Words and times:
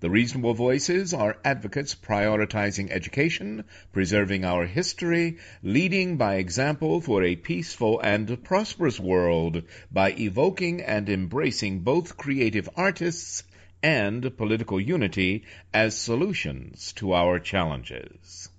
The 0.00 0.10
reasonable 0.10 0.54
voices 0.54 1.12
are 1.12 1.38
advocates 1.44 1.96
prioritizing 1.96 2.88
education, 2.92 3.64
preserving 3.92 4.44
our 4.44 4.64
history, 4.64 5.38
leading 5.60 6.16
by 6.16 6.36
example 6.36 7.00
for 7.00 7.24
a 7.24 7.34
peaceful 7.34 7.98
and 7.98 8.44
prosperous 8.44 9.00
world 9.00 9.64
by 9.90 10.12
evoking 10.12 10.82
and 10.82 11.08
embracing 11.08 11.80
both 11.80 12.16
creative 12.16 12.68
artists 12.76 13.42
and 13.82 14.36
political 14.36 14.80
unity 14.80 15.42
as 15.74 15.96
solutions 15.96 16.92
to 16.92 17.12
our 17.12 17.40
challenges. 17.40 18.50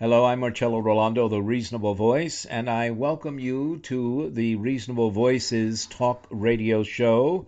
Hello, 0.00 0.24
I'm 0.24 0.40
Marcello 0.40 0.80
Rolando, 0.80 1.28
the 1.28 1.40
Reasonable 1.40 1.94
Voice, 1.94 2.44
and 2.44 2.68
I 2.68 2.90
welcome 2.90 3.38
you 3.38 3.78
to 3.84 4.30
the 4.30 4.56
Reasonable 4.56 5.12
Voices 5.12 5.86
Talk 5.86 6.26
Radio 6.28 6.82
Show. 6.82 7.46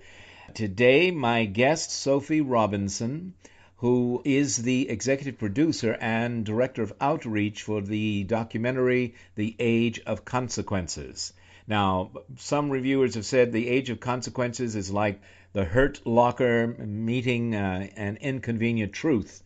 Today, 0.55 1.11
my 1.11 1.47
guest, 1.47 1.91
Sophie 1.91 2.41
Robinson, 2.41 3.35
who 3.79 4.23
is 4.25 4.57
the 4.59 4.89
executive 4.89 5.37
producer 5.37 5.99
and 6.01 6.47
director 6.47 6.81
of 6.81 6.93
outreach 7.01 7.63
for 7.63 7.81
the 7.83 8.23
documentary 8.23 9.17
The 9.35 9.57
Age 9.59 9.99
of 10.07 10.25
Consequences. 10.25 11.33
Now, 11.67 12.13
some 12.37 12.71
reviewers 12.71 13.17
have 13.17 13.27
said 13.27 13.51
The 13.51 13.67
Age 13.67 13.91
of 13.91 13.99
Consequences 13.99 14.77
is 14.77 14.93
like 14.93 15.21
the 15.55 15.65
Hurt 15.65 16.07
Locker 16.07 16.69
meeting 16.69 17.57
uh, 17.57 17.89
an 17.97 18.19
inconvenient 18.21 18.93
truth 18.93 19.43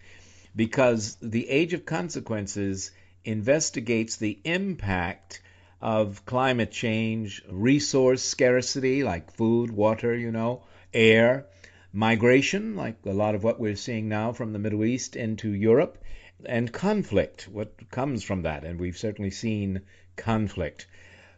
because 0.54 1.16
The 1.22 1.48
Age 1.48 1.72
of 1.72 1.86
Consequences 1.86 2.90
investigates 3.24 4.16
the 4.16 4.38
impact 4.44 5.40
of 5.80 6.26
climate 6.26 6.70
change, 6.70 7.42
resource 7.50 8.22
scarcity 8.22 9.02
like 9.04 9.32
food, 9.32 9.70
water, 9.70 10.14
you 10.14 10.30
know, 10.30 10.64
air, 10.92 11.46
migration, 11.92 12.76
like 12.76 12.96
a 13.04 13.12
lot 13.12 13.34
of 13.34 13.44
what 13.44 13.60
we're 13.60 13.76
seeing 13.76 14.08
now 14.08 14.32
from 14.32 14.52
the 14.52 14.58
Middle 14.58 14.84
East 14.84 15.16
into 15.16 15.52
Europe, 15.52 16.02
and 16.44 16.72
conflict, 16.72 17.48
what 17.48 17.90
comes 17.90 18.22
from 18.22 18.42
that. 18.42 18.64
And 18.64 18.78
we've 18.78 18.96
certainly 18.96 19.30
seen 19.30 19.82
conflict. 20.16 20.86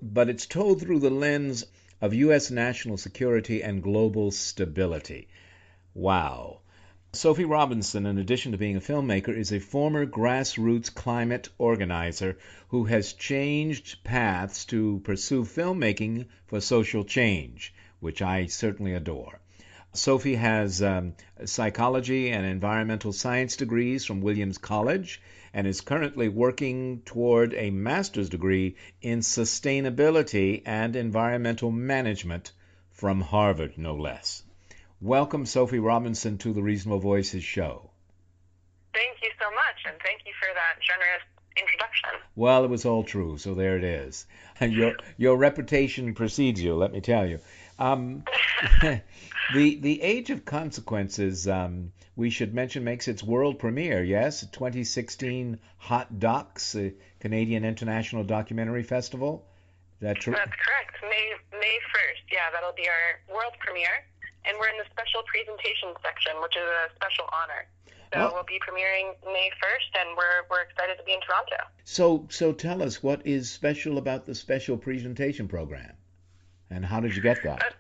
But 0.02 0.28
it's 0.28 0.46
told 0.46 0.80
through 0.80 1.00
the 1.00 1.10
lens 1.10 1.64
of 2.00 2.14
U.S. 2.14 2.50
national 2.50 2.96
security 2.96 3.62
and 3.62 3.82
global 3.82 4.30
stability. 4.30 5.28
Wow. 5.94 6.60
Sophie 7.12 7.44
Robinson, 7.44 8.06
in 8.06 8.18
addition 8.18 8.52
to 8.52 8.58
being 8.58 8.76
a 8.76 8.80
filmmaker, 8.80 9.36
is 9.36 9.52
a 9.52 9.58
former 9.58 10.06
grassroots 10.06 10.94
climate 10.94 11.48
organizer 11.58 12.38
who 12.68 12.84
has 12.84 13.12
changed 13.12 14.04
paths 14.04 14.64
to 14.66 15.00
pursue 15.00 15.44
filmmaking 15.44 16.26
for 16.46 16.60
social 16.60 17.04
change, 17.04 17.74
which 18.00 18.20
I 18.22 18.46
certainly 18.46 18.94
adore. 18.94 19.40
Sophie 19.92 20.36
has 20.36 20.82
um, 20.82 21.14
psychology 21.44 22.30
and 22.30 22.46
environmental 22.46 23.12
science 23.12 23.56
degrees 23.56 24.04
from 24.04 24.20
Williams 24.20 24.58
College 24.58 25.20
and 25.52 25.66
is 25.66 25.80
currently 25.80 26.28
working 26.28 27.02
toward 27.04 27.54
a 27.54 27.70
master's 27.70 28.28
degree 28.28 28.76
in 29.02 29.18
sustainability 29.18 30.62
and 30.64 30.94
environmental 30.94 31.70
management 31.72 32.52
from 32.92 33.20
Harvard, 33.20 33.76
no 33.76 33.96
less. 33.96 34.44
Welcome, 35.00 35.46
Sophie 35.46 35.78
Robinson, 35.78 36.38
to 36.38 36.52
the 36.52 36.62
Reasonable 36.62 37.00
Voices 37.00 37.42
show. 37.42 37.90
Thank 38.94 39.16
you 39.22 39.30
so 39.40 39.46
much, 39.50 39.86
and 39.86 39.96
thank 40.04 40.20
you 40.24 40.32
for 40.38 40.48
that 40.54 40.80
generous 40.82 41.22
introduction. 41.56 42.10
Well, 42.36 42.64
it 42.64 42.70
was 42.70 42.84
all 42.84 43.02
true, 43.02 43.38
so 43.38 43.54
there 43.54 43.76
it 43.76 43.84
is. 43.84 44.26
Your 44.60 44.94
your 45.16 45.36
reputation 45.36 46.14
precedes 46.14 46.62
you, 46.62 46.74
let 46.74 46.92
me 46.92 47.00
tell 47.00 47.26
you. 47.26 47.40
Um, 47.80 48.24
the 48.82 49.76
the 49.80 50.02
Age 50.02 50.28
of 50.28 50.44
Consequences, 50.44 51.48
um, 51.48 51.92
we 52.14 52.28
should 52.28 52.52
mention, 52.52 52.84
makes 52.84 53.08
its 53.08 53.24
world 53.24 53.58
premiere. 53.58 54.04
Yes, 54.04 54.42
2016 54.52 55.58
Hot 55.78 56.18
Docs, 56.18 56.76
Canadian 57.20 57.64
International 57.64 58.22
Documentary 58.22 58.82
Festival. 58.82 59.46
Is 59.96 60.02
that 60.02 60.16
true? 60.16 60.34
That's 60.34 60.52
correct. 60.52 60.96
May 61.02 61.32
May 61.58 61.78
1st. 61.96 62.30
Yeah, 62.30 62.50
that'll 62.52 62.76
be 62.76 62.86
our 62.86 63.34
world 63.34 63.54
premiere, 63.60 64.04
and 64.44 64.58
we're 64.60 64.68
in 64.68 64.76
the 64.76 64.88
special 64.92 65.22
presentation 65.24 65.94
section, 66.04 66.32
which 66.42 66.56
is 66.56 66.62
a 66.62 66.94
special 66.94 67.24
honor. 67.32 67.64
So 68.12 68.18
well, 68.18 68.32
we'll 68.34 68.44
be 68.44 68.60
premiering 68.60 69.14
May 69.24 69.50
1st, 69.56 70.00
and 70.00 70.16
we're 70.18 70.44
we're 70.50 70.62
excited 70.62 70.98
to 70.98 71.04
be 71.04 71.14
in 71.14 71.20
Toronto. 71.20 71.64
So 71.84 72.26
so 72.28 72.52
tell 72.52 72.82
us 72.82 73.02
what 73.02 73.26
is 73.26 73.50
special 73.50 73.96
about 73.96 74.26
the 74.26 74.34
special 74.34 74.76
presentation 74.76 75.48
program. 75.48 75.96
And 76.70 76.86
how 76.86 77.00
did 77.00 77.14
you 77.14 77.22
get 77.22 77.42
that? 77.42 77.62
Uh, 77.62 77.74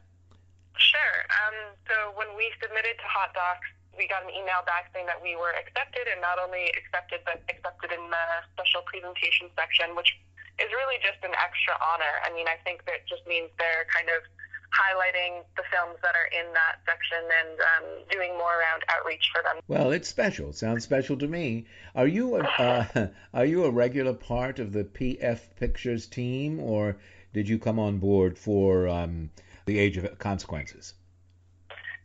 sure. 0.76 1.18
Um, 1.30 1.56
so 1.86 1.94
when 2.18 2.28
we 2.36 2.50
submitted 2.60 2.98
to 2.98 3.06
Hot 3.06 3.32
Docs, 3.34 3.70
we 3.96 4.06
got 4.06 4.22
an 4.26 4.30
email 4.30 4.62
back 4.66 4.90
saying 4.94 5.06
that 5.06 5.22
we 5.22 5.34
were 5.34 5.54
accepted, 5.54 6.10
and 6.10 6.20
not 6.20 6.38
only 6.38 6.70
accepted, 6.74 7.20
but 7.26 7.42
accepted 7.50 7.92
in 7.92 8.02
the 8.10 8.24
special 8.54 8.82
presentation 8.86 9.50
section, 9.54 9.94
which 9.94 10.10
is 10.58 10.70
really 10.72 10.98
just 11.02 11.20
an 11.22 11.34
extra 11.38 11.74
honor. 11.78 12.14
I 12.24 12.32
mean, 12.34 12.46
I 12.46 12.56
think 12.62 12.84
that 12.86 13.06
just 13.06 13.26
means 13.26 13.50
they're 13.58 13.86
kind 13.94 14.08
of 14.08 14.22
highlighting 14.70 15.42
the 15.56 15.62
films 15.70 15.98
that 16.02 16.14
are 16.14 16.30
in 16.30 16.52
that 16.54 16.78
section 16.86 17.18
and 17.26 17.58
um, 17.60 17.86
doing 18.10 18.30
more 18.38 18.60
around 18.60 18.82
outreach 18.88 19.30
for 19.34 19.42
them. 19.42 19.60
Well, 19.66 19.90
it's 19.90 20.08
special. 20.08 20.52
Sounds 20.52 20.84
special 20.84 21.16
to 21.18 21.26
me. 21.26 21.66
Are 21.94 22.06
you 22.06 22.36
a, 22.36 22.40
uh, 22.40 23.06
are 23.34 23.44
you 23.44 23.64
a 23.64 23.70
regular 23.70 24.14
part 24.14 24.58
of 24.58 24.72
the 24.72 24.84
PF 24.84 25.40
Pictures 25.56 26.06
team, 26.06 26.60
or 26.60 26.96
did 27.32 27.48
you 27.48 27.58
come 27.58 27.78
on 27.78 27.98
board 27.98 28.38
for 28.38 28.88
um, 28.88 29.30
the 29.66 29.78
Age 29.78 29.96
of 29.96 30.18
Consequences? 30.18 30.94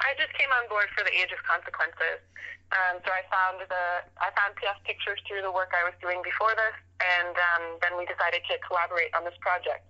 I 0.02 0.14
just 0.18 0.34
came 0.38 0.50
on 0.62 0.70
board 0.70 0.86
for 0.96 1.04
the 1.04 1.14
Age 1.16 1.32
of 1.32 1.42
Consequences. 1.44 2.22
Um, 2.74 3.00
so 3.06 3.12
I 3.14 3.22
found 3.30 3.62
the 3.70 3.86
I 4.18 4.30
found 4.34 4.58
PF 4.58 4.84
Pictures 4.84 5.20
through 5.28 5.42
the 5.42 5.52
work 5.52 5.72
I 5.74 5.84
was 5.84 5.94
doing 6.02 6.22
before 6.24 6.52
this, 6.58 6.76
and 7.00 7.36
um, 7.38 7.78
then 7.82 7.98
we 7.98 8.06
decided 8.06 8.42
to 8.50 8.58
collaborate 8.68 9.14
on 9.16 9.24
this 9.24 9.38
project. 9.40 9.86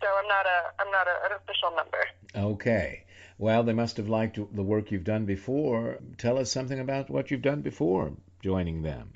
So 0.00 0.08
I'm 0.08 0.28
not 0.28 0.46
a 0.46 0.72
I'm 0.80 0.90
not 0.90 1.06
a, 1.06 1.16
an 1.26 1.32
official 1.36 1.70
member. 1.76 2.04
Okay. 2.34 3.04
Well, 3.36 3.62
they 3.62 3.72
must 3.72 3.96
have 3.96 4.08
liked 4.08 4.36
the 4.36 4.62
work 4.62 4.90
you've 4.90 5.04
done 5.04 5.26
before. 5.26 5.98
Tell 6.18 6.38
us 6.38 6.50
something 6.50 6.78
about 6.78 7.10
what 7.10 7.30
you've 7.30 7.42
done 7.42 7.62
before 7.62 8.12
joining 8.42 8.82
them. 8.82 9.12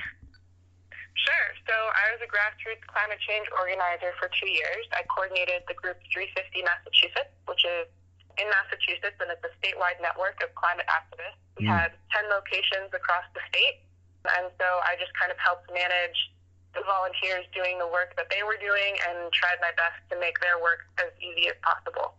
Sure. 1.19 1.49
So 1.67 1.75
I 1.75 2.15
was 2.15 2.23
a 2.23 2.31
grassroots 2.31 2.87
climate 2.87 3.19
change 3.27 3.51
organizer 3.51 4.15
for 4.23 4.31
two 4.39 4.47
years. 4.47 4.87
I 4.95 5.03
coordinated 5.11 5.67
the 5.67 5.75
group 5.75 5.99
350 6.15 6.63
Massachusetts, 6.63 7.35
which 7.51 7.67
is 7.67 7.91
in 8.39 8.47
Massachusetts, 8.55 9.19
and 9.19 9.29
it's 9.35 9.43
a 9.43 9.51
statewide 9.59 9.99
network 9.99 10.39
of 10.47 10.55
climate 10.55 10.87
activists. 10.87 11.43
We 11.59 11.67
mm. 11.67 11.75
had 11.75 11.91
10 12.15 12.31
locations 12.31 12.95
across 12.95 13.27
the 13.35 13.43
state, 13.51 13.83
and 14.39 14.47
so 14.63 14.67
I 14.87 14.95
just 14.95 15.11
kind 15.19 15.35
of 15.35 15.39
helped 15.43 15.67
manage 15.75 16.19
the 16.75 16.87
volunteers 16.87 17.51
doing 17.51 17.79
the 17.83 17.91
work 17.91 18.15
that 18.15 18.31
they 18.31 18.47
were 18.47 18.57
doing 18.63 18.95
and 19.11 19.33
tried 19.35 19.59
my 19.59 19.75
best 19.75 19.99
to 20.11 20.21
make 20.23 20.39
their 20.39 20.63
work 20.63 20.87
as 21.03 21.11
easy 21.19 21.51
as 21.51 21.59
possible. 21.67 22.15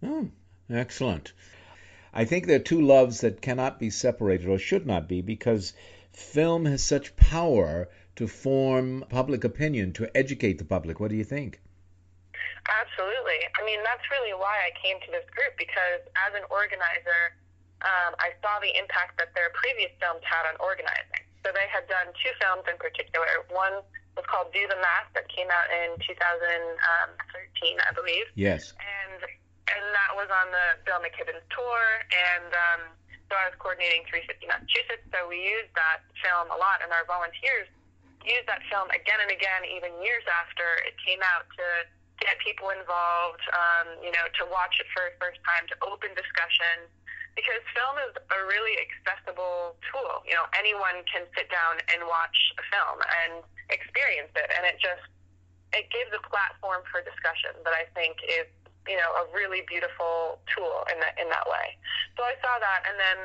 Oh, 0.00 0.28
excellent. 0.72 1.32
I 2.12 2.24
think 2.24 2.46
there 2.46 2.56
are 2.56 2.70
two 2.70 2.80
loves 2.80 3.20
that 3.20 3.42
cannot 3.42 3.78
be 3.78 3.90
separated 3.90 4.48
or 4.48 4.58
should 4.58 4.86
not 4.86 5.08
be 5.08 5.20
because 5.20 5.74
film 6.12 6.64
has 6.64 6.82
such 6.82 7.16
power 7.16 7.88
to 8.16 8.28
form 8.28 9.04
public 9.08 9.44
opinion, 9.44 9.92
to 9.94 10.10
educate 10.16 10.58
the 10.58 10.64
public. 10.64 11.00
What 11.00 11.10
do 11.10 11.16
you 11.16 11.24
think? 11.24 11.60
Absolutely. 12.64 13.40
I 13.58 13.64
mean, 13.66 13.80
that's 13.84 14.04
really 14.08 14.32
why 14.32 14.56
I 14.64 14.72
came 14.80 14.96
to 15.04 15.10
this 15.12 15.26
group 15.34 15.52
because 15.58 16.00
as 16.16 16.32
an 16.32 16.46
organizer, 16.48 17.36
um, 17.84 18.16
I 18.16 18.32
saw 18.40 18.56
the 18.64 18.72
impact 18.72 19.20
that 19.20 19.36
their 19.36 19.52
previous 19.52 19.92
films 20.00 20.24
had 20.24 20.48
on 20.48 20.56
organizing. 20.62 21.28
So 21.44 21.52
they 21.52 21.68
had 21.68 21.84
done 21.92 22.08
two 22.24 22.32
films 22.40 22.64
in 22.64 22.80
particular. 22.80 23.44
One 23.52 23.84
was 24.16 24.24
called 24.24 24.48
Do 24.56 24.64
the 24.64 24.80
Math 24.80 25.12
that 25.12 25.28
came 25.28 25.52
out 25.52 25.68
in 25.68 26.00
2013, 26.00 26.80
I 26.80 27.90
believe. 27.92 28.26
Yes. 28.32 28.72
And 28.80 29.20
and 29.64 29.84
that 29.96 30.12
was 30.12 30.28
on 30.28 30.52
the 30.52 30.66
Bill 30.84 31.00
McKibben's 31.00 31.44
tour, 31.48 31.84
and 32.12 32.52
um, 32.52 32.82
so 33.28 33.32
I 33.32 33.48
was 33.48 33.56
coordinating 33.56 34.04
350 34.12 34.44
Massachusetts. 34.44 35.04
So 35.08 35.24
we 35.24 35.40
used 35.40 35.72
that 35.72 36.04
film 36.20 36.52
a 36.52 36.58
lot, 36.60 36.84
and 36.84 36.92
our 36.92 37.08
volunteers 37.08 37.68
used 38.24 38.48
that 38.48 38.64
film 38.72 38.88
again 38.90 39.20
and 39.20 39.30
again, 39.30 39.68
even 39.68 39.92
years 40.00 40.24
after 40.28 40.64
it 40.84 40.96
came 41.04 41.20
out, 41.22 41.48
to 41.56 41.66
get 42.20 42.40
people 42.40 42.72
involved. 42.72 43.44
Um, 43.52 44.00
you 44.00 44.12
know, 44.12 44.24
to 44.40 44.48
watch 44.48 44.80
it 44.80 44.88
for 44.92 45.08
the 45.08 45.16
first 45.20 45.40
time, 45.44 45.68
to 45.70 45.76
open 45.84 46.12
discussion 46.16 46.88
because 47.34 47.62
film 47.74 47.98
is 48.06 48.14
a 48.14 48.40
really 48.46 48.78
accessible 48.78 49.74
tool. 49.90 50.22
You 50.22 50.38
know, 50.38 50.46
anyone 50.54 51.02
can 51.10 51.26
sit 51.34 51.50
down 51.50 51.82
and 51.90 52.06
watch 52.06 52.38
a 52.58 52.64
film 52.70 52.98
and 53.02 53.42
experience 53.70 54.30
it, 54.38 54.48
and 54.54 54.62
it 54.66 54.78
just 54.78 55.02
it 55.74 55.90
gives 55.90 56.14
a 56.14 56.22
platform 56.30 56.86
for 56.94 57.02
discussion 57.02 57.58
that 57.66 57.74
I 57.74 57.90
think 57.98 58.22
is 58.22 58.46
you 58.86 58.94
know 58.94 59.10
a 59.18 59.24
really 59.34 59.66
beautiful 59.66 60.38
tool 60.54 60.86
in 60.94 61.02
that 61.02 61.18
in 61.18 61.26
that 61.28 61.46
way. 61.50 61.74
So 62.14 62.22
I 62.22 62.38
saw 62.38 62.54
that, 62.62 62.86
and 62.86 62.96
then 62.96 63.18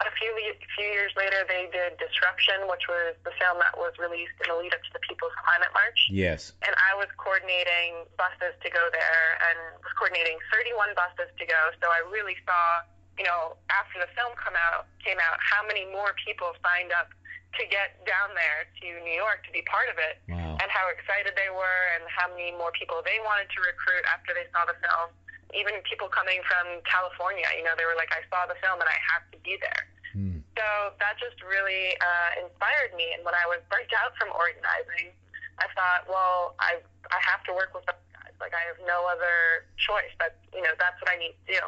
a 0.00 0.10
few 0.16 0.32
few 0.72 0.88
years 0.88 1.12
later, 1.14 1.44
they 1.46 1.68
did 1.68 2.00
Disruption, 2.00 2.64
which 2.66 2.88
was 2.88 3.14
the 3.28 3.34
film 3.36 3.60
that 3.60 3.76
was 3.76 3.92
released 4.00 4.34
in 4.40 4.48
the 4.48 4.56
lead 4.56 4.72
up 4.72 4.82
to 4.82 4.92
the 4.96 5.02
People's 5.04 5.36
Climate 5.44 5.70
March. 5.76 6.08
Yes. 6.08 6.56
And 6.64 6.72
I 6.74 6.96
was 6.96 7.12
coordinating 7.20 8.08
buses 8.16 8.56
to 8.64 8.68
go 8.72 8.84
there, 8.90 9.26
and 9.52 9.78
was 9.78 9.92
coordinating 10.00 10.40
31 10.50 10.96
buses 10.96 11.30
to 11.36 11.44
go. 11.44 11.60
So 11.78 11.92
I 11.92 12.02
really 12.08 12.34
saw 12.48 12.82
you 13.18 13.24
know, 13.28 13.60
after 13.68 14.00
the 14.00 14.08
film 14.16 14.32
come 14.40 14.56
out 14.56 14.88
came 15.04 15.20
out, 15.20 15.36
how 15.42 15.60
many 15.66 15.84
more 15.92 16.16
people 16.24 16.56
signed 16.64 16.94
up 16.96 17.12
to 17.60 17.62
get 17.68 18.00
down 18.08 18.32
there 18.32 18.64
to 18.80 18.86
New 19.04 19.12
York 19.12 19.44
to 19.44 19.52
be 19.52 19.60
part 19.68 19.92
of 19.92 20.00
it, 20.00 20.24
wow. 20.24 20.56
and 20.56 20.68
how 20.72 20.88
excited 20.88 21.36
they 21.36 21.52
were, 21.52 21.82
and 21.96 22.08
how 22.08 22.24
many 22.32 22.48
more 22.56 22.72
people 22.72 23.04
they 23.04 23.20
wanted 23.20 23.44
to 23.52 23.60
recruit 23.60 24.00
after 24.08 24.32
they 24.32 24.48
saw 24.56 24.64
the 24.64 24.76
film. 24.80 25.12
Even 25.52 25.80
people 25.84 26.08
coming 26.08 26.40
from 26.48 26.80
California, 26.88 27.44
you 27.56 27.64
know, 27.64 27.76
they 27.76 27.84
were 27.84 27.96
like, 27.96 28.12
"I 28.12 28.24
saw 28.32 28.48
the 28.48 28.56
film 28.64 28.80
and 28.80 28.88
I 28.88 28.98
have 29.12 29.24
to 29.32 29.38
be 29.44 29.60
there." 29.60 29.84
Hmm. 30.12 30.40
So 30.56 30.66
that 31.00 31.16
just 31.16 31.40
really 31.40 31.96
uh, 31.96 32.44
inspired 32.44 32.92
me. 32.96 33.16
And 33.16 33.24
when 33.24 33.36
I 33.36 33.48
was 33.48 33.64
burnt 33.72 33.88
out 33.96 34.12
from 34.20 34.28
organizing, 34.36 35.16
I 35.60 35.68
thought, 35.72 36.08
well, 36.08 36.56
I 36.60 36.80
I 37.12 37.20
have 37.20 37.44
to 37.48 37.52
work 37.52 37.72
with 37.72 37.84
those 37.88 38.04
guys. 38.12 38.34
Like 38.40 38.52
I 38.52 38.64
have 38.68 38.80
no 38.84 39.08
other 39.08 39.68
choice. 39.80 40.12
But 40.20 40.36
you 40.52 40.60
know, 40.60 40.72
that's 40.76 40.96
what 41.00 41.08
I 41.12 41.16
need 41.16 41.36
to 41.36 41.44
do. 41.56 41.62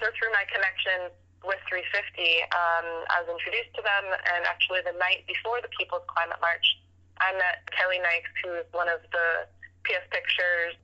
So 0.00 0.08
through 0.14 0.30
my 0.32 0.46
connection 0.46 1.10
with 1.42 1.58
350, 1.70 2.44
um, 2.54 2.86
I 3.10 3.22
was 3.22 3.30
introduced 3.30 3.74
to 3.78 3.82
them, 3.82 4.04
and 4.36 4.42
actually 4.46 4.82
the 4.82 4.94
night 4.98 5.26
before 5.26 5.62
the 5.62 5.70
People's 5.74 6.06
Climate 6.10 6.38
March, 6.42 6.66
I 7.18 7.34
met 7.34 7.66
Kelly 7.74 7.98
Nyks, 7.98 8.30
who 8.42 8.54
is 8.58 8.66
one 8.70 8.86
of 8.86 9.02
the 9.10 9.46
PF 9.86 10.06
Pictures. 10.10 10.78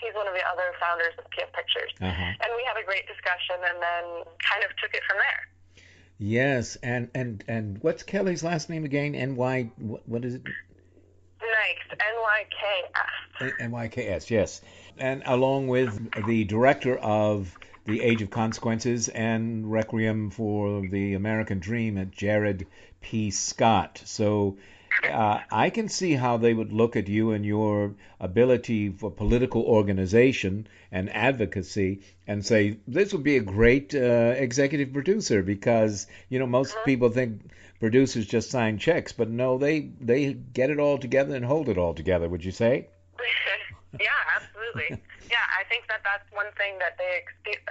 He's 0.00 0.14
one 0.14 0.26
of 0.28 0.34
the 0.34 0.46
other 0.46 0.72
founders 0.80 1.14
of 1.18 1.24
PF 1.30 1.52
Pictures, 1.52 1.92
uh-huh. 2.00 2.22
and 2.22 2.50
we 2.56 2.62
had 2.64 2.80
a 2.80 2.84
great 2.84 3.06
discussion, 3.06 3.56
and 3.68 3.82
then 3.82 4.24
kind 4.38 4.64
of 4.64 4.70
took 4.76 4.94
it 4.94 5.02
from 5.08 5.18
there. 5.18 5.84
Yes, 6.18 6.76
and 6.76 7.10
and 7.14 7.44
and 7.46 7.78
what's 7.82 8.02
Kelly's 8.02 8.42
last 8.42 8.68
name 8.68 8.84
again? 8.84 9.14
N 9.14 9.36
Y 9.36 9.70
what, 9.78 10.08
what 10.08 10.24
is 10.24 10.34
it? 10.34 10.42
Nyks, 10.44 11.90
N 11.92 12.14
Y 12.22 12.46
K 12.50 13.46
S. 13.46 13.52
N 13.60 13.70
Y 13.70 13.88
K 13.88 14.08
S. 14.08 14.30
Yes, 14.30 14.60
and 14.98 15.22
along 15.26 15.68
with 15.68 16.26
the 16.26 16.44
director 16.44 16.98
of 16.98 17.56
the 17.86 18.02
Age 18.02 18.20
of 18.20 18.30
Consequences 18.30 19.08
and 19.08 19.70
Requiem 19.70 20.30
for 20.30 20.82
the 20.86 21.14
American 21.14 21.58
Dream 21.58 21.96
at 21.96 22.10
Jared 22.10 22.66
P. 23.00 23.30
Scott. 23.30 24.02
So 24.04 24.58
uh, 25.04 25.40
I 25.50 25.70
can 25.70 25.88
see 25.88 26.12
how 26.12 26.36
they 26.36 26.52
would 26.52 26.72
look 26.72 26.96
at 26.96 27.08
you 27.08 27.32
and 27.32 27.44
your 27.44 27.94
ability 28.20 28.90
for 28.90 29.10
political 29.10 29.62
organization 29.62 30.66
and 30.90 31.14
advocacy 31.14 32.00
and 32.26 32.44
say 32.44 32.78
this 32.86 33.12
would 33.12 33.22
be 33.22 33.36
a 33.36 33.42
great 33.42 33.94
uh, 33.94 34.34
executive 34.36 34.92
producer 34.92 35.42
because 35.42 36.06
you 36.28 36.38
know 36.38 36.46
most 36.46 36.74
uh-huh. 36.74 36.84
people 36.84 37.10
think 37.10 37.40
producers 37.80 38.26
just 38.26 38.50
sign 38.50 38.78
checks, 38.78 39.12
but 39.12 39.28
no, 39.28 39.58
they 39.58 39.80
they 40.00 40.32
get 40.32 40.70
it 40.70 40.78
all 40.78 40.98
together 40.98 41.34
and 41.34 41.44
hold 41.44 41.68
it 41.68 41.78
all 41.78 41.94
together. 41.94 42.28
Would 42.28 42.44
you 42.44 42.52
say? 42.52 42.88
yeah, 44.00 44.20
absolutely. 44.36 45.02
Yeah, 45.30 45.44
I 45.58 45.64
think 45.68 45.86
that 45.88 46.00
that's 46.04 46.26
one 46.32 46.50
thing 46.56 46.78
that 46.78 46.98
they 46.98 47.22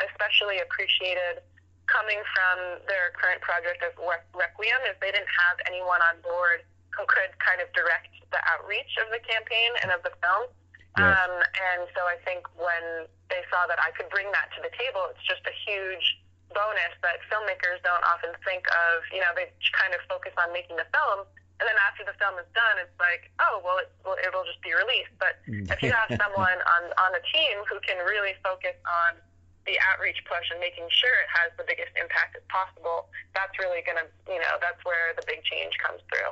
especially 0.09 0.59
appreciated 0.59 1.43
coming 1.87 2.19
from 2.35 2.83
their 2.87 3.15
current 3.15 3.41
project 3.41 3.83
of 3.83 3.95
Requiem 4.35 4.81
is 4.91 4.95
they 4.99 5.11
didn't 5.11 5.31
have 5.31 5.57
anyone 5.67 6.01
on 6.03 6.19
board 6.21 6.63
who 6.97 7.05
could 7.05 7.31
kind 7.37 7.61
of 7.61 7.69
direct 7.77 8.09
the 8.33 8.41
outreach 8.49 8.97
of 8.97 9.07
the 9.13 9.21
campaign 9.21 9.71
and 9.85 9.93
of 9.93 10.01
the 10.01 10.11
film. 10.19 10.49
Yes. 10.97 11.05
Um, 11.05 11.33
and 11.37 11.81
so 11.93 12.09
I 12.09 12.17
think 12.25 12.49
when 12.57 13.05
they 13.29 13.45
saw 13.53 13.69
that 13.69 13.77
I 13.77 13.93
could 13.93 14.09
bring 14.09 14.27
that 14.33 14.49
to 14.57 14.59
the 14.65 14.73
table, 14.73 15.05
it's 15.13 15.21
just 15.23 15.45
a 15.45 15.53
huge 15.53 16.17
bonus 16.57 16.95
that 17.05 17.21
filmmakers 17.29 17.77
don't 17.85 18.01
often 18.01 18.33
think 18.41 18.65
of. 18.65 19.05
You 19.13 19.21
know, 19.21 19.29
they 19.37 19.53
kind 19.77 19.93
of 19.93 20.01
focus 20.09 20.33
on 20.41 20.49
making 20.49 20.81
the 20.81 20.89
film, 20.89 21.29
and 21.61 21.65
then 21.69 21.77
after 21.85 22.01
the 22.01 22.17
film 22.17 22.41
is 22.41 22.49
done, 22.57 22.81
it's 22.81 22.97
like, 22.97 23.29
oh, 23.37 23.61
well, 23.61 23.77
it, 23.77 23.93
well 24.01 24.17
it'll 24.17 24.45
just 24.45 24.61
be 24.65 24.73
released. 24.73 25.13
But 25.21 25.37
if 25.45 25.85
you 25.85 25.93
have 25.93 26.09
someone 26.21 26.59
on 26.65 26.83
on 26.97 27.11
a 27.13 27.23
team 27.29 27.61
who 27.69 27.77
can 27.85 28.01
really 28.01 28.33
focus 28.41 28.73
on 28.89 29.21
the 29.69 29.75
outreach 29.91 30.17
push 30.25 30.47
and 30.49 30.57
making 30.63 30.87
sure 30.89 31.11
it 31.21 31.29
has 31.29 31.51
the 31.59 31.65
biggest 31.67 31.91
impact 31.99 32.39
as 32.39 32.45
possible, 32.47 33.11
that's 33.35 33.53
really 33.59 33.83
going 33.83 33.99
to, 33.99 34.07
you 34.31 34.39
know, 34.39 34.55
that's 34.63 34.79
where 34.87 35.11
the 35.19 35.25
big 35.27 35.43
change 35.43 35.75
comes 35.83 35.99
through. 36.07 36.31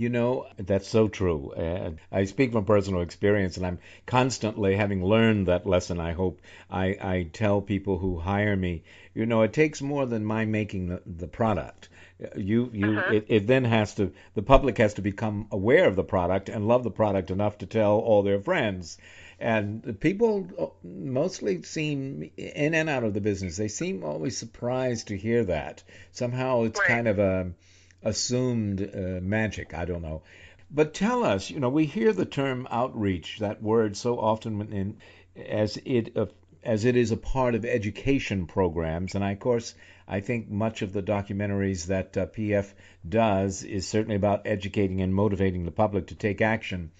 You 0.00 0.08
know, 0.08 0.46
that's 0.56 0.88
so 0.88 1.08
true. 1.08 1.52
Uh, 1.52 1.90
I 2.10 2.24
speak 2.24 2.52
from 2.52 2.64
personal 2.64 3.02
experience, 3.02 3.58
and 3.58 3.66
I'm 3.66 3.80
constantly 4.06 4.74
having 4.74 5.04
learned 5.04 5.48
that 5.48 5.66
lesson. 5.66 6.00
I 6.00 6.12
hope 6.12 6.40
I, 6.70 6.86
I 7.14 7.28
tell 7.30 7.60
people 7.60 7.98
who 7.98 8.18
hire 8.18 8.56
me, 8.56 8.82
you 9.12 9.26
know, 9.26 9.42
it 9.42 9.52
takes 9.52 9.82
more 9.82 10.06
than 10.06 10.24
my 10.24 10.46
making 10.46 10.86
the, 10.88 11.02
the 11.04 11.26
product. 11.26 11.90
You, 12.34 12.70
you, 12.72 12.96
Uh-huh. 12.96 13.12
it, 13.12 13.26
it 13.28 13.46
then 13.46 13.64
has 13.64 13.94
to, 13.96 14.10
the 14.34 14.40
public 14.40 14.78
has 14.78 14.94
to 14.94 15.02
become 15.02 15.48
aware 15.50 15.86
of 15.86 15.96
the 15.96 16.04
product 16.16 16.48
and 16.48 16.66
love 16.66 16.82
the 16.82 16.90
product 16.90 17.30
enough 17.30 17.58
to 17.58 17.66
tell 17.66 17.98
all 17.98 18.22
their 18.22 18.40
friends. 18.40 18.96
And 19.38 20.00
people 20.00 20.74
mostly 20.82 21.62
seem 21.62 22.30
in 22.38 22.74
and 22.74 22.88
out 22.88 23.04
of 23.04 23.12
the 23.12 23.20
business. 23.20 23.58
They 23.58 23.68
seem 23.68 24.02
always 24.02 24.38
surprised 24.38 25.08
to 25.08 25.16
hear 25.18 25.44
that. 25.44 25.82
Somehow 26.12 26.62
it's 26.62 26.80
Right. 26.80 26.88
kind 26.88 27.06
of 27.08 27.18
a 27.18 27.52
assumed 28.02 28.82
uh, 28.82 29.20
magic. 29.20 29.74
I 29.74 29.84
don't 29.84 30.02
know. 30.02 30.22
But 30.70 30.94
tell 30.94 31.24
us, 31.24 31.50
you 31.50 31.58
know, 31.58 31.68
we 31.68 31.86
hear 31.86 32.12
the 32.12 32.24
term 32.24 32.68
outreach, 32.70 33.38
that 33.40 33.62
word, 33.62 33.96
so 33.96 34.18
often 34.18 34.72
in, 34.72 34.96
as 35.36 35.76
it 35.84 36.16
uh, 36.16 36.26
as 36.62 36.84
it 36.84 36.94
is 36.94 37.10
a 37.10 37.16
part 37.16 37.54
of 37.54 37.64
education 37.64 38.46
programs, 38.46 39.14
and 39.14 39.24
I, 39.24 39.32
of 39.32 39.40
course, 39.40 39.74
I 40.06 40.20
think 40.20 40.50
much 40.50 40.82
of 40.82 40.92
the 40.92 41.02
documentaries 41.02 41.86
that 41.86 42.16
uh, 42.16 42.26
PF 42.26 42.72
does 43.08 43.64
is 43.64 43.88
certainly 43.88 44.16
about 44.16 44.46
educating 44.46 45.00
and 45.00 45.14
motivating 45.14 45.64
the 45.64 45.70
public 45.70 46.08
to 46.08 46.14
take 46.14 46.40
action. 46.40 46.90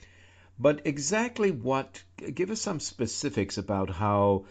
But 0.59 0.83
exactly 0.85 1.51
what? 1.51 2.03
Give 2.35 2.51
us 2.51 2.61
some 2.61 2.81
specifics 2.81 3.59
about 3.59 3.91
how 3.91 4.47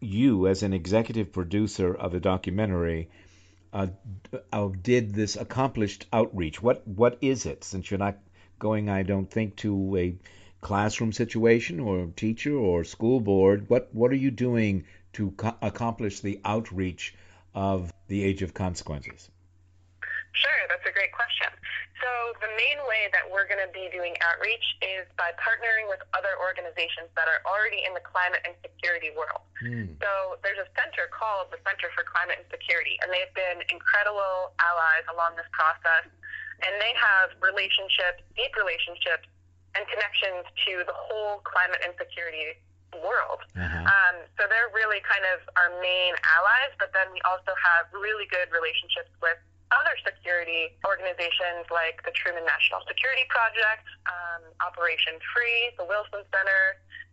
you, 0.00 0.48
as 0.48 0.62
an 0.62 0.72
executive 0.72 1.32
producer 1.32 1.94
of 1.94 2.14
a 2.14 2.20
documentary, 2.20 3.08
uh, 3.72 3.88
uh, 4.52 4.68
did 4.82 5.14
this 5.14 5.36
accomplished 5.36 6.06
outreach? 6.12 6.62
What 6.62 6.86
what 6.86 7.18
is 7.20 7.46
it? 7.46 7.64
Since 7.64 7.90
you're 7.90 7.98
not 7.98 8.18
going, 8.58 8.88
I 8.88 9.02
don't 9.02 9.30
think, 9.30 9.56
to 9.56 9.96
a 9.96 10.14
classroom 10.60 11.12
situation 11.12 11.80
or 11.80 12.08
teacher 12.16 12.54
or 12.56 12.84
school 12.84 13.20
board. 13.20 13.68
What 13.68 13.88
what 13.92 14.10
are 14.10 14.22
you 14.26 14.30
doing 14.30 14.84
to 15.14 15.30
co- 15.32 15.56
accomplish 15.62 16.20
the 16.20 16.40
outreach 16.44 17.14
of 17.54 17.92
the 18.08 18.22
Age 18.22 18.42
of 18.42 18.54
Consequences? 18.54 19.30
Sure, 20.32 20.60
that's 20.68 20.86
a 20.86 20.92
great 20.92 21.12
question. 21.12 21.48
So 22.00 22.10
the 22.40 22.48
main 22.56 22.80
way 22.88 23.12
that 23.12 23.28
we're 23.28 23.44
going 23.44 23.60
to 23.60 23.68
be 23.70 23.92
doing 23.92 24.16
outreach 24.24 24.64
is 24.80 25.04
by 25.20 25.36
partnering 25.36 25.84
with 25.92 26.00
other 26.16 26.32
organizations 26.40 27.12
that 27.12 27.28
are 27.28 27.44
already 27.44 27.84
in 27.84 27.92
the 27.92 28.00
climate 28.00 28.40
and 28.48 28.56
security 28.64 29.12
world. 29.12 29.44
Hmm. 29.60 29.92
So 30.00 30.40
there's 30.40 30.60
a 30.60 30.68
center 30.72 31.12
called 31.12 31.52
the 31.52 31.60
Center 31.60 31.92
for 31.92 32.08
Climate 32.08 32.40
and 32.40 32.48
Security, 32.48 32.96
and 33.04 33.12
they've 33.12 33.32
been 33.36 33.60
incredible 33.68 34.56
allies 34.56 35.04
along 35.12 35.36
this 35.36 35.48
process. 35.52 36.08
And 36.64 36.76
they 36.80 36.92
have 36.96 37.32
relationships, 37.40 38.20
deep 38.36 38.52
relationships, 38.56 39.28
and 39.76 39.84
connections 39.88 40.44
to 40.68 40.84
the 40.84 40.96
whole 40.96 41.40
climate 41.44 41.80
and 41.84 41.92
security 41.96 42.56
world. 42.98 43.40
Uh-huh. 43.54 43.86
Um, 43.86 44.16
so 44.34 44.50
they're 44.50 44.72
really 44.74 44.98
kind 45.06 45.22
of 45.36 45.40
our 45.54 45.70
main 45.78 46.12
allies, 46.26 46.74
but 46.80 46.90
then 46.92 47.08
we 47.14 47.20
also 47.22 47.54
have 47.54 47.86
really 47.94 48.26
good 48.28 48.50
relationships 48.50 49.12
with 49.22 49.38
other 49.70 49.94
security 50.02 50.74
organizations 50.82 51.70
like 51.70 52.02
the 52.02 52.10
Truman 52.10 52.42
National 52.42 52.82
Security 52.90 53.22
Project, 53.30 53.86
um, 54.10 54.42
Operation 54.62 55.18
Free, 55.30 55.70
the 55.78 55.86
Wilson 55.86 56.26
Center, 56.34 56.62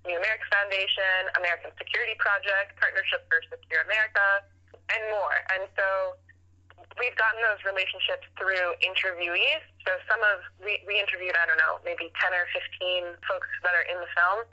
New 0.05 0.17
America 0.17 0.45
Foundation, 0.49 1.29
American 1.37 1.69
Security 1.77 2.17
Project, 2.17 2.73
Partnership 2.81 3.25
for 3.29 3.41
Secure 3.49 3.85
America, 3.85 4.45
and 4.89 5.01
more. 5.13 5.37
And 5.53 5.69
so 5.77 6.17
we've 6.97 7.15
gotten 7.17 7.39
those 7.45 7.61
relationships 7.61 8.25
through 8.39 8.73
interviewees. 8.81 9.61
So 9.85 9.93
some 10.09 10.21
of 10.25 10.41
we, 10.61 10.81
we 10.89 10.97
interviewed, 10.97 11.37
I 11.37 11.45
don't 11.45 11.61
know, 11.61 11.77
maybe 11.85 12.09
10 12.17 12.33
or 12.33 12.45
15 12.53 13.21
folks 13.29 13.49
that 13.61 13.73
are 13.77 13.85
in 13.85 13.97
the 14.01 14.09
film, 14.17 14.47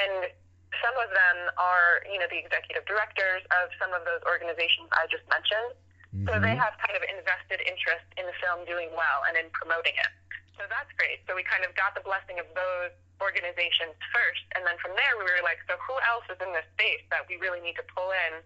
and 0.00 0.32
some 0.80 0.96
of 0.96 1.12
them 1.12 1.36
are, 1.60 2.00
you 2.08 2.16
know, 2.16 2.28
the 2.32 2.40
executive 2.40 2.88
directors 2.88 3.44
of 3.52 3.68
some 3.76 3.92
of 3.92 4.08
those 4.08 4.24
organizations 4.24 4.88
I 4.96 5.04
just 5.12 5.26
mentioned. 5.28 5.76
Mm-hmm. 6.12 6.28
So 6.28 6.36
they 6.38 6.52
have 6.52 6.76
kind 6.76 6.92
of 6.92 7.02
invested 7.08 7.64
interest 7.64 8.04
in 8.20 8.28
the 8.28 8.36
film 8.36 8.68
doing 8.68 8.92
well 8.92 9.24
and 9.24 9.34
in 9.40 9.48
promoting 9.56 9.96
it. 9.96 10.12
So 10.60 10.68
that's 10.68 10.92
great. 11.00 11.24
So 11.24 11.32
we 11.32 11.42
kind 11.42 11.64
of 11.64 11.72
got 11.72 11.96
the 11.96 12.04
blessing 12.04 12.36
of 12.36 12.44
those 12.52 12.92
organizations 13.24 13.96
first, 14.12 14.44
and 14.52 14.66
then 14.68 14.76
from 14.82 14.92
there 14.98 15.16
we 15.16 15.24
were 15.24 15.40
like, 15.40 15.62
so 15.64 15.80
who 15.80 15.96
else 16.04 16.26
is 16.28 16.36
in 16.44 16.52
this 16.52 16.66
space 16.76 17.00
that 17.08 17.24
we 17.30 17.40
really 17.40 17.64
need 17.64 17.78
to 17.80 17.86
pull 17.96 18.12
in 18.12 18.44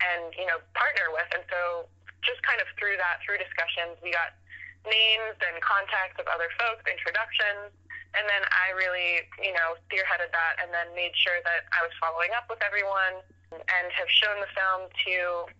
and 0.00 0.32
you 0.34 0.48
know 0.48 0.58
partner 0.72 1.12
with? 1.12 1.28
And 1.36 1.44
so 1.52 1.86
just 2.24 2.40
kind 2.46 2.62
of 2.62 2.66
through 2.80 2.96
that, 2.96 3.20
through 3.20 3.38
discussions, 3.42 3.98
we 4.00 4.14
got 4.14 4.32
names 4.88 5.36
and 5.38 5.60
contacts 5.62 6.16
of 6.18 6.26
other 6.30 6.48
folks, 6.58 6.82
introductions, 6.88 7.70
and 8.14 8.24
then 8.26 8.42
I 8.50 8.74
really, 8.74 9.26
you 9.42 9.54
know, 9.54 9.78
spearheaded 9.86 10.30
that 10.34 10.54
and 10.62 10.70
then 10.74 10.90
made 10.94 11.14
sure 11.14 11.38
that 11.44 11.68
I 11.70 11.84
was 11.84 11.94
following 11.98 12.34
up 12.34 12.46
with 12.50 12.60
everyone 12.62 13.22
and 13.54 13.86
have 13.92 14.08
shown 14.08 14.40
the 14.40 14.50
film 14.56 14.88
to, 14.88 15.16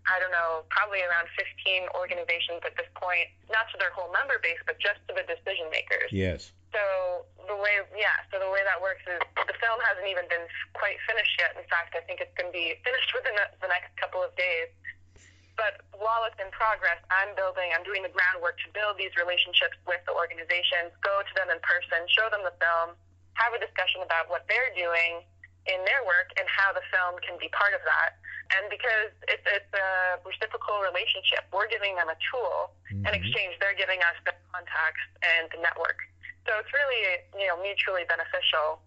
I 0.09 0.17
don't 0.19 0.33
know, 0.33 0.65
probably 0.73 1.05
around 1.05 1.29
15 1.37 1.93
organizations 1.95 2.65
at 2.65 2.75
this 2.77 2.89
point, 2.97 3.29
not 3.53 3.69
to 3.73 3.77
their 3.77 3.93
whole 3.93 4.11
member 4.11 4.41
base, 4.41 4.61
but 4.65 4.81
just 4.81 5.01
to 5.09 5.17
the 5.17 5.25
decision 5.29 5.69
makers. 5.69 6.11
Yes. 6.11 6.53
So 6.73 7.29
the 7.45 7.57
way, 7.57 7.85
yeah, 7.93 8.25
so 8.33 8.41
the 8.41 8.49
way 8.49 8.65
that 8.65 8.81
works 8.81 9.05
is 9.05 9.21
the 9.45 9.57
film 9.61 9.77
hasn't 9.85 10.09
even 10.09 10.25
been 10.33 10.49
quite 10.73 10.97
finished 11.05 11.37
yet. 11.37 11.53
In 11.55 11.67
fact, 11.69 11.93
I 11.93 12.01
think 12.09 12.25
it's 12.25 12.33
going 12.33 12.49
to 12.49 12.57
be 12.57 12.81
finished 12.81 13.11
within 13.13 13.37
the 13.37 13.69
next 13.69 13.93
couple 14.01 14.25
of 14.25 14.33
days. 14.41 14.73
But 15.53 15.85
while 15.93 16.25
it's 16.25 16.41
in 16.41 16.49
progress, 16.49 16.97
I'm 17.13 17.37
building, 17.37 17.69
I'm 17.77 17.85
doing 17.85 18.01
the 18.01 18.09
groundwork 18.09 18.57
to 18.65 18.69
build 18.73 18.97
these 18.97 19.13
relationships 19.21 19.77
with 19.85 20.01
the 20.09 20.17
organizations, 20.17 20.97
go 21.05 21.21
to 21.21 21.33
them 21.37 21.53
in 21.53 21.61
person, 21.61 22.09
show 22.09 22.33
them 22.33 22.41
the 22.41 22.57
film, 22.57 22.97
have 23.37 23.53
a 23.53 23.61
discussion 23.61 24.01
about 24.01 24.33
what 24.33 24.49
they're 24.49 24.73
doing 24.73 25.29
in 25.67 25.79
their 25.87 26.03
work 26.03 26.35
and 26.39 26.47
how 26.51 26.75
the 26.75 26.83
film 26.91 27.19
can 27.23 27.39
be 27.39 27.47
part 27.55 27.75
of 27.75 27.83
that. 27.87 28.19
And 28.59 28.69
because 28.69 29.15
it's, 29.31 29.47
it's 29.49 29.73
a 29.73 30.21
reciprocal 30.27 30.83
relationship, 30.85 31.49
we're 31.55 31.71
giving 31.71 31.97
them 31.97 32.13
a 32.13 32.19
tool. 32.29 32.75
Mm-hmm. 32.91 33.09
In 33.09 33.13
exchange, 33.15 33.57
they're 33.63 33.79
giving 33.79 34.03
us 34.05 34.17
the 34.29 34.35
contacts 34.53 35.07
and 35.25 35.49
the 35.55 35.63
network. 35.63 35.97
So 36.45 36.59
it's 36.59 36.73
really, 36.75 37.23
you 37.39 37.47
know, 37.49 37.57
mutually 37.63 38.03
beneficial. 38.11 38.83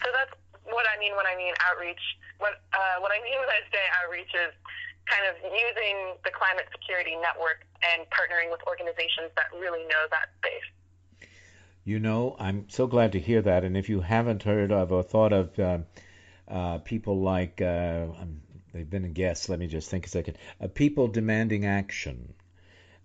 So 0.00 0.08
that's 0.14 0.32
what 0.70 0.86
I 0.86 0.96
mean 1.02 1.18
when 1.18 1.26
I 1.26 1.34
mean 1.34 1.52
outreach. 1.66 2.02
What 2.38 2.62
uh, 2.70 3.02
what 3.02 3.10
I 3.10 3.18
mean 3.22 3.38
when 3.38 3.50
I 3.50 3.62
say 3.70 3.82
outreach 4.02 4.30
is 4.34 4.54
kind 5.06 5.26
of 5.30 5.38
using 5.42 6.18
the 6.26 6.30
climate 6.34 6.66
security 6.74 7.14
network 7.18 7.62
and 7.82 8.06
partnering 8.10 8.50
with 8.50 8.62
organizations 8.66 9.30
that 9.38 9.50
really 9.54 9.86
know 9.86 10.06
that 10.10 10.34
space. 10.42 10.66
You 11.86 12.00
know, 12.00 12.34
I'm 12.40 12.68
so 12.68 12.88
glad 12.88 13.12
to 13.12 13.20
hear 13.20 13.40
that. 13.42 13.62
And 13.62 13.76
if 13.76 13.88
you 13.88 14.00
haven't 14.00 14.42
heard 14.42 14.72
of 14.72 14.90
or 14.90 15.04
thought 15.04 15.32
of 15.32 15.56
uh, 15.56 15.78
uh, 16.48 16.78
people 16.78 17.20
like, 17.20 17.62
uh, 17.62 18.06
um, 18.20 18.40
they've 18.72 18.90
been 18.90 19.04
a 19.04 19.08
guest, 19.08 19.48
let 19.48 19.60
me 19.60 19.68
just 19.68 19.88
think 19.88 20.04
a 20.04 20.08
second, 20.08 20.36
uh, 20.60 20.66
people 20.66 21.06
demanding 21.06 21.64
action, 21.64 22.34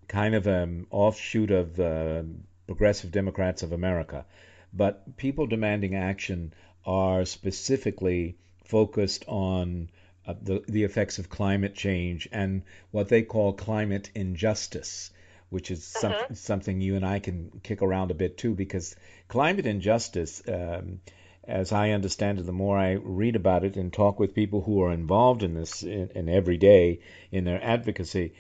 kind 0.08 0.34
of 0.34 0.48
an 0.48 0.88
offshoot 0.90 1.52
of 1.52 1.76
the 1.76 2.26
Progressive 2.66 3.12
Democrats 3.12 3.62
of 3.62 3.72
America. 3.72 4.26
But 4.74 5.16
people 5.16 5.46
demanding 5.46 5.94
action 5.96 6.52
are 6.84 7.24
specifically 7.26 8.36
focused 8.64 9.26
on 9.28 9.90
uh, 10.26 10.34
the, 10.42 10.64
the 10.68 10.86
effects 10.86 11.20
of 11.20 11.30
climate 11.30 11.76
change 11.76 12.28
and 12.32 12.64
what 12.90 13.10
they 13.10 13.22
call 13.22 13.54
climate 13.54 14.10
injustice, 14.16 15.12
which 15.52 15.70
is 15.70 15.96
uh-huh. 16.02 16.34
something 16.34 16.82
you 16.82 16.96
and 16.96 17.06
I 17.06 17.20
can 17.20 17.52
kick 17.62 17.82
around 17.82 18.10
a 18.10 18.16
bit 18.16 18.38
too, 18.38 18.56
because 18.56 18.96
climate 19.28 19.68
injustice, 19.68 20.42
um, 20.48 21.02
as 21.44 21.72
I 21.74 21.92
understand 21.92 22.40
it, 22.40 22.46
the 22.46 22.54
more 22.54 22.78
I 22.78 22.94
read 22.94 23.36
about 23.36 23.66
it 23.66 23.76
and 23.76 23.92
talk 23.92 24.18
with 24.18 24.34
people 24.34 24.62
who 24.62 24.82
are 24.82 24.94
involved 24.94 25.44
in 25.44 25.54
this 25.54 25.84
in, 25.84 26.10
in 26.16 26.30
every 26.30 26.58
day 26.58 27.02
in 27.32 27.44
their 27.44 27.62
advocacy, 27.62 28.34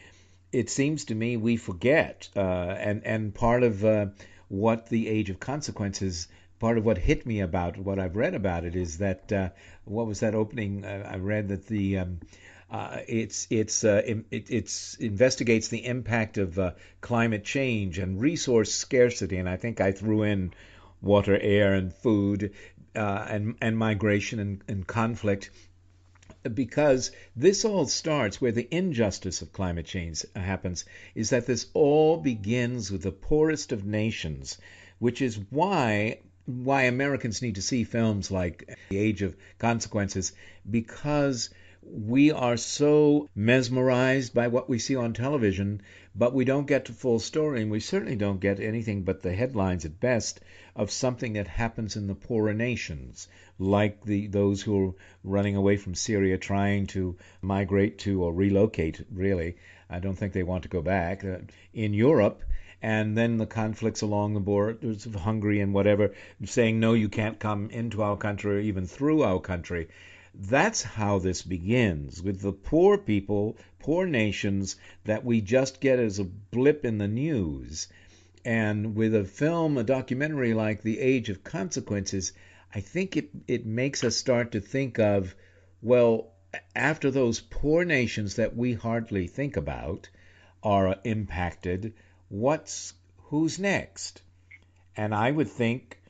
it 0.54 0.70
seems 0.70 1.06
to 1.06 1.16
me 1.16 1.38
we 1.38 1.58
forget, 1.58 2.30
uh, 2.36 2.40
and 2.40 3.06
and 3.06 3.36
part 3.36 3.64
of 3.64 3.84
uh, 3.84 4.08
what 4.48 4.88
the 4.88 5.10
age 5.10 5.30
of 5.30 5.40
consequences 5.40 6.28
part 6.62 6.78
of 6.78 6.86
what 6.86 6.98
hit 7.00 7.26
me 7.26 7.40
about 7.40 7.78
what 7.78 7.98
I've 7.98 8.16
read 8.16 8.36
about 8.36 8.64
it 8.64 8.76
is 8.76 9.00
that 9.00 9.32
uh, 9.34 9.50
what 9.84 10.06
was 10.06 10.20
that 10.20 10.36
opening? 10.36 10.86
Uh, 10.86 11.10
I 11.12 11.18
read 11.18 11.50
that 11.50 11.66
the 11.66 11.98
um, 11.98 12.20
uh, 12.72 13.00
it's 13.06 13.48
it's 13.50 13.84
uh, 13.84 14.02
it, 14.06 14.50
it's 14.50 14.96
investigates 14.96 15.68
the 15.68 15.86
impact 15.86 16.38
of 16.38 16.58
uh, 16.58 16.72
climate 17.02 17.44
change 17.44 18.00
and 18.00 18.22
resource 18.22 18.74
scarcity, 18.74 19.38
and 19.38 19.50
I 19.50 19.58
think 19.58 19.82
I 19.82 19.92
threw 19.92 20.24
in 20.24 20.54
water, 21.02 21.38
air, 21.38 21.74
and 21.74 21.94
food, 21.94 22.54
uh, 22.96 23.26
and 23.30 23.56
and 23.62 23.78
migration 23.78 24.40
and, 24.40 24.64
and 24.70 24.88
conflict 24.88 25.50
because 26.54 27.12
this 27.36 27.66
all 27.66 27.86
starts 27.86 28.40
where 28.40 28.54
the 28.54 28.68
injustice 28.72 29.42
of 29.42 29.52
climate 29.52 29.86
change 29.86 30.26
happens 30.36 30.86
is 31.14 31.30
that 31.30 31.46
this 31.46 31.68
all 31.74 32.18
begins 32.18 32.90
with 32.90 33.04
the 33.04 33.12
poorest 33.12 33.72
of 33.74 33.86
nations, 33.86 34.58
which 34.98 35.22
is 35.22 35.38
why 35.50 36.20
why 36.46 36.84
Americans 36.84 37.42
need 37.42 37.56
to 37.56 37.62
see 37.62 37.84
films 37.84 38.32
like 38.32 38.78
The 38.90 38.98
Age 38.98 39.22
of 39.22 39.36
Consequences 39.60 40.32
because 40.70 41.50
we 41.84 42.32
are 42.32 42.58
so 42.58 43.28
mesmerized 43.34 44.34
by 44.34 44.48
what 44.48 44.70
we 44.70 44.78
see 44.78 44.96
on 44.96 45.14
television, 45.14 45.82
but 46.16 46.34
we 46.34 46.46
don't 46.46 46.68
get 46.68 46.86
the 46.86 46.94
full 46.94 47.18
story, 47.20 47.62
and 47.62 47.72
we 47.72 47.80
certainly 47.80 48.16
don't 48.16 48.40
get 48.40 48.60
anything 48.60 49.02
but 49.02 49.24
the 49.24 49.34
headlines 49.34 49.84
at 49.84 50.00
best 50.00 50.40
of 50.76 50.92
something 50.92 51.34
that 51.34 51.48
happens 51.48 51.96
in 51.96 52.06
the 52.06 52.14
poorer 52.14 52.54
nations, 52.54 53.28
like 53.58 54.04
the 54.04 54.28
those 54.28 54.62
who 54.62 54.90
are 54.90 54.94
running 55.24 55.56
away 55.56 55.76
from 55.76 55.96
Syria, 55.96 56.38
trying 56.38 56.86
to 56.88 57.18
migrate 57.42 57.98
to 58.00 58.24
or 58.24 58.32
relocate. 58.32 59.04
Really, 59.12 59.58
I 59.90 60.00
don't 60.00 60.16
think 60.16 60.34
they 60.34 60.44
want 60.44 60.64
to 60.64 60.70
go 60.70 60.84
back. 60.84 61.24
Uh, 61.24 61.40
in 61.74 61.94
Europe, 61.96 62.44
and 62.82 63.18
then 63.18 63.38
the 63.38 63.46
conflicts 63.46 64.02
along 64.02 64.34
the 64.34 64.40
borders 64.40 65.06
of 65.06 65.16
Hungary 65.16 65.60
and 65.60 65.74
whatever, 65.74 66.14
saying, 66.46 66.80
no, 66.80 66.94
you 66.94 67.10
can't 67.10 67.40
come 67.40 67.70
into 67.70 68.02
our 68.02 68.18
country 68.18 68.58
or 68.58 68.60
even 68.60 68.86
through 68.86 69.24
our 69.24 69.40
country. 69.40 69.88
That's 70.34 70.82
how 70.82 71.20
this 71.20 71.42
begins 71.42 72.24
with 72.24 72.42
the 72.42 72.54
poor 72.54 72.98
people, 72.98 73.58
poor 73.80 74.06
nations 74.06 74.78
that 75.04 75.26
we 75.26 75.42
just 75.42 75.82
get 75.82 76.00
as 76.00 76.20
a 76.20 76.24
blip 76.24 76.86
in 76.86 76.98
the 76.98 77.08
news. 77.08 77.88
And 78.46 78.96
with 78.96 79.14
a 79.14 79.26
film, 79.26 79.78
a 79.78 79.84
documentary 79.84 80.54
like 80.54 80.82
The 80.82 81.00
Age 81.00 81.30
of 81.30 81.44
Consequences, 81.44 82.32
I 82.74 82.80
think 82.80 83.18
it, 83.18 83.30
it 83.48 83.66
makes 83.66 84.04
us 84.04 84.16
start 84.16 84.54
to 84.54 84.62
think 84.62 85.00
of, 85.00 85.36
well, 85.82 86.32
after 86.76 87.12
those 87.12 87.40
poor 87.40 87.86
nations 87.86 88.36
that 88.36 88.56
we 88.56 88.74
hardly 88.74 89.28
think 89.28 89.58
about 89.58 90.10
are 90.64 91.00
impacted, 91.04 91.94
what's 92.30 92.94
who's 93.24 93.60
next? 93.60 94.22
And 94.96 95.14
I 95.14 95.32
would 95.32 95.50
think 95.50 96.01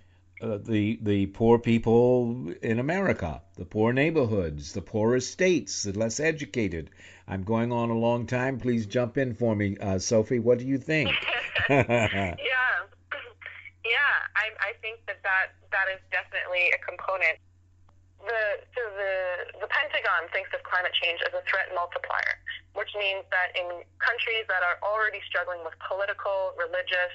uh, 0.42 0.58
the 0.58 0.98
the 1.02 1.28
poor 1.28 1.60
people 1.60 2.52
in 2.62 2.80
America, 2.80 3.42
the 3.58 3.66
poor 3.66 3.94
neighborhoods, 3.94 4.74
the 4.74 4.82
poorer 4.82 5.20
states, 5.20 5.84
the 5.84 5.94
less 5.94 6.20
educated. 6.20 6.90
I'm 7.28 7.44
going 7.44 7.72
on 7.72 7.90
a 7.90 7.98
long 7.98 8.26
time. 8.26 8.60
Please 8.60 8.86
jump 8.86 9.18
in 9.18 9.36
for 9.36 9.56
me, 9.56 9.78
uh, 9.78 10.00
Sophie. 10.00 10.40
What 10.40 10.60
do 10.60 10.66
you 10.66 10.78
think? 10.78 11.10
yeah, 11.70 12.36
yeah. 13.86 14.14
I 14.36 14.50
I 14.60 14.74
think 14.82 15.06
that 15.08 15.22
that 15.24 15.54
that 15.72 15.88
is 15.94 16.02
definitely 16.12 16.72
a 16.74 16.80
component 16.86 17.38
the 18.26 18.62
so 18.74 18.82
the 18.98 19.14
the 19.62 19.70
Pentagon 19.70 20.30
thinks 20.34 20.50
of 20.54 20.62
climate 20.64 20.94
change 21.02 21.22
as 21.26 21.34
a 21.34 21.44
threat 21.50 21.70
multiplier, 21.74 22.38
which 22.74 22.90
means 22.98 23.26
that 23.34 23.54
in 23.58 23.86
countries 24.02 24.46
that 24.50 24.62
are 24.62 24.78
already 24.86 25.22
struggling 25.26 25.62
with 25.66 25.74
political, 25.86 26.54
religious, 26.58 27.14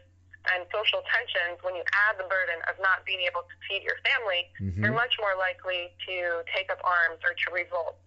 and 0.54 0.66
social 0.70 1.02
tensions, 1.08 1.58
when 1.64 1.74
you 1.74 1.84
add 2.06 2.18
the 2.20 2.28
burden 2.28 2.60
of 2.70 2.78
not 2.78 3.02
being 3.08 3.22
able 3.24 3.42
to 3.42 3.54
feed 3.66 3.82
your 3.82 3.98
family, 4.06 4.46
mm-hmm. 4.60 4.82
you're 4.84 4.96
much 4.96 5.16
more 5.18 5.34
likely 5.38 5.90
to 6.06 6.46
take 6.50 6.70
up 6.70 6.78
arms 6.84 7.22
or 7.26 7.34
to 7.34 7.46
revolt. 7.50 7.98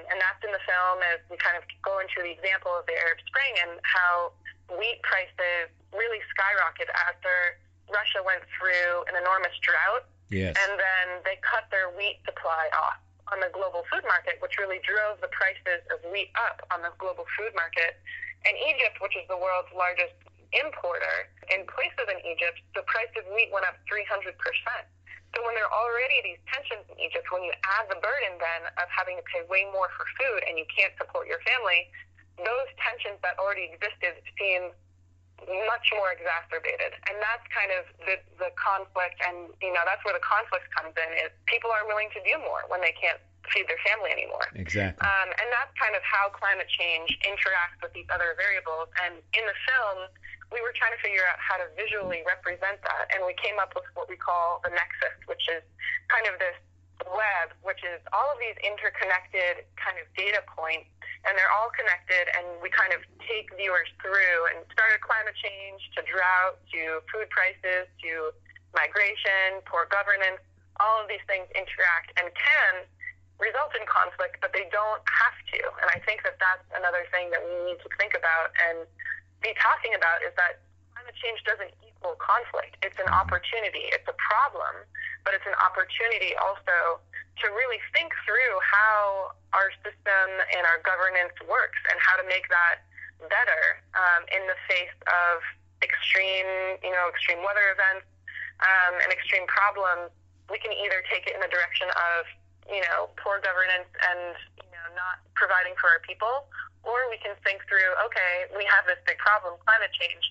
And 0.00 0.16
that's 0.16 0.40
in 0.40 0.48
the 0.48 0.64
film 0.64 1.04
as 1.12 1.20
we 1.28 1.36
kind 1.36 1.60
of 1.60 1.64
go 1.84 2.00
into 2.00 2.24
the 2.24 2.32
example 2.32 2.72
of 2.72 2.88
the 2.88 2.96
Arab 2.96 3.20
Spring 3.28 3.52
and 3.68 3.72
how 3.84 4.32
wheat 4.72 5.04
prices 5.04 5.68
really 5.92 6.24
skyrocketed 6.32 6.88
after 6.96 7.60
Russia 7.92 8.24
went 8.24 8.40
through 8.56 9.04
an 9.12 9.18
enormous 9.20 9.52
drought 9.60 10.08
Yes. 10.30 10.54
And 10.54 10.78
then 10.78 11.06
they 11.26 11.42
cut 11.42 11.66
their 11.74 11.90
wheat 11.90 12.22
supply 12.24 12.70
off 12.70 13.02
on 13.34 13.42
the 13.42 13.50
global 13.50 13.82
food 13.90 14.06
market, 14.06 14.38
which 14.38 14.58
really 14.58 14.78
drove 14.86 15.18
the 15.18 15.30
prices 15.34 15.82
of 15.90 15.98
wheat 16.10 16.30
up 16.38 16.62
on 16.70 16.82
the 16.82 16.94
global 16.98 17.26
food 17.34 17.50
market. 17.58 17.98
And 18.46 18.54
Egypt, 18.56 19.02
which 19.02 19.18
is 19.18 19.26
the 19.28 19.36
world's 19.36 19.70
largest 19.74 20.16
importer, 20.52 21.30
in 21.54 21.66
places 21.66 22.06
in 22.10 22.18
Egypt, 22.26 22.58
the 22.74 22.82
price 22.90 23.10
of 23.18 23.26
wheat 23.34 23.50
went 23.54 23.66
up 23.66 23.78
300%. 23.86 24.34
So 25.34 25.46
when 25.46 25.54
there 25.54 25.66
are 25.70 25.74
already 25.74 26.18
these 26.26 26.42
tensions 26.50 26.82
in 26.90 26.98
Egypt, 26.98 27.30
when 27.30 27.46
you 27.46 27.54
add 27.62 27.86
the 27.86 27.98
burden 28.02 28.34
then 28.42 28.66
of 28.82 28.90
having 28.90 29.14
to 29.14 29.24
pay 29.30 29.46
way 29.46 29.62
more 29.70 29.86
for 29.94 30.02
food 30.18 30.42
and 30.50 30.58
you 30.58 30.66
can't 30.66 30.90
support 30.98 31.30
your 31.30 31.38
family, 31.46 31.86
those 32.42 32.68
tensions 32.82 33.22
that 33.22 33.38
already 33.38 33.70
existed 33.70 34.18
seem 34.34 34.74
much 35.70 35.86
more 35.94 36.12
exacerbated. 36.12 36.98
And 37.08 37.16
that's 37.22 37.46
kind 37.48 37.70
of 37.72 37.82
the, 38.04 38.16
the 38.42 38.50
conflict, 38.58 39.22
and, 39.24 39.54
you 39.62 39.72
know, 39.72 39.86
that's 39.86 40.02
where 40.04 40.12
the 40.12 40.24
conflict 40.24 40.68
comes 40.74 40.92
in, 40.98 41.10
is 41.16 41.32
people 41.46 41.72
are 41.72 41.86
willing 41.86 42.12
to 42.12 42.20
do 42.26 42.36
more 42.42 42.66
when 42.68 42.82
they 42.82 42.92
can't 42.98 43.22
feed 43.48 43.64
their 43.66 43.80
family 43.86 44.12
anymore. 44.12 44.46
Exactly. 44.52 45.00
Um, 45.00 45.28
and 45.32 45.48
that's 45.48 45.72
kind 45.80 45.96
of 45.96 46.04
how 46.04 46.28
climate 46.30 46.68
change 46.68 47.16
interacts 47.24 47.80
with 47.80 47.92
these 47.96 48.06
other 48.12 48.36
variables. 48.36 48.92
And 49.00 49.18
in 49.32 49.44
the 49.48 49.56
film, 49.64 49.98
we 50.50 50.58
were 50.62 50.74
trying 50.74 50.94
to 50.94 51.00
figure 51.02 51.22
out 51.30 51.38
how 51.38 51.56
to 51.58 51.66
visually 51.78 52.26
represent 52.26 52.82
that. 52.82 53.04
And 53.14 53.22
we 53.22 53.34
came 53.38 53.58
up 53.62 53.74
with 53.74 53.86
what 53.94 54.10
we 54.10 54.18
call 54.18 54.58
the 54.66 54.70
nexus, 54.74 55.14
which 55.30 55.42
is 55.46 55.62
kind 56.10 56.26
of 56.26 56.38
this 56.42 56.58
web, 57.08 57.54
which 57.64 57.80
is 57.86 58.02
all 58.12 58.28
of 58.34 58.38
these 58.42 58.58
interconnected 58.60 59.64
kind 59.80 59.96
of 59.96 60.04
data 60.18 60.44
points, 60.52 60.90
and 61.24 61.32
they're 61.36 61.52
all 61.52 61.72
connected, 61.72 62.28
and 62.36 62.44
we 62.60 62.68
kind 62.72 62.92
of 62.92 63.00
take 63.24 63.48
viewers 63.56 63.88
through 64.00 64.38
and 64.52 64.64
started 64.72 65.00
climate 65.00 65.36
change 65.36 65.80
to 65.96 66.04
drought 66.04 66.60
to 66.72 67.00
food 67.08 67.28
prices 67.32 67.88
to 68.04 68.32
migration, 68.72 69.60
poor 69.68 69.88
governance. 69.88 70.40
All 70.80 71.00
of 71.00 71.08
these 71.08 71.24
things 71.28 71.44
interact 71.52 72.16
and 72.16 72.32
can 72.32 72.88
result 73.36 73.72
in 73.76 73.84
conflict, 73.88 74.40
but 74.40 74.52
they 74.52 74.68
don't 74.72 75.04
have 75.08 75.36
to. 75.56 75.60
And 75.80 75.88
I 75.92 76.00
think 76.04 76.24
that 76.24 76.36
that's 76.40 76.64
another 76.76 77.04
thing 77.12 77.32
that 77.32 77.40
we 77.40 77.52
need 77.72 77.80
to 77.84 77.90
think 77.96 78.12
about 78.16 78.52
and 78.56 78.84
be 79.40 79.52
talking 79.58 79.96
about 79.96 80.20
is 80.24 80.32
that 80.36 80.60
climate 80.92 81.16
change 81.16 81.40
doesn't 81.48 81.72
equal 81.84 82.16
conflict. 82.20 82.76
It's 82.84 82.96
an 83.00 83.08
opportunity. 83.08 83.88
It's 83.92 84.06
a 84.08 84.16
problem, 84.16 84.84
but 85.24 85.32
it's 85.32 85.46
an 85.48 85.56
opportunity 85.60 86.36
also 86.36 87.00
to 87.40 87.46
really 87.52 87.80
think 87.96 88.12
through 88.28 88.54
how 88.60 89.32
our 89.56 89.72
system 89.80 90.28
and 90.52 90.62
our 90.68 90.80
governance 90.84 91.32
works 91.48 91.80
and 91.88 91.96
how 91.98 92.20
to 92.20 92.24
make 92.28 92.44
that 92.52 92.84
better 93.28 93.80
um, 93.96 94.28
in 94.32 94.44
the 94.44 94.56
face 94.68 94.96
of 95.08 95.40
extreme, 95.80 96.76
you 96.84 96.92
know, 96.92 97.08
extreme 97.08 97.40
weather 97.40 97.72
events 97.72 98.04
um, 98.60 99.00
and 99.00 99.08
extreme 99.08 99.48
problems. 99.48 100.12
We 100.52 100.60
can 100.60 100.76
either 100.76 101.00
take 101.08 101.24
it 101.30 101.32
in 101.32 101.40
the 101.40 101.48
direction 101.48 101.88
of 101.96 102.28
you 102.70 102.80
know, 102.86 103.10
poor 103.18 103.42
governance 103.42 103.90
and, 104.06 104.38
you 104.62 104.70
know, 104.70 104.86
not 104.94 105.18
providing 105.34 105.74
for 105.82 105.90
our 105.90 105.98
people, 106.06 106.46
or 106.82 106.96
we 107.12 107.18
can 107.20 107.36
think 107.44 107.60
through, 107.68 107.92
okay, 108.08 108.48
we 108.56 108.64
have 108.68 108.86
this 108.88 109.00
big 109.04 109.18
problem, 109.18 109.56
climate 109.64 109.92
change. 109.92 110.24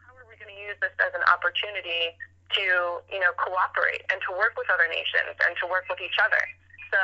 How 0.00 0.12
are 0.16 0.26
we 0.28 0.36
going 0.36 0.52
to 0.52 0.60
use 0.60 0.76
this 0.80 0.94
as 1.00 1.12
an 1.16 1.24
opportunity 1.26 2.12
to, 2.58 2.64
you 3.08 3.20
know, 3.20 3.32
cooperate 3.40 4.04
and 4.12 4.20
to 4.28 4.30
work 4.36 4.54
with 4.56 4.68
other 4.68 4.86
nations 4.88 5.34
and 5.48 5.56
to 5.62 5.66
work 5.66 5.88
with 5.88 6.00
each 6.04 6.18
other? 6.20 6.42
So 6.92 7.00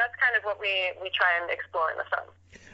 that's 0.00 0.16
kind 0.18 0.34
of 0.34 0.42
what 0.42 0.58
we, 0.58 0.96
we 0.98 1.12
try 1.14 1.38
and 1.38 1.52
explore 1.52 1.92
in 1.92 1.98
the 2.00 2.08
film. 2.08 2.32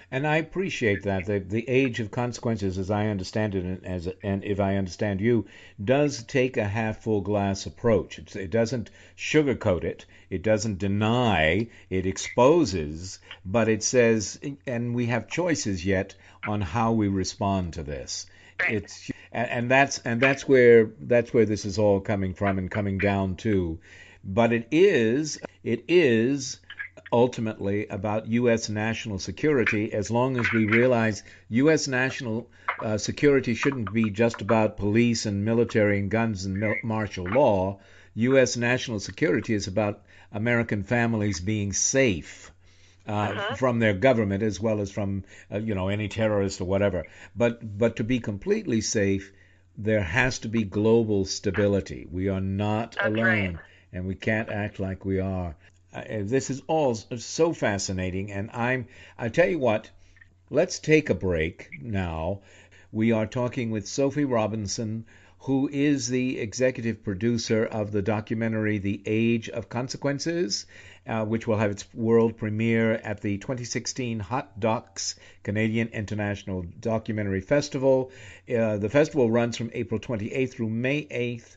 And 0.09 0.25
I 0.25 0.37
appreciate 0.37 1.03
that 1.03 1.27
the 1.27 1.41
the 1.41 1.69
age 1.69 1.99
of 1.99 2.13
consequences, 2.13 2.79
as 2.79 2.93
I 2.93 3.09
understand 3.09 3.57
it, 3.57 3.65
and 3.65 3.85
as 3.85 4.09
and 4.23 4.45
if 4.45 4.61
I 4.61 4.77
understand 4.77 5.21
you, 5.21 5.47
does 5.85 6.23
take 6.23 6.57
a 6.57 6.69
half 6.69 7.03
full 7.03 7.23
glass 7.23 7.67
approach. 7.67 8.21
It's, 8.21 8.37
it 8.37 8.51
doesn't 8.51 8.91
sugarcoat 9.17 9.83
it. 9.83 10.07
It 10.31 10.43
doesn't 10.43 10.79
deny. 10.79 11.67
It 11.91 12.07
exposes, 12.07 13.19
but 13.49 13.69
it 13.69 13.83
says, 13.85 14.41
and 14.67 14.93
we 14.93 15.07
have 15.07 15.29
choices 15.29 15.87
yet 15.87 16.17
on 16.49 16.61
how 16.61 16.91
we 16.93 17.07
respond 17.07 17.75
to 17.75 17.85
this. 17.85 18.27
Right. 18.61 18.75
It's 18.75 19.11
and, 19.31 19.51
and 19.51 19.71
that's 19.71 19.99
and 19.99 20.21
that's 20.21 20.49
where 20.49 20.91
that's 21.01 21.33
where 21.33 21.47
this 21.47 21.65
is 21.65 21.79
all 21.79 22.01
coming 22.01 22.35
from 22.35 22.59
and 22.59 22.69
coming 22.69 22.99
down 22.99 23.37
to. 23.37 23.79
But 24.25 24.53
it 24.53 24.67
is 24.73 25.39
it 25.63 25.85
is 25.87 26.59
ultimately 27.13 27.87
about 27.87 28.27
U.S. 28.27 28.69
national 28.69 29.21
security 29.21 29.93
as 29.93 30.11
long 30.11 30.37
as 30.37 30.53
we 30.53 30.65
realize 30.65 31.23
U.S. 31.51 31.87
national 31.87 32.51
uh, 32.83 32.99
security 32.99 33.55
shouldn't 33.55 33.93
be 33.93 34.11
just 34.11 34.43
about 34.43 34.77
police 34.77 35.25
and 35.25 35.45
military 35.45 36.01
and 36.01 36.11
guns 36.11 36.47
and 36.47 36.59
mil- 36.59 36.81
martial 36.83 37.27
law. 37.27 37.79
U.S. 38.15 38.57
national 38.57 38.99
security 38.99 39.55
is 39.55 39.69
about 39.69 40.03
American 40.33 40.83
families 40.83 41.39
being 41.39 41.73
safe. 41.73 42.51
Uh, 43.09 43.13
Uh-huh. 43.13 43.55
From 43.57 43.79
their 43.79 43.95
government 43.95 44.43
as 44.43 44.61
well 44.61 44.81
as 44.81 44.91
from 44.91 45.25
uh, 45.53 45.59
you 45.59 45.75
know 45.75 45.89
any 45.89 46.09
terrorist 46.09 46.61
or 46.61 46.65
whatever, 46.65 47.05
but 47.37 47.79
but 47.79 47.97
to 47.97 48.05
be 48.05 48.19
completely 48.19 48.81
safe, 48.81 49.33
there 49.79 50.03
has 50.03 50.39
to 50.41 50.49
be 50.49 50.65
global 50.65 51.25
stability. 51.25 52.07
We 52.11 52.29
are 52.29 52.41
not 52.41 52.93
That's 52.97 53.07
alone, 53.07 53.55
right. 53.55 53.57
and 53.93 54.07
we 54.07 54.15
can't 54.17 54.49
act 54.51 54.81
like 54.81 55.05
we 55.05 55.21
are. 55.21 55.55
Uh, 55.95 56.03
this 56.23 56.51
is 56.51 56.63
all 56.67 56.95
so 56.95 57.53
fascinating, 57.53 58.33
and 58.33 58.51
I'm. 58.53 58.87
I 59.17 59.29
tell 59.29 59.49
you 59.49 59.59
what, 59.61 59.91
let's 60.51 60.79
take 60.81 61.09
a 61.09 61.15
break 61.15 61.69
now. 61.81 62.41
We 62.93 63.13
are 63.13 63.27
talking 63.27 63.71
with 63.71 63.87
Sophie 63.87 64.25
Robinson, 64.25 65.05
who 65.41 65.69
is 65.73 66.09
the 66.09 66.39
executive 66.41 67.05
producer 67.05 67.65
of 67.65 67.93
the 67.93 68.03
documentary 68.03 68.79
"The 68.79 69.01
Age 69.07 69.49
of 69.49 69.69
Consequences," 69.69 70.67
uh, 71.07 71.25
which 71.25 71.47
will 71.47 71.57
have 71.57 71.71
its 71.71 71.87
world 71.95 72.37
premiere 72.37 72.95
at 72.95 73.21
the 73.21 73.39
2016 73.39 74.21
Hot 74.21 74.59
Docs 74.59 75.15
Canadian 75.43 75.89
International 75.89 76.65
Documentary 76.81 77.41
Festival. 77.41 78.11
Uh, 78.49 78.77
the 78.77 78.91
festival 78.91 79.31
runs 79.31 79.57
from 79.57 79.71
April 79.73 80.01
28th 80.01 80.53
through 80.53 80.71
May 80.71 81.05
8th 81.05 81.57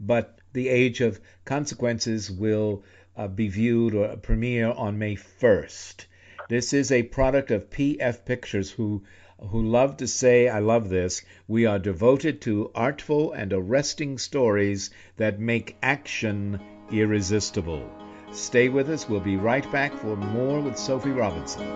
but 0.00 0.38
The 0.54 0.68
Age 0.68 1.02
of 1.02 1.20
Consequences 1.44 2.30
will 2.30 2.82
uh, 3.16 3.28
be 3.28 3.48
viewed 3.48 3.94
or 3.94 4.16
premiere 4.16 4.70
on 4.70 4.98
May 4.98 5.16
1st. 5.16 6.06
This 6.48 6.72
is 6.72 6.90
a 6.90 7.02
product 7.02 7.50
of 7.50 7.68
PF 7.68 8.24
Pictures, 8.24 8.70
who 8.70 9.02
who 9.38 9.62
love 9.62 9.96
to 9.98 10.06
say, 10.06 10.48
I 10.48 10.58
love 10.58 10.90
this, 10.90 11.22
we 11.48 11.64
are 11.64 11.78
devoted 11.78 12.42
to 12.42 12.70
artful 12.74 13.32
and 13.32 13.52
arresting 13.52 14.18
stories 14.18 14.90
that 15.16 15.40
make 15.40 15.76
action 15.82 16.60
irresistible. 16.90 17.99
Stay 18.32 18.68
with 18.68 18.88
us. 18.88 19.08
We'll 19.08 19.18
be 19.18 19.36
right 19.36 19.68
back 19.72 19.92
for 19.92 20.16
more 20.16 20.60
with 20.60 20.78
Sophie 20.78 21.10
Robinson. 21.10 21.66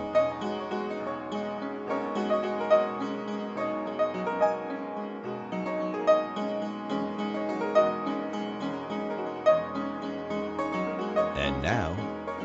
And 11.37 11.61
now, 11.61 11.93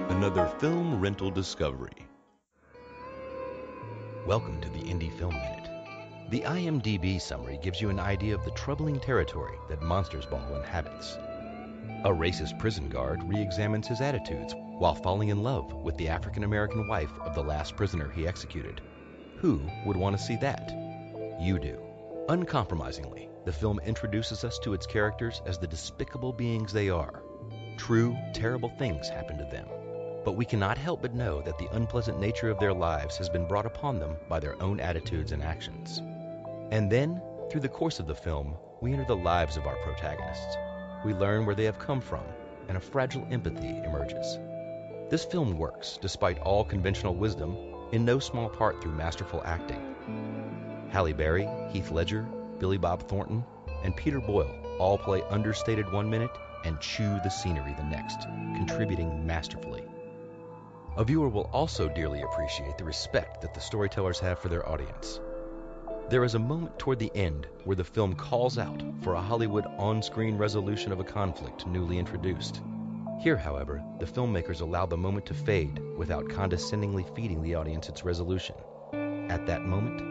another 0.08 0.48
film 0.58 1.00
rental 1.00 1.30
discovery. 1.30 1.92
Welcome 4.26 4.60
to 4.60 4.68
the 4.70 4.80
Indie 4.80 5.12
Film 5.12 5.34
Minute. 5.34 5.70
The 6.30 6.40
IMDb 6.40 7.20
summary 7.20 7.60
gives 7.62 7.80
you 7.80 7.90
an 7.90 8.00
idea 8.00 8.34
of 8.34 8.44
the 8.44 8.50
troubling 8.52 8.98
territory 8.98 9.56
that 9.68 9.82
Monsters 9.82 10.26
Ball 10.26 10.56
inhabits. 10.56 11.16
A 12.04 12.08
racist 12.08 12.58
prison 12.58 12.88
guard 12.88 13.22
re 13.24 13.40
examines 13.40 13.86
his 13.86 14.00
attitudes 14.00 14.54
while 14.56 14.94
falling 14.94 15.28
in 15.28 15.42
love 15.42 15.72
with 15.74 15.96
the 15.98 16.08
African 16.08 16.44
American 16.44 16.88
wife 16.88 17.12
of 17.20 17.34
the 17.34 17.42
last 17.42 17.76
prisoner 17.76 18.10
he 18.10 18.26
executed. 18.26 18.80
Who 19.36 19.60
would 19.84 19.96
want 19.96 20.16
to 20.16 20.22
see 20.22 20.36
that? 20.36 20.70
You 21.40 21.58
do. 21.58 21.78
Uncompromisingly, 22.28 23.28
the 23.44 23.52
film 23.52 23.80
introduces 23.80 24.44
us 24.44 24.58
to 24.60 24.72
its 24.72 24.86
characters 24.86 25.42
as 25.44 25.58
the 25.58 25.66
despicable 25.66 26.32
beings 26.32 26.72
they 26.72 26.88
are. 26.88 27.22
True, 27.76 28.16
terrible 28.32 28.70
things 28.78 29.08
happen 29.08 29.36
to 29.38 29.44
them. 29.44 29.66
But 30.24 30.36
we 30.36 30.44
cannot 30.44 30.78
help 30.78 31.02
but 31.02 31.14
know 31.14 31.42
that 31.42 31.58
the 31.58 31.68
unpleasant 31.72 32.20
nature 32.20 32.50
of 32.50 32.58
their 32.58 32.74
lives 32.74 33.16
has 33.16 33.28
been 33.28 33.48
brought 33.48 33.66
upon 33.66 33.98
them 33.98 34.16
by 34.28 34.40
their 34.40 34.60
own 34.62 34.80
attitudes 34.80 35.32
and 35.32 35.42
actions. 35.42 36.02
And 36.70 36.90
then, 36.90 37.20
through 37.50 37.62
the 37.62 37.68
course 37.68 37.98
of 37.98 38.06
the 38.06 38.14
film, 38.14 38.54
we 38.80 38.92
enter 38.92 39.04
the 39.04 39.16
lives 39.16 39.56
of 39.56 39.66
our 39.66 39.76
protagonists. 39.76 40.56
We 41.04 41.14
learn 41.14 41.46
where 41.46 41.54
they 41.54 41.64
have 41.64 41.78
come 41.78 42.00
from, 42.00 42.24
and 42.68 42.76
a 42.76 42.80
fragile 42.80 43.26
empathy 43.30 43.78
emerges. 43.84 44.38
This 45.08 45.24
film 45.24 45.56
works, 45.56 45.98
despite 46.00 46.38
all 46.40 46.64
conventional 46.64 47.14
wisdom, 47.14 47.56
in 47.92 48.04
no 48.04 48.18
small 48.18 48.48
part 48.48 48.82
through 48.82 48.92
masterful 48.92 49.42
acting. 49.44 50.88
Halle 50.90 51.12
Berry, 51.12 51.48
Heath 51.72 51.90
Ledger, 51.90 52.22
Billy 52.58 52.76
Bob 52.76 53.08
Thornton, 53.08 53.44
and 53.82 53.96
Peter 53.96 54.20
Boyle 54.20 54.54
all 54.78 54.98
play 54.98 55.22
understated 55.30 55.90
one 55.90 56.10
minute 56.10 56.30
and 56.64 56.80
chew 56.80 57.18
the 57.24 57.30
scenery 57.30 57.74
the 57.74 57.84
next, 57.84 58.20
contributing 58.54 59.26
masterfully. 59.26 59.84
A 60.96 61.04
viewer 61.04 61.28
will 61.28 61.48
also 61.52 61.88
dearly 61.88 62.20
appreciate 62.22 62.76
the 62.76 62.84
respect 62.84 63.40
that 63.40 63.54
the 63.54 63.60
storytellers 63.60 64.20
have 64.20 64.38
for 64.38 64.48
their 64.48 64.68
audience. 64.68 65.20
There 66.10 66.24
is 66.24 66.34
a 66.34 66.40
moment 66.40 66.76
toward 66.76 66.98
the 66.98 67.12
end 67.14 67.46
where 67.62 67.76
the 67.76 67.84
film 67.84 68.16
calls 68.16 68.58
out 68.58 68.82
for 69.00 69.14
a 69.14 69.20
Hollywood 69.20 69.64
on 69.78 70.02
screen 70.02 70.36
resolution 70.36 70.90
of 70.90 70.98
a 70.98 71.04
conflict 71.04 71.68
newly 71.68 71.98
introduced. 71.98 72.62
Here, 73.20 73.36
however, 73.36 73.80
the 74.00 74.06
filmmakers 74.06 74.60
allow 74.60 74.86
the 74.86 74.96
moment 74.96 75.24
to 75.26 75.34
fade 75.34 75.78
without 75.96 76.28
condescendingly 76.28 77.06
feeding 77.14 77.40
the 77.42 77.54
audience 77.54 77.88
its 77.88 78.04
resolution. 78.04 78.56
At 79.30 79.46
that 79.46 79.62
moment, 79.62 80.02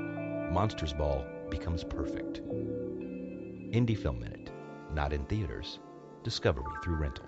Monsters 0.53 0.93
Ball 0.93 1.25
becomes 1.49 1.83
perfect. 1.83 2.47
Indie 2.47 3.97
Film 3.97 4.21
Minute, 4.21 4.51
not 4.93 5.11
in 5.11 5.25
theaters, 5.25 5.79
discovery 6.23 6.63
through 6.81 6.95
rental. 6.95 7.25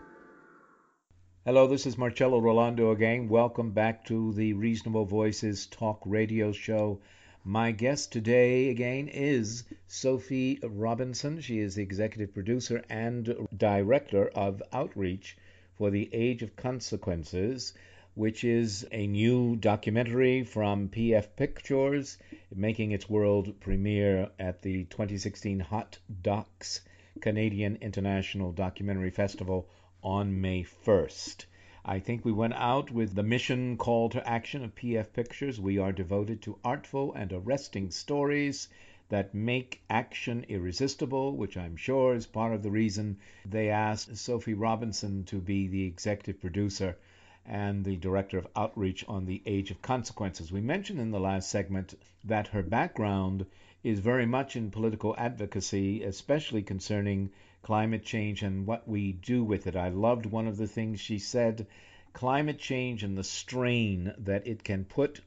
Hello, 1.43 1.67
this 1.67 1.85
is 1.85 1.97
Marcello 1.97 2.39
Rolando 2.39 2.91
again. 2.91 3.27
Welcome 3.27 3.71
back 3.71 4.05
to 4.05 4.31
the 4.31 4.53
Reasonable 4.53 5.03
Voices 5.03 5.65
Talk 5.65 5.99
Radio 6.05 6.53
Show. 6.53 7.01
My 7.43 7.71
guest 7.71 8.11
today 8.11 8.69
again 8.69 9.07
is 9.07 9.63
Sophie 9.87 10.59
Robinson. 10.61 11.41
She 11.41 11.57
is 11.57 11.73
the 11.73 11.81
executive 11.81 12.35
producer 12.35 12.83
and 12.87 13.47
director 13.57 14.27
of 14.27 14.61
Outreach 14.71 15.35
for 15.73 15.89
the 15.89 16.07
Age 16.13 16.43
of 16.43 16.55
Consequences, 16.55 17.73
which 18.13 18.43
is 18.43 18.85
a 18.91 19.07
new 19.07 19.55
documentary 19.55 20.43
from 20.43 20.89
PF 20.89 21.35
Pictures, 21.35 22.19
making 22.53 22.91
its 22.91 23.09
world 23.09 23.59
premiere 23.59 24.29
at 24.37 24.61
the 24.61 24.83
2016 24.83 25.61
Hot 25.61 25.97
Docs 26.21 26.81
Canadian 27.21 27.75
International 27.81 28.51
Documentary 28.51 29.09
Festival 29.09 29.67
on 30.03 30.39
May 30.41 30.63
1st. 30.63 31.45
I 31.83 31.97
think 31.97 32.23
we 32.23 32.31
went 32.31 32.53
out 32.53 32.91
with 32.91 33.15
the 33.15 33.23
mission 33.23 33.75
call 33.75 34.07
to 34.09 34.27
action 34.29 34.63
of 34.63 34.75
PF 34.75 35.13
Pictures. 35.13 35.59
We 35.59 35.79
are 35.79 35.91
devoted 35.91 36.39
to 36.43 36.59
artful 36.63 37.11
and 37.13 37.33
arresting 37.33 37.89
stories 37.89 38.69
that 39.09 39.33
make 39.33 39.81
action 39.89 40.45
irresistible, 40.47 41.35
which 41.35 41.57
I'm 41.57 41.75
sure 41.75 42.13
is 42.13 42.27
part 42.27 42.53
of 42.53 42.61
the 42.61 42.69
reason 42.69 43.17
they 43.43 43.69
asked 43.69 44.15
Sophie 44.15 44.53
Robinson 44.53 45.23
to 45.25 45.41
be 45.41 45.67
the 45.67 45.83
executive 45.85 46.39
producer 46.39 46.97
and 47.47 47.83
the 47.83 47.95
director 47.95 48.37
of 48.37 48.47
outreach 48.55 49.03
on 49.07 49.25
the 49.25 49.41
Age 49.47 49.71
of 49.71 49.81
Consequences. 49.81 50.51
We 50.51 50.61
mentioned 50.61 50.99
in 50.99 51.09
the 51.09 51.19
last 51.19 51.49
segment 51.49 51.95
that 52.23 52.49
her 52.49 52.61
background 52.61 53.47
is 53.83 53.99
very 53.99 54.27
much 54.27 54.55
in 54.55 54.69
political 54.69 55.15
advocacy, 55.17 56.03
especially 56.03 56.61
concerning 56.61 57.31
climate 57.61 58.03
change 58.03 58.41
and 58.41 58.65
what 58.65 58.87
we 58.87 59.11
do 59.11 59.43
with 59.43 59.67
it. 59.67 59.75
I 59.75 59.89
loved 59.89 60.25
one 60.25 60.47
of 60.47 60.57
the 60.57 60.67
things 60.67 60.99
she 60.99 61.19
said 61.19 61.67
climate 62.13 62.57
change 62.57 63.03
and 63.03 63.17
the 63.17 63.23
strain 63.23 64.13
that 64.17 64.47
it 64.47 64.63
can 64.63 64.83
put 64.83 65.21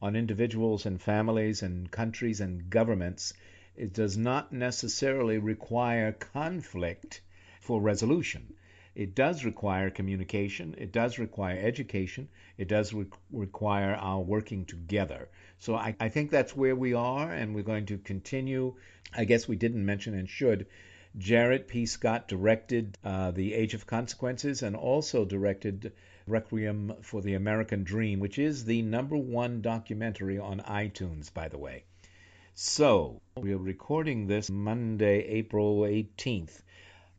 on 0.00 0.16
individuals 0.16 0.86
and 0.86 1.00
families 1.00 1.62
and 1.62 1.90
countries 1.90 2.40
and 2.40 2.70
governments. 2.70 3.34
It 3.76 3.92
does 3.92 4.16
not 4.16 4.52
necessarily 4.52 5.38
require 5.38 6.12
conflict 6.12 7.20
for 7.60 7.80
resolution. 7.80 8.54
It 8.94 9.14
does 9.14 9.44
require 9.44 9.90
communication, 9.90 10.74
it 10.76 10.92
does 10.92 11.18
require 11.18 11.58
education, 11.58 12.28
it 12.58 12.66
does 12.68 12.92
re- 12.92 13.06
require 13.30 13.94
our 13.94 14.20
working 14.20 14.64
together. 14.64 15.28
So 15.58 15.76
I, 15.76 15.94
I 16.00 16.08
think 16.08 16.30
that's 16.30 16.56
where 16.56 16.74
we 16.74 16.92
are, 16.94 17.32
and 17.32 17.54
we're 17.54 17.62
going 17.62 17.86
to 17.86 17.98
continue. 17.98 18.74
I 19.14 19.24
guess 19.24 19.46
we 19.46 19.56
didn't 19.56 19.86
mention 19.86 20.14
and 20.14 20.28
should 20.28 20.66
Jared 21.18 21.66
P. 21.66 21.86
Scott 21.86 22.28
directed 22.28 22.96
uh, 23.02 23.32
The 23.32 23.52
Age 23.54 23.74
of 23.74 23.86
Consequences 23.86 24.62
and 24.62 24.76
also 24.76 25.24
directed 25.24 25.92
Requiem 26.26 26.94
for 27.02 27.20
the 27.20 27.34
American 27.34 27.82
Dream, 27.82 28.20
which 28.20 28.38
is 28.38 28.64
the 28.64 28.82
number 28.82 29.16
one 29.16 29.60
documentary 29.60 30.38
on 30.38 30.60
iTunes, 30.60 31.32
by 31.34 31.48
the 31.48 31.58
way. 31.58 31.82
So, 32.54 33.20
we're 33.36 33.58
recording 33.58 34.28
this 34.28 34.50
Monday, 34.50 35.24
April 35.24 35.80
18th, 35.80 36.62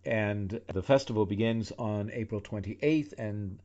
and 0.06 0.62
the 0.68 0.84
festival 0.84 1.26
begins 1.26 1.74
on 1.74 2.12
April 2.12 2.40
28th, 2.40 3.14
and 3.18 3.60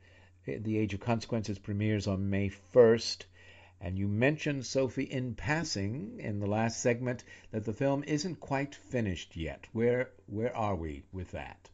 The 0.45 0.79
Age 0.79 0.95
of 0.95 1.01
Consequences 1.01 1.61
premieres 1.61 2.09
on 2.09 2.31
May 2.31 2.51
1st. 2.75 3.27
And 3.81 3.99
you 3.99 4.09
mentioned, 4.09 4.65
Sophie, 4.67 5.05
in 5.05 5.35
passing 5.35 6.19
in 6.19 6.41
the 6.41 6.47
last 6.47 6.81
segment 6.81 7.25
that 7.51 7.65
the 7.65 7.73
film 7.73 8.05
isn't 8.05 8.41
quite 8.41 8.75
finished 8.75 9.37
yet. 9.37 9.67
Where 9.73 10.11
where 10.27 10.57
are 10.57 10.75
we 10.75 11.05
with 11.13 11.31
that? 11.33 11.69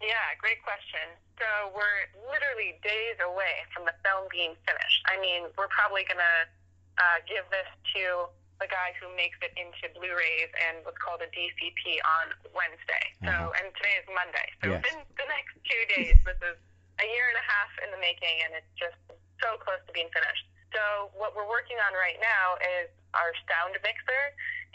Yeah, 0.00 0.28
great 0.38 0.62
question. 0.62 1.02
So 1.38 1.74
we're 1.74 2.30
literally 2.30 2.78
days 2.82 3.18
away 3.18 3.66
from 3.74 3.84
the 3.84 3.94
film 4.06 4.26
being 4.30 4.54
finished. 4.66 5.02
I 5.06 5.18
mean, 5.20 5.50
we're 5.58 5.68
probably 5.68 6.04
gonna 6.06 6.46
uh, 6.98 7.18
give 7.26 7.42
this 7.50 7.66
to 7.94 8.30
the 8.58 8.66
guy 8.66 8.90
who 8.98 9.06
makes 9.14 9.38
it 9.38 9.54
into 9.54 9.86
Blu-rays 9.94 10.50
and 10.66 10.82
what's 10.82 10.98
called 10.98 11.22
a 11.22 11.30
DCP 11.30 12.02
on 12.02 12.34
Wednesday. 12.50 13.04
So, 13.22 13.30
uh-huh. 13.30 13.58
and 13.62 13.70
today 13.78 13.94
is 14.02 14.06
Monday. 14.10 14.46
So 14.62 14.64
yes. 14.74 14.82
within 14.82 14.98
the 15.14 15.28
next 15.30 15.54
two 15.62 15.82
days, 15.94 16.18
this 16.26 16.38
is 16.42 16.58
a 16.98 17.06
year 17.06 17.26
and 17.30 17.38
a 17.38 17.46
half 17.46 17.70
in 17.86 17.88
the 17.94 18.00
making, 18.02 18.42
and 18.46 18.58
it's 18.58 18.74
just 18.74 18.98
so 19.38 19.54
close 19.62 19.78
to 19.86 19.92
being 19.94 20.10
finished. 20.10 20.46
So 20.74 21.10
what 21.16 21.32
we're 21.32 21.48
working 21.48 21.80
on 21.80 21.96
right 21.96 22.18
now 22.20 22.60
is 22.80 22.92
our 23.16 23.32
sound 23.48 23.76
mixer 23.80 24.24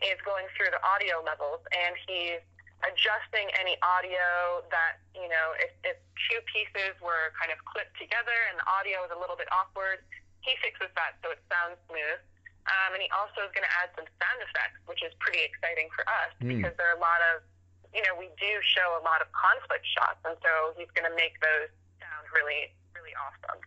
is 0.02 0.18
going 0.26 0.50
through 0.58 0.74
the 0.74 0.82
audio 0.82 1.22
levels 1.22 1.62
and 1.72 1.94
he's 2.10 2.42
adjusting 2.84 3.48
any 3.56 3.80
audio 3.80 4.66
that, 4.68 5.00
you 5.16 5.30
know, 5.32 5.56
if, 5.62 5.72
if 5.88 5.98
two 6.28 6.40
pieces 6.52 6.98
were 7.00 7.32
kind 7.40 7.54
of 7.54 7.60
clipped 7.64 7.96
together 7.96 8.36
and 8.52 8.60
the 8.60 8.68
audio 8.68 9.06
is 9.08 9.12
a 9.16 9.20
little 9.20 9.40
bit 9.40 9.48
awkward, 9.54 10.04
he 10.44 10.52
fixes 10.60 10.92
that 11.00 11.16
so 11.24 11.32
it 11.32 11.40
sounds 11.48 11.80
smooth. 11.88 12.20
Um, 12.68 12.96
and 12.96 13.02
he 13.04 13.12
also 13.12 13.44
is 13.44 13.52
going 13.52 13.68
to 13.68 13.76
add 13.84 13.92
some 13.96 14.08
sound 14.20 14.40
effects, 14.40 14.80
which 14.88 15.04
is 15.04 15.12
pretty 15.20 15.44
exciting 15.44 15.92
for 15.92 16.08
us 16.08 16.32
mm. 16.40 16.60
because 16.60 16.76
there 16.80 16.88
are 16.92 16.96
a 16.96 17.04
lot 17.04 17.20
of, 17.36 17.44
you 17.92 18.00
know, 18.08 18.16
we 18.16 18.32
do 18.40 18.52
show 18.64 18.96
a 18.96 19.04
lot 19.04 19.20
of 19.20 19.28
conflict 19.36 19.84
shots, 19.84 20.18
and 20.24 20.40
so 20.40 20.72
he's 20.80 20.90
going 20.96 21.06
to 21.06 21.14
make 21.14 21.36
those 21.44 21.70
sound 22.00 22.26
really, 22.32 22.72
really 22.96 23.12
awesome. 23.20 23.60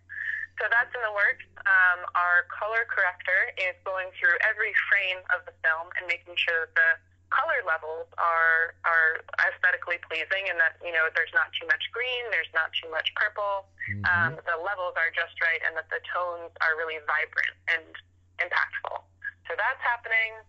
So 0.57 0.65
that's 0.73 0.89
in 0.97 1.03
the 1.05 1.13
works. 1.13 1.45
Um, 1.69 2.09
our 2.17 2.49
color 2.49 2.89
corrector 2.89 3.53
is 3.61 3.77
going 3.85 4.09
through 4.17 4.41
every 4.41 4.73
frame 4.89 5.21
of 5.35 5.45
the 5.45 5.53
film 5.61 5.93
and 6.01 6.09
making 6.09 6.33
sure 6.41 6.65
that 6.65 6.73
the 6.73 6.91
color 7.29 7.59
levels 7.67 8.07
are 8.17 8.79
are 8.87 9.21
aesthetically 9.51 9.99
pleasing 10.07 10.47
and 10.49 10.57
that 10.63 10.79
you 10.81 10.95
know 10.95 11.11
there's 11.13 11.33
not 11.35 11.51
too 11.59 11.67
much 11.69 11.83
green, 11.93 12.25
there's 12.33 12.51
not 12.57 12.73
too 12.73 12.89
much 12.89 13.11
purple. 13.19 13.69
Mm-hmm. 13.91 14.07
Um, 14.09 14.33
the 14.49 14.57
levels 14.57 14.97
are 14.97 15.13
just 15.13 15.37
right, 15.45 15.61
and 15.67 15.77
that 15.77 15.91
the 15.93 16.01
tones 16.09 16.55
are 16.65 16.79
really 16.79 17.03
vibrant 17.05 17.57
and 17.69 17.93
impactful. 18.41 19.05
So 19.47 19.55
that's 19.55 19.83
happening. 19.85 20.41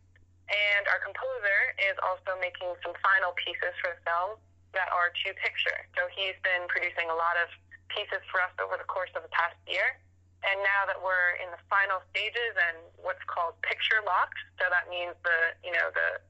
And 0.48 0.88
our 0.88 1.04
composer 1.04 1.76
is 1.91 2.00
also 2.00 2.39
making 2.39 2.72
some 2.80 2.96
final 3.04 3.36
pieces 3.36 3.76
for 3.84 3.91
the 3.91 4.00
film 4.08 4.39
that 4.72 4.88
are 4.96 5.12
to 5.12 5.28
picture. 5.43 5.80
So 6.00 6.08
he's 6.15 6.39
been 6.39 6.72
producing 6.72 7.12
a 7.12 7.17
lot 7.17 7.36
of 7.36 7.52
pieces 7.89 8.21
for 8.32 8.41
us 8.43 8.54
over 8.60 8.76
the 8.76 8.88
course 8.88 9.12
of 9.15 9.23
the 9.23 9.34
past 9.34 9.58
year. 9.67 10.00
And 10.45 10.62
now 10.62 10.86
that 10.86 11.02
we're 11.02 11.36
in 11.41 11.50
the 11.50 11.62
final 11.65 11.97
stages 12.13 12.54
and 12.56 12.78
what's 13.02 13.23
called 13.26 13.58
picture 13.65 14.00
locked, 14.06 14.38
so 14.62 14.69
that 14.69 14.86
means 14.86 15.17
the 15.26 15.58
you 15.65 15.73
know 15.73 15.89
the 15.91 16.21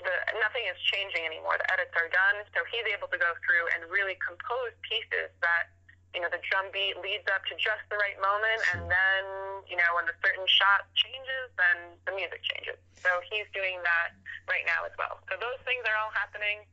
the 0.00 0.14
nothing 0.40 0.64
is 0.66 0.78
changing 0.88 1.22
anymore. 1.22 1.60
The 1.60 1.68
edits 1.68 1.94
are 1.94 2.10
done, 2.10 2.42
so 2.56 2.64
he's 2.72 2.88
able 2.90 3.12
to 3.12 3.20
go 3.20 3.36
through 3.44 3.70
and 3.76 3.86
really 3.92 4.18
compose 4.18 4.74
pieces 4.82 5.30
that 5.44 5.70
you 6.16 6.20
know 6.20 6.32
the 6.32 6.40
drum 6.48 6.68
beat 6.72 6.96
leads 7.00 7.28
up 7.28 7.44
to 7.48 7.54
just 7.60 7.84
the 7.92 8.00
right 8.00 8.16
moment, 8.18 8.60
and 8.72 8.88
then 8.88 9.22
you 9.68 9.76
know 9.76 9.88
when 9.96 10.08
the 10.08 10.16
certain 10.24 10.48
shot 10.48 10.88
changes, 10.96 11.52
then 11.60 11.96
the 12.08 12.12
music 12.16 12.40
changes. 12.44 12.80
So 13.04 13.20
he's 13.28 13.46
doing 13.52 13.80
that 13.84 14.16
right 14.48 14.64
now 14.64 14.88
as 14.88 14.94
well. 14.96 15.20
So 15.28 15.36
those 15.36 15.60
things 15.68 15.84
are 15.84 15.96
all 16.00 16.12
happening, 16.16 16.64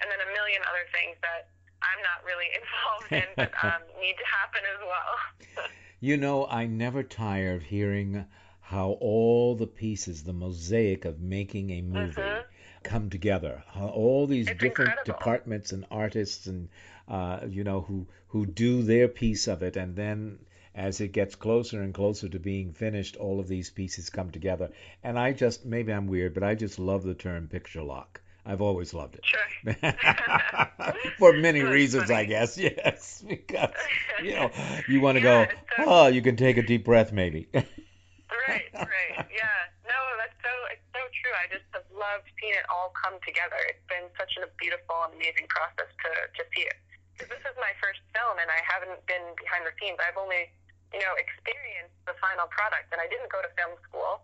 and 0.00 0.08
then 0.08 0.20
a 0.24 0.30
million 0.32 0.64
other 0.64 0.88
things 0.96 1.16
that 1.20 1.52
I'm 1.82 2.02
not 2.02 2.24
really 2.24 2.46
involved 2.60 3.12
in, 3.12 3.34
but 3.36 3.52
um, 3.64 3.82
need 4.00 4.16
to 4.18 4.24
happen 4.26 4.62
as 4.74 4.80
well. 4.86 5.68
you 6.00 6.16
know, 6.16 6.46
I 6.46 6.66
never 6.66 7.02
tire 7.02 7.54
of 7.54 7.62
hearing 7.62 8.26
how 8.60 8.90
all 9.00 9.54
the 9.54 9.66
pieces, 9.66 10.24
the 10.24 10.32
mosaic 10.32 11.04
of 11.04 11.20
making 11.20 11.70
a 11.70 11.82
movie, 11.82 12.20
mm-hmm. 12.20 12.40
come 12.82 13.10
together. 13.10 13.62
How 13.68 13.88
all 13.88 14.26
these 14.26 14.48
it's 14.48 14.60
different 14.60 14.90
incredible. 14.90 15.18
departments 15.18 15.72
and 15.72 15.86
artists 15.90 16.46
and 16.46 16.68
uh, 17.08 17.40
you 17.48 17.62
know 17.62 17.82
who 17.82 18.08
who 18.28 18.44
do 18.44 18.82
their 18.82 19.06
piece 19.06 19.46
of 19.46 19.62
it, 19.62 19.76
and 19.76 19.94
then 19.94 20.38
as 20.74 21.00
it 21.00 21.12
gets 21.12 21.34
closer 21.34 21.80
and 21.80 21.94
closer 21.94 22.28
to 22.28 22.38
being 22.38 22.72
finished, 22.72 23.16
all 23.16 23.40
of 23.40 23.48
these 23.48 23.70
pieces 23.70 24.10
come 24.10 24.30
together. 24.30 24.70
And 25.02 25.18
I 25.18 25.32
just 25.32 25.64
maybe 25.64 25.92
I'm 25.92 26.06
weird, 26.06 26.34
but 26.34 26.42
I 26.42 26.54
just 26.54 26.78
love 26.78 27.02
the 27.02 27.14
term 27.14 27.48
picture 27.48 27.82
lock. 27.82 28.20
I've 28.46 28.62
always 28.62 28.94
loved 28.94 29.18
it. 29.18 29.26
Sure. 29.26 29.74
For 31.18 31.34
many 31.34 31.62
reasons, 31.66 32.06
funny. 32.06 32.22
I 32.22 32.24
guess. 32.24 32.54
Yes, 32.66 33.24
because 33.26 33.74
you 34.22 34.38
know 34.38 34.50
you 34.86 35.02
want 35.02 35.18
to 35.18 35.24
yeah, 35.24 35.50
go. 35.50 35.84
oh, 35.86 36.06
you 36.06 36.22
can 36.22 36.36
take 36.38 36.56
a 36.56 36.62
deep 36.62 36.86
breath, 36.86 37.10
maybe. 37.10 37.50
right, 37.52 38.70
right. 38.74 39.14
Yeah. 39.34 39.58
No, 39.82 39.98
that's 40.14 40.38
so 40.38 40.52
it's 40.70 40.86
so 40.94 41.02
true. 41.10 41.34
I 41.34 41.50
just 41.50 41.66
have 41.74 41.86
loved 41.90 42.30
seeing 42.38 42.54
it 42.54 42.66
all 42.70 42.94
come 42.94 43.18
together. 43.26 43.58
It's 43.66 43.82
been 43.90 44.06
such 44.14 44.38
a 44.38 44.46
beautiful 44.62 44.94
and 45.10 45.18
amazing 45.18 45.50
process 45.50 45.90
to 45.90 46.10
to 46.38 46.42
see 46.54 46.62
it. 46.70 46.78
Because 47.18 47.34
this 47.34 47.44
is 47.50 47.56
my 47.58 47.74
first 47.82 47.98
film, 48.14 48.38
and 48.38 48.46
I 48.46 48.62
haven't 48.62 49.02
been 49.10 49.26
behind 49.42 49.66
the 49.66 49.74
scenes. 49.82 49.98
I've 49.98 50.18
only 50.18 50.46
you 50.94 51.02
know 51.02 51.18
experienced 51.18 51.98
the 52.06 52.14
final 52.22 52.46
product, 52.46 52.94
and 52.94 53.02
I 53.02 53.10
didn't 53.10 53.28
go 53.34 53.42
to 53.42 53.50
film 53.58 53.74
school. 53.90 54.22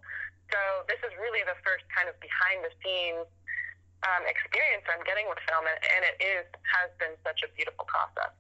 So 0.54 0.60
this 0.84 1.00
is 1.00 1.10
really 1.16 1.40
the 1.48 1.56
first 1.64 1.88
kind 1.90 2.12
of 2.12 2.14
behind 2.20 2.60
the 2.60 2.72
scenes 2.84 3.24
um, 4.04 4.22
experience 4.28 4.84
I'm 4.90 5.04
getting 5.04 5.26
with 5.28 5.38
film, 5.48 5.64
and, 5.66 5.78
and 5.94 6.02
it 6.10 6.16
is 6.24 6.44
has 6.62 6.90
been 6.98 7.14
such 7.24 7.40
a 7.44 7.48
beautiful 7.56 7.84
process. 7.86 8.32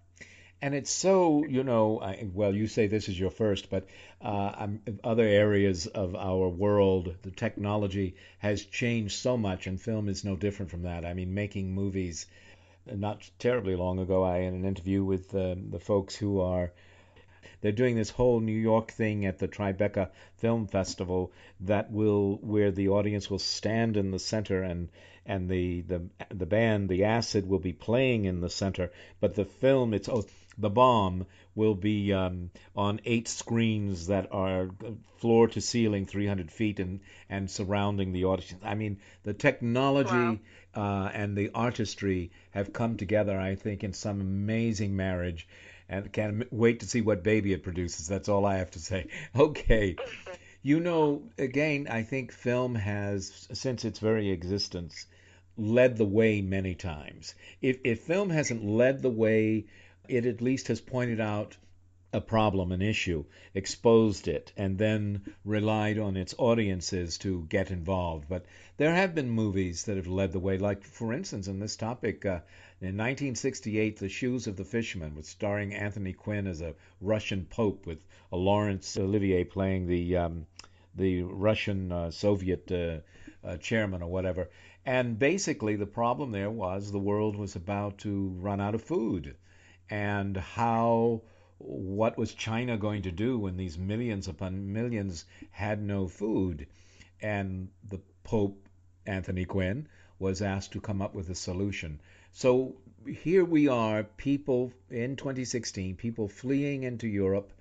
and 0.60 0.74
it's 0.74 0.90
so 0.90 1.44
you 1.44 1.64
know 1.64 2.00
I, 2.00 2.26
well 2.32 2.54
you 2.54 2.66
say 2.66 2.86
this 2.86 3.08
is 3.08 3.18
your 3.18 3.30
first 3.30 3.70
but 3.70 3.86
uh, 4.20 4.68
other 5.02 5.24
areas 5.24 5.86
of 5.86 6.14
our 6.14 6.48
world 6.48 7.14
the 7.22 7.30
technology 7.30 8.14
has 8.38 8.64
changed 8.64 9.14
so 9.18 9.36
much 9.36 9.66
and 9.66 9.80
film 9.80 10.08
is 10.08 10.24
no 10.24 10.36
different 10.36 10.70
from 10.70 10.82
that 10.82 11.04
i 11.04 11.14
mean 11.14 11.34
making 11.34 11.74
movies 11.74 12.26
not 12.86 13.28
terribly 13.38 13.76
long 13.76 13.98
ago 13.98 14.22
i 14.24 14.38
had 14.38 14.52
an 14.52 14.64
interview 14.64 15.02
with 15.04 15.34
um, 15.34 15.70
the 15.70 15.80
folks 15.80 16.14
who 16.14 16.40
are 16.40 16.72
they're 17.60 17.72
doing 17.72 17.96
this 17.96 18.10
whole 18.10 18.40
New 18.40 18.58
York 18.58 18.92
thing 18.92 19.26
at 19.26 19.38
the 19.38 19.48
Tribeca 19.48 20.10
Film 20.36 20.66
Festival 20.66 21.32
that 21.60 21.90
will 21.90 22.38
where 22.42 22.70
the 22.70 22.88
audience 22.88 23.30
will 23.30 23.38
stand 23.38 23.96
in 23.96 24.10
the 24.10 24.18
center 24.18 24.62
and 24.62 24.88
and 25.26 25.48
the 25.48 25.82
the 25.82 26.02
the 26.30 26.46
band 26.46 26.88
the 26.88 27.04
acid 27.04 27.48
will 27.48 27.58
be 27.58 27.72
playing 27.72 28.24
in 28.24 28.40
the 28.40 28.50
center. 28.50 28.90
But 29.20 29.34
the 29.34 29.44
film 29.44 29.94
it's 29.94 30.08
oh, 30.08 30.24
the 30.58 30.70
bomb 30.70 31.26
will 31.54 31.74
be 31.74 32.12
um, 32.12 32.50
on 32.76 33.00
eight 33.04 33.28
screens 33.28 34.08
that 34.08 34.32
are 34.32 34.70
floor 35.18 35.48
to 35.48 35.60
ceiling 35.60 36.06
300 36.06 36.50
feet 36.50 36.80
and 36.80 37.00
and 37.28 37.50
surrounding 37.50 38.12
the 38.12 38.24
audience. 38.24 38.62
I 38.64 38.74
mean 38.74 38.98
the 39.22 39.34
technology 39.34 40.10
wow. 40.10 40.38
uh, 40.74 41.10
and 41.12 41.36
the 41.36 41.50
artistry 41.54 42.30
have 42.50 42.72
come 42.72 42.96
together 42.96 43.38
i 43.38 43.54
think 43.54 43.84
in 43.84 43.92
some 43.92 44.20
amazing 44.20 44.96
marriage 44.96 45.46
and 45.92 46.10
can't 46.10 46.50
wait 46.50 46.80
to 46.80 46.86
see 46.86 47.02
what 47.02 47.22
baby 47.22 47.52
it 47.52 47.62
produces. 47.62 48.08
That's 48.08 48.28
all 48.28 48.46
I 48.46 48.56
have 48.56 48.70
to 48.72 48.78
say. 48.78 49.08
Okay. 49.36 49.96
You 50.62 50.80
know, 50.80 51.22
again, 51.38 51.88
I 51.90 52.02
think 52.02 52.32
film 52.32 52.76
has, 52.76 53.48
since 53.52 53.84
its 53.84 53.98
very 53.98 54.30
existence, 54.30 55.06
led 55.56 55.96
the 55.96 56.06
way 56.06 56.40
many 56.40 56.74
times. 56.74 57.34
If, 57.60 57.78
if 57.84 58.00
film 58.00 58.30
hasn't 58.30 58.64
led 58.64 59.02
the 59.02 59.10
way, 59.10 59.66
it 60.08 60.24
at 60.24 60.40
least 60.40 60.68
has 60.68 60.80
pointed 60.80 61.20
out 61.20 61.56
a 62.14 62.20
problem, 62.20 62.72
an 62.72 62.82
issue, 62.82 63.24
exposed 63.54 64.28
it, 64.28 64.52
and 64.56 64.76
then 64.76 65.22
relied 65.46 65.98
on 65.98 66.16
its 66.16 66.34
audiences 66.36 67.16
to 67.16 67.46
get 67.48 67.70
involved. 67.70 68.28
But 68.28 68.44
there 68.76 68.94
have 68.94 69.14
been 69.14 69.30
movies 69.30 69.84
that 69.84 69.96
have 69.96 70.06
led 70.06 70.32
the 70.32 70.38
way, 70.38 70.58
like, 70.58 70.84
for 70.84 71.14
instance, 71.14 71.48
in 71.48 71.58
this 71.58 71.76
topic, 71.76 72.26
uh, 72.26 72.40
in 72.82 72.98
1968, 72.98 73.96
The 73.96 74.10
Shoes 74.10 74.46
of 74.46 74.56
the 74.56 74.64
Fisherman, 74.64 75.14
with 75.14 75.24
starring 75.24 75.72
Anthony 75.72 76.12
Quinn 76.12 76.46
as 76.46 76.60
a 76.60 76.74
Russian 77.00 77.46
pope, 77.46 77.86
with 77.86 78.04
Laurence 78.30 78.96
Olivier 78.98 79.44
playing 79.44 79.86
the 79.86 80.16
um, 80.16 80.46
the 80.94 81.22
Russian 81.22 81.92
uh, 81.92 82.10
Soviet 82.10 82.70
uh, 82.70 82.98
uh, 83.42 83.56
chairman 83.56 84.02
or 84.02 84.10
whatever. 84.10 84.50
And 84.84 85.18
basically, 85.18 85.76
the 85.76 85.86
problem 85.86 86.32
there 86.32 86.50
was 86.50 86.90
the 86.90 86.98
world 86.98 87.36
was 87.36 87.56
about 87.56 87.98
to 87.98 88.28
run 88.38 88.60
out 88.60 88.74
of 88.74 88.82
food, 88.82 89.34
and 89.88 90.36
how 90.36 91.22
what 91.64 92.18
was 92.18 92.34
China 92.34 92.76
going 92.76 93.02
to 93.02 93.12
do 93.12 93.38
when 93.38 93.56
these 93.56 93.78
millions 93.78 94.26
upon 94.26 94.72
millions 94.72 95.24
had 95.50 95.80
no 95.80 96.08
food? 96.08 96.66
And 97.20 97.68
the 97.88 98.00
Pope, 98.24 98.68
Anthony 99.06 99.44
Quinn, 99.44 99.86
was 100.18 100.42
asked 100.42 100.72
to 100.72 100.80
come 100.80 101.00
up 101.00 101.14
with 101.14 101.30
a 101.30 101.34
solution. 101.34 102.00
So 102.32 102.76
here 103.06 103.44
we 103.44 103.68
are, 103.68 104.02
people 104.02 104.72
in 104.90 105.16
2016, 105.16 105.96
people 105.96 106.28
fleeing 106.28 106.82
into 106.82 107.06
Europe. 107.06 107.52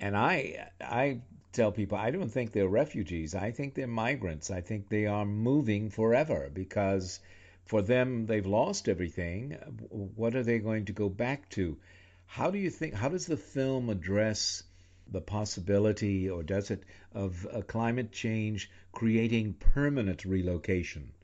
And 0.00 0.16
I, 0.16 0.70
I 0.80 1.20
tell 1.52 1.72
people 1.72 1.98
I 1.98 2.10
don't 2.10 2.30
think 2.30 2.52
they're 2.52 2.68
refugees. 2.68 3.34
I 3.34 3.50
think 3.50 3.74
they're 3.74 3.86
migrants. 3.86 4.50
I 4.50 4.60
think 4.60 4.88
they 4.88 5.06
are 5.06 5.24
moving 5.24 5.90
forever 5.90 6.50
because 6.52 7.20
for 7.64 7.82
them 7.82 8.26
they've 8.26 8.46
lost 8.46 8.88
everything. 8.88 9.52
What 9.90 10.34
are 10.34 10.42
they 10.42 10.58
going 10.58 10.86
to 10.86 10.92
go 10.92 11.08
back 11.08 11.48
to? 11.50 11.76
How 12.34 12.50
do 12.50 12.58
you 12.58 12.68
think? 12.68 12.94
How 12.94 13.10
does 13.10 13.30
the 13.30 13.36
film 13.36 13.86
address 13.88 14.64
the 15.06 15.20
possibility, 15.20 16.28
or 16.28 16.42
does 16.42 16.72
it, 16.74 16.82
of 17.14 17.46
climate 17.68 18.10
change 18.10 18.74
creating 18.90 19.54
permanent 19.54 20.24
relocation, 20.24 21.14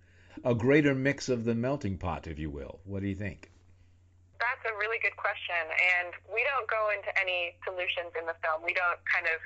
a 0.44 0.55
greater 0.55 0.94
mix 0.94 1.29
of 1.29 1.42
the 1.42 1.57
melting 1.57 1.99
pot, 1.99 2.29
if 2.29 2.38
you 2.38 2.49
will? 2.49 2.79
What 2.85 3.03
do 3.03 3.09
you 3.09 3.16
think? 3.18 3.51
That's 4.38 4.62
a 4.70 4.79
really 4.79 5.03
good 5.03 5.16
question, 5.18 5.59
and 5.99 6.14
we 6.31 6.46
don't 6.46 6.70
go 6.70 6.94
into 6.94 7.11
any 7.18 7.59
solutions 7.66 8.14
in 8.14 8.31
the 8.31 8.38
film. 8.38 8.62
We 8.62 8.70
don't 8.79 9.03
kind 9.11 9.27
of 9.27 9.42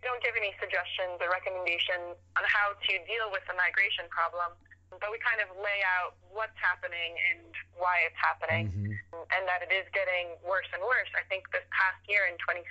we 0.00 0.08
don't 0.08 0.22
give 0.24 0.32
any 0.32 0.56
suggestions 0.56 1.20
or 1.20 1.28
recommendations 1.28 2.16
on 2.40 2.44
how 2.48 2.72
to 2.72 2.92
deal 3.04 3.28
with 3.28 3.44
the 3.44 3.54
migration 3.60 4.08
problem 4.08 4.56
but 5.00 5.08
we 5.08 5.18
kind 5.22 5.40
of 5.40 5.48
lay 5.60 5.80
out 6.00 6.18
what's 6.28 6.56
happening 6.60 7.16
and 7.32 7.52
why 7.76 8.04
it's 8.04 8.18
happening, 8.18 8.68
mm-hmm. 8.68 9.24
and 9.32 9.42
that 9.48 9.64
it 9.64 9.72
is 9.72 9.86
getting 9.96 10.36
worse 10.44 10.68
and 10.74 10.82
worse. 10.84 11.08
I 11.16 11.24
think 11.28 11.48
this 11.52 11.64
past 11.72 12.00
year 12.08 12.28
in 12.28 12.36
2015, 12.42 12.68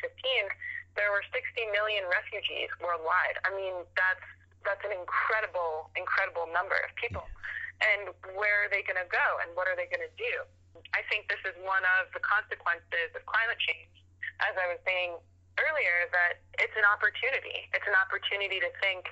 there 1.00 1.10
were 1.10 1.24
60 1.32 1.42
million 1.72 2.06
refugees 2.12 2.70
worldwide. 2.84 3.40
I 3.48 3.56
mean, 3.56 3.88
that's 3.96 4.26
that's 4.62 4.84
an 4.86 4.94
incredible, 4.94 5.90
incredible 5.98 6.46
number 6.54 6.78
of 6.86 6.94
people. 6.94 7.26
And 7.82 8.14
where 8.38 8.66
are 8.66 8.70
they 8.70 8.86
going 8.86 9.02
to 9.02 9.10
go, 9.10 9.28
and 9.42 9.50
what 9.58 9.66
are 9.66 9.74
they 9.74 9.90
going 9.90 10.06
to 10.06 10.16
do? 10.20 10.46
I 10.94 11.02
think 11.10 11.26
this 11.32 11.42
is 11.50 11.58
one 11.66 11.82
of 11.98 12.14
the 12.14 12.22
consequences 12.22 13.10
of 13.18 13.26
climate 13.26 13.58
change. 13.58 13.90
As 14.46 14.54
I 14.58 14.70
was 14.70 14.78
saying 14.86 15.18
earlier, 15.58 16.10
that 16.14 16.46
it's 16.62 16.74
an 16.78 16.86
opportunity. 16.86 17.70
It's 17.74 17.86
an 17.90 17.98
opportunity 17.98 18.62
to 18.62 18.70
think, 18.82 19.10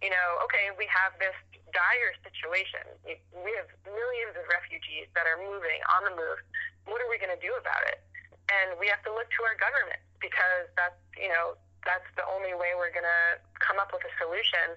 you 0.00 0.08
know, 0.08 0.28
okay, 0.48 0.72
we 0.80 0.88
have 0.88 1.12
this 1.20 1.36
dire 1.76 2.16
situation. 2.24 2.80
We 3.04 3.52
have 3.60 3.68
millions 3.84 4.32
of 4.32 4.48
refugees 4.48 5.12
that 5.12 5.28
are 5.28 5.36
moving 5.36 5.84
on 5.92 6.08
the 6.08 6.14
move. 6.16 6.40
What 6.88 7.04
are 7.04 7.10
we 7.12 7.20
going 7.20 7.36
to 7.36 7.42
do 7.44 7.52
about 7.60 7.84
it? 7.92 8.00
And 8.48 8.80
we 8.80 8.88
have 8.88 9.04
to 9.04 9.12
look 9.12 9.28
to 9.36 9.40
our 9.44 9.58
government 9.60 10.00
because 10.24 10.72
that's, 10.72 10.96
you 11.20 11.28
know, 11.28 11.60
that's 11.84 12.08
the 12.16 12.24
only 12.32 12.56
way 12.56 12.72
we're 12.72 12.94
going 12.94 13.06
to 13.06 13.36
come 13.60 13.76
up 13.76 13.92
with 13.92 14.02
a 14.08 14.12
solution. 14.16 14.74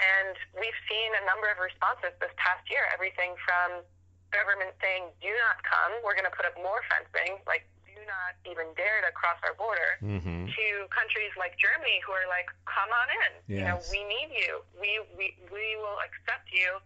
And 0.00 0.34
we've 0.56 0.80
seen 0.88 1.10
a 1.20 1.22
number 1.28 1.50
of 1.52 1.60
responses 1.60 2.16
this 2.22 2.32
past 2.40 2.64
year, 2.70 2.88
everything 2.94 3.36
from 3.44 3.84
government 4.30 4.72
saying, 4.80 5.10
do 5.20 5.30
not 5.44 5.60
come, 5.66 5.98
we're 6.06 6.14
going 6.14 6.28
to 6.28 6.34
put 6.34 6.46
up 6.46 6.54
more 6.56 6.80
fencing, 6.88 7.42
like 7.44 7.66
not 8.08 8.34
even 8.48 8.72
dare 8.74 9.04
to 9.04 9.12
cross 9.12 9.38
our 9.44 9.54
border 9.54 10.00
mm-hmm. 10.00 10.48
to 10.48 10.66
countries 10.88 11.30
like 11.36 11.54
Germany 11.60 12.00
who 12.02 12.16
are 12.16 12.26
like, 12.26 12.48
come 12.64 12.88
on 12.90 13.08
in. 13.12 13.32
Yes. 13.46 13.56
You 13.60 13.64
know, 13.68 13.78
we 13.92 14.00
need 14.08 14.30
you. 14.32 14.64
We, 14.80 14.90
we, 15.14 15.26
we 15.52 15.76
will 15.78 16.00
accept 16.00 16.48
you 16.50 16.80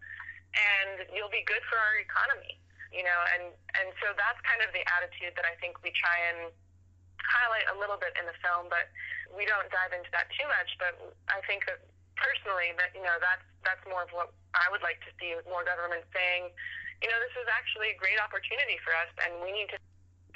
and 0.52 1.08
you'll 1.14 1.32
be 1.32 1.46
good 1.46 1.62
for 1.70 1.78
our 1.78 2.02
economy. 2.02 2.58
You 2.92 3.08
know, 3.08 3.20
and, 3.32 3.56
and 3.80 3.88
so 4.04 4.12
that's 4.12 4.36
kind 4.44 4.60
of 4.60 4.68
the 4.76 4.84
attitude 4.84 5.32
that 5.40 5.48
I 5.48 5.56
think 5.64 5.80
we 5.80 5.96
try 5.96 6.12
and 6.28 6.52
highlight 7.24 7.64
a 7.72 7.76
little 7.80 7.96
bit 7.96 8.12
in 8.20 8.28
the 8.28 8.36
film, 8.44 8.68
but 8.68 8.92
we 9.32 9.48
don't 9.48 9.64
dive 9.72 9.96
into 9.96 10.12
that 10.12 10.28
too 10.36 10.44
much. 10.44 10.68
But 10.76 11.00
I 11.32 11.40
think 11.48 11.64
that 11.72 11.80
personally 12.20 12.76
that, 12.76 12.92
you 12.92 13.00
know, 13.00 13.16
that's, 13.16 13.46
that's 13.64 13.80
more 13.88 14.04
of 14.04 14.12
what 14.12 14.36
I 14.52 14.68
would 14.68 14.84
like 14.84 15.00
to 15.08 15.10
see 15.16 15.32
with 15.32 15.48
more 15.48 15.64
government 15.64 16.04
saying, 16.12 16.52
you 17.00 17.08
know, 17.10 17.18
this 17.18 17.34
is 17.40 17.48
actually 17.50 17.96
a 17.96 17.98
great 17.98 18.20
opportunity 18.20 18.76
for 18.84 18.92
us 18.94 19.10
and 19.26 19.40
we 19.42 19.50
need 19.50 19.72
to 19.74 19.78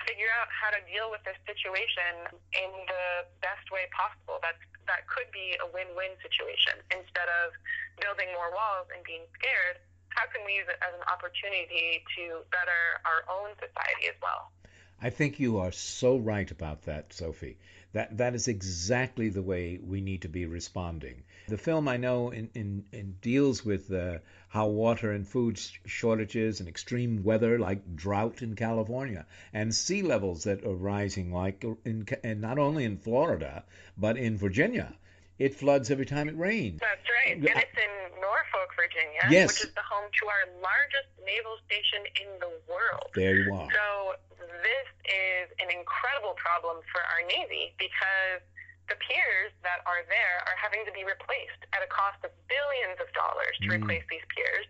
figure 0.04 0.28
out 0.36 0.48
how 0.52 0.68
to 0.74 0.80
deal 0.84 1.08
with 1.08 1.22
this 1.24 1.38
situation 1.48 2.28
in 2.52 2.72
the 2.88 3.06
best 3.40 3.68
way 3.72 3.88
possible. 3.94 4.42
That's 4.44 4.60
that 4.86 5.06
could 5.10 5.26
be 5.34 5.58
a 5.58 5.66
win-win 5.74 6.14
situation 6.22 6.78
instead 6.94 7.26
of 7.42 7.50
building 7.98 8.30
more 8.34 8.54
walls 8.54 8.86
and 8.94 9.02
being 9.02 9.26
scared. 9.34 9.82
How 10.14 10.30
can 10.30 10.46
we 10.46 10.56
use 10.56 10.68
it 10.70 10.78
as 10.80 10.94
an 10.94 11.04
opportunity 11.10 12.06
to 12.16 12.46
better 12.54 13.02
our 13.04 13.26
own 13.26 13.52
society 13.58 14.08
as 14.08 14.18
well? 14.22 14.54
I 15.02 15.10
think 15.10 15.38
you 15.38 15.58
are 15.58 15.72
so 15.72 16.16
right 16.16 16.48
about 16.50 16.86
that, 16.86 17.12
Sophie. 17.12 17.58
That 17.96 18.18
that 18.18 18.34
is 18.34 18.46
exactly 18.46 19.30
the 19.30 19.40
way 19.40 19.78
we 19.78 20.02
need 20.02 20.20
to 20.20 20.28
be 20.28 20.44
responding. 20.44 21.22
The 21.48 21.56
film 21.56 21.88
I 21.88 21.96
know 21.96 22.28
in, 22.28 22.50
in, 22.52 22.84
in 22.92 23.16
deals 23.22 23.64
with 23.64 23.90
uh, 23.90 24.18
how 24.48 24.68
water 24.68 25.12
and 25.12 25.26
food 25.26 25.58
shortages 25.86 26.60
and 26.60 26.68
extreme 26.68 27.24
weather 27.24 27.58
like 27.58 27.96
drought 27.96 28.42
in 28.42 28.54
California 28.54 29.24
and 29.50 29.74
sea 29.74 30.02
levels 30.02 30.44
that 30.44 30.62
are 30.66 30.74
rising 30.74 31.32
like 31.32 31.64
in 31.86 32.06
and 32.22 32.42
not 32.42 32.58
only 32.58 32.84
in 32.84 32.98
Florida 32.98 33.64
but 33.96 34.18
in 34.18 34.36
Virginia. 34.36 34.94
It 35.38 35.54
floods 35.54 35.90
every 35.90 36.06
time 36.06 36.28
it 36.28 36.36
rains. 36.36 36.80
That's 36.80 37.04
right. 37.04 37.36
And 37.36 37.44
it's 37.44 37.76
in 37.76 37.94
Norfolk, 38.16 38.72
Virginia, 38.72 39.20
yes. 39.28 39.52
which 39.52 39.68
is 39.68 39.74
the 39.76 39.84
home 39.84 40.08
to 40.08 40.24
our 40.32 40.44
largest 40.64 41.12
naval 41.20 41.60
station 41.68 42.08
in 42.24 42.30
the 42.40 42.52
world. 42.64 43.12
There 43.12 43.36
you 43.36 43.52
are. 43.52 43.68
So 43.68 44.16
this 44.40 44.88
is 45.04 45.52
an 45.60 45.68
incredible 45.68 46.32
problem 46.40 46.80
for 46.88 47.04
our 47.04 47.20
Navy 47.28 47.76
because 47.76 48.40
the 48.88 48.96
piers 49.02 49.52
that 49.66 49.82
are 49.84 50.06
there 50.06 50.36
are 50.46 50.56
having 50.56 50.86
to 50.86 50.94
be 50.94 51.02
replaced 51.02 51.60
at 51.74 51.82
a 51.82 51.90
cost 51.90 52.22
of 52.22 52.30
billions 52.46 52.96
of 53.02 53.10
dollars 53.12 53.54
to 53.60 53.68
mm. 53.68 53.82
replace 53.82 54.06
these 54.08 54.24
piers. 54.32 54.66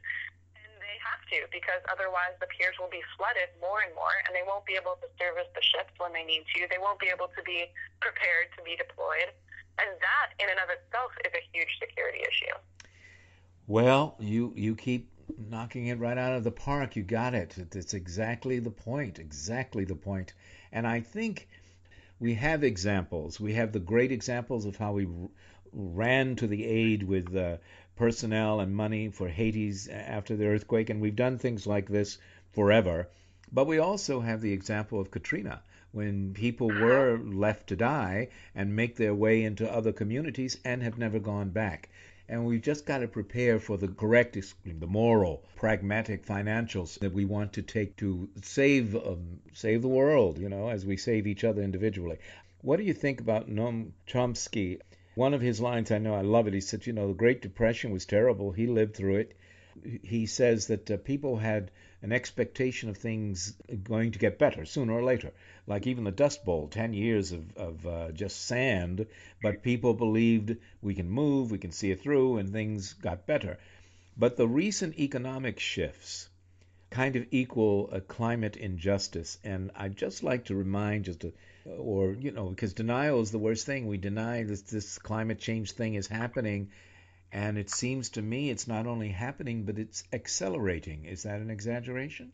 And 0.56 0.72
they 0.80 0.96
have 1.04 1.22
to 1.36 1.46
because 1.52 1.84
otherwise 1.92 2.34
the 2.40 2.48
piers 2.48 2.74
will 2.80 2.90
be 2.90 3.04
flooded 3.14 3.52
more 3.60 3.84
and 3.84 3.92
more 3.94 4.16
and 4.24 4.32
they 4.32 4.42
won't 4.42 4.64
be 4.64 4.74
able 4.74 4.98
to 5.04 5.08
service 5.20 5.48
the 5.52 5.62
ships 5.62 5.92
when 6.00 6.16
they 6.16 6.24
need 6.24 6.48
to. 6.56 6.66
They 6.66 6.80
won't 6.80 6.98
be 6.98 7.12
able 7.12 7.28
to 7.30 7.42
be 7.44 7.68
prepared 8.00 8.50
to 8.56 8.64
be 8.64 8.74
deployed. 8.74 9.30
And 9.78 9.90
that 10.00 10.42
in 10.42 10.48
and 10.50 10.58
of 10.58 10.70
itself 10.70 11.12
is 11.24 11.32
a 11.34 11.56
huge 11.56 11.78
security 11.80 12.20
issue. 12.20 12.54
Well, 13.66 14.16
you 14.20 14.52
you 14.56 14.76
keep 14.76 15.10
knocking 15.38 15.88
it 15.88 15.98
right 15.98 16.16
out 16.16 16.34
of 16.34 16.44
the 16.44 16.50
park. 16.50 16.96
You 16.96 17.02
got 17.02 17.34
it. 17.34 17.56
It's 17.74 17.94
exactly 17.94 18.58
the 18.58 18.70
point. 18.70 19.18
Exactly 19.18 19.84
the 19.84 19.96
point. 19.96 20.32
And 20.72 20.86
I 20.86 21.00
think 21.00 21.48
we 22.20 22.34
have 22.34 22.64
examples. 22.64 23.40
We 23.40 23.54
have 23.54 23.72
the 23.72 23.80
great 23.80 24.12
examples 24.12 24.64
of 24.64 24.76
how 24.76 24.92
we 24.92 25.08
ran 25.72 26.36
to 26.36 26.46
the 26.46 26.64
aid 26.64 27.02
with 27.02 27.36
uh, 27.36 27.56
personnel 27.96 28.60
and 28.60 28.74
money 28.74 29.08
for 29.08 29.28
Haiti's 29.28 29.88
after 29.88 30.36
the 30.36 30.46
earthquake, 30.46 30.90
and 30.90 31.00
we've 31.00 31.16
done 31.16 31.38
things 31.38 31.66
like 31.66 31.88
this 31.88 32.18
forever. 32.52 33.08
But 33.52 33.66
we 33.66 33.78
also 33.78 34.20
have 34.20 34.40
the 34.40 34.52
example 34.52 35.00
of 35.00 35.10
Katrina, 35.10 35.62
when 35.96 36.34
people 36.34 36.68
were 36.68 37.18
left 37.24 37.66
to 37.66 37.74
die 37.74 38.28
and 38.54 38.76
make 38.76 38.96
their 38.96 39.14
way 39.14 39.42
into 39.42 39.72
other 39.72 39.94
communities 39.94 40.58
and 40.62 40.82
have 40.82 40.98
never 40.98 41.18
gone 41.18 41.48
back. 41.48 41.88
And 42.28 42.44
we've 42.44 42.60
just 42.60 42.84
got 42.84 42.98
to 42.98 43.08
prepare 43.08 43.58
for 43.58 43.78
the 43.78 43.88
correct, 43.88 44.36
the 44.64 44.86
moral, 44.86 45.42
pragmatic 45.54 46.26
financials 46.26 46.98
that 46.98 47.14
we 47.14 47.24
want 47.24 47.54
to 47.54 47.62
take 47.62 47.96
to 47.96 48.28
save 48.42 48.94
um, 48.94 49.40
save 49.54 49.80
the 49.80 49.88
world, 49.88 50.36
you 50.36 50.50
know, 50.50 50.68
as 50.68 50.84
we 50.84 50.98
save 50.98 51.26
each 51.26 51.44
other 51.44 51.62
individually. 51.62 52.18
What 52.60 52.76
do 52.76 52.82
you 52.82 52.92
think 52.92 53.22
about 53.22 53.48
Noam 53.48 53.92
Chomsky? 54.06 54.80
One 55.14 55.32
of 55.32 55.40
his 55.40 55.62
lines, 55.62 55.90
I 55.90 55.96
know 55.96 56.14
I 56.14 56.20
love 56.20 56.46
it. 56.46 56.52
He 56.52 56.60
said, 56.60 56.86
you 56.86 56.92
know, 56.92 57.08
the 57.08 57.14
Great 57.14 57.40
Depression 57.40 57.90
was 57.90 58.04
terrible. 58.04 58.52
He 58.52 58.66
lived 58.66 58.94
through 58.94 59.16
it. 59.16 59.36
He 60.02 60.26
says 60.26 60.68
that 60.68 60.90
uh, 60.90 60.96
people 60.96 61.36
had 61.36 61.70
an 62.02 62.12
expectation 62.12 62.88
of 62.88 62.96
things 62.96 63.54
going 63.82 64.12
to 64.12 64.18
get 64.18 64.38
better 64.38 64.64
sooner 64.64 64.92
or 64.92 65.02
later. 65.02 65.32
Like 65.66 65.86
even 65.86 66.04
the 66.04 66.12
Dust 66.12 66.44
Bowl, 66.44 66.68
10 66.68 66.92
years 66.92 67.32
of, 67.32 67.56
of 67.56 67.86
uh, 67.86 68.12
just 68.12 68.46
sand, 68.46 69.06
but 69.42 69.62
people 69.62 69.94
believed 69.94 70.56
we 70.82 70.94
can 70.94 71.08
move, 71.08 71.50
we 71.50 71.58
can 71.58 71.72
see 71.72 71.90
it 71.90 72.00
through, 72.02 72.38
and 72.38 72.50
things 72.50 72.92
got 72.92 73.26
better. 73.26 73.58
But 74.16 74.36
the 74.36 74.48
recent 74.48 74.98
economic 74.98 75.60
shifts 75.60 76.28
kind 76.90 77.16
of 77.16 77.26
equal 77.30 77.90
a 77.92 78.00
climate 78.00 78.56
injustice. 78.56 79.38
And 79.44 79.70
I'd 79.74 79.96
just 79.96 80.22
like 80.22 80.46
to 80.46 80.54
remind 80.54 81.04
just 81.04 81.24
or 81.66 82.12
you 82.12 82.30
know 82.30 82.48
because 82.48 82.72
denial 82.72 83.20
is 83.20 83.30
the 83.30 83.38
worst 83.38 83.66
thing 83.66 83.86
we 83.86 83.98
deny 83.98 84.44
this 84.44 84.62
this 84.62 84.98
climate 84.98 85.38
change 85.38 85.72
thing 85.72 85.94
is 85.94 86.06
happening 86.06 86.70
and 87.36 87.60
it 87.60 87.68
seems 87.68 88.16
to 88.16 88.22
me 88.24 88.48
it's 88.48 88.64
not 88.64 88.88
only 88.88 89.12
happening 89.12 89.68
but 89.68 89.76
it's 89.76 90.02
accelerating. 90.12 91.04
Is 91.04 91.28
that 91.28 91.44
an 91.44 91.52
exaggeration? 91.52 92.32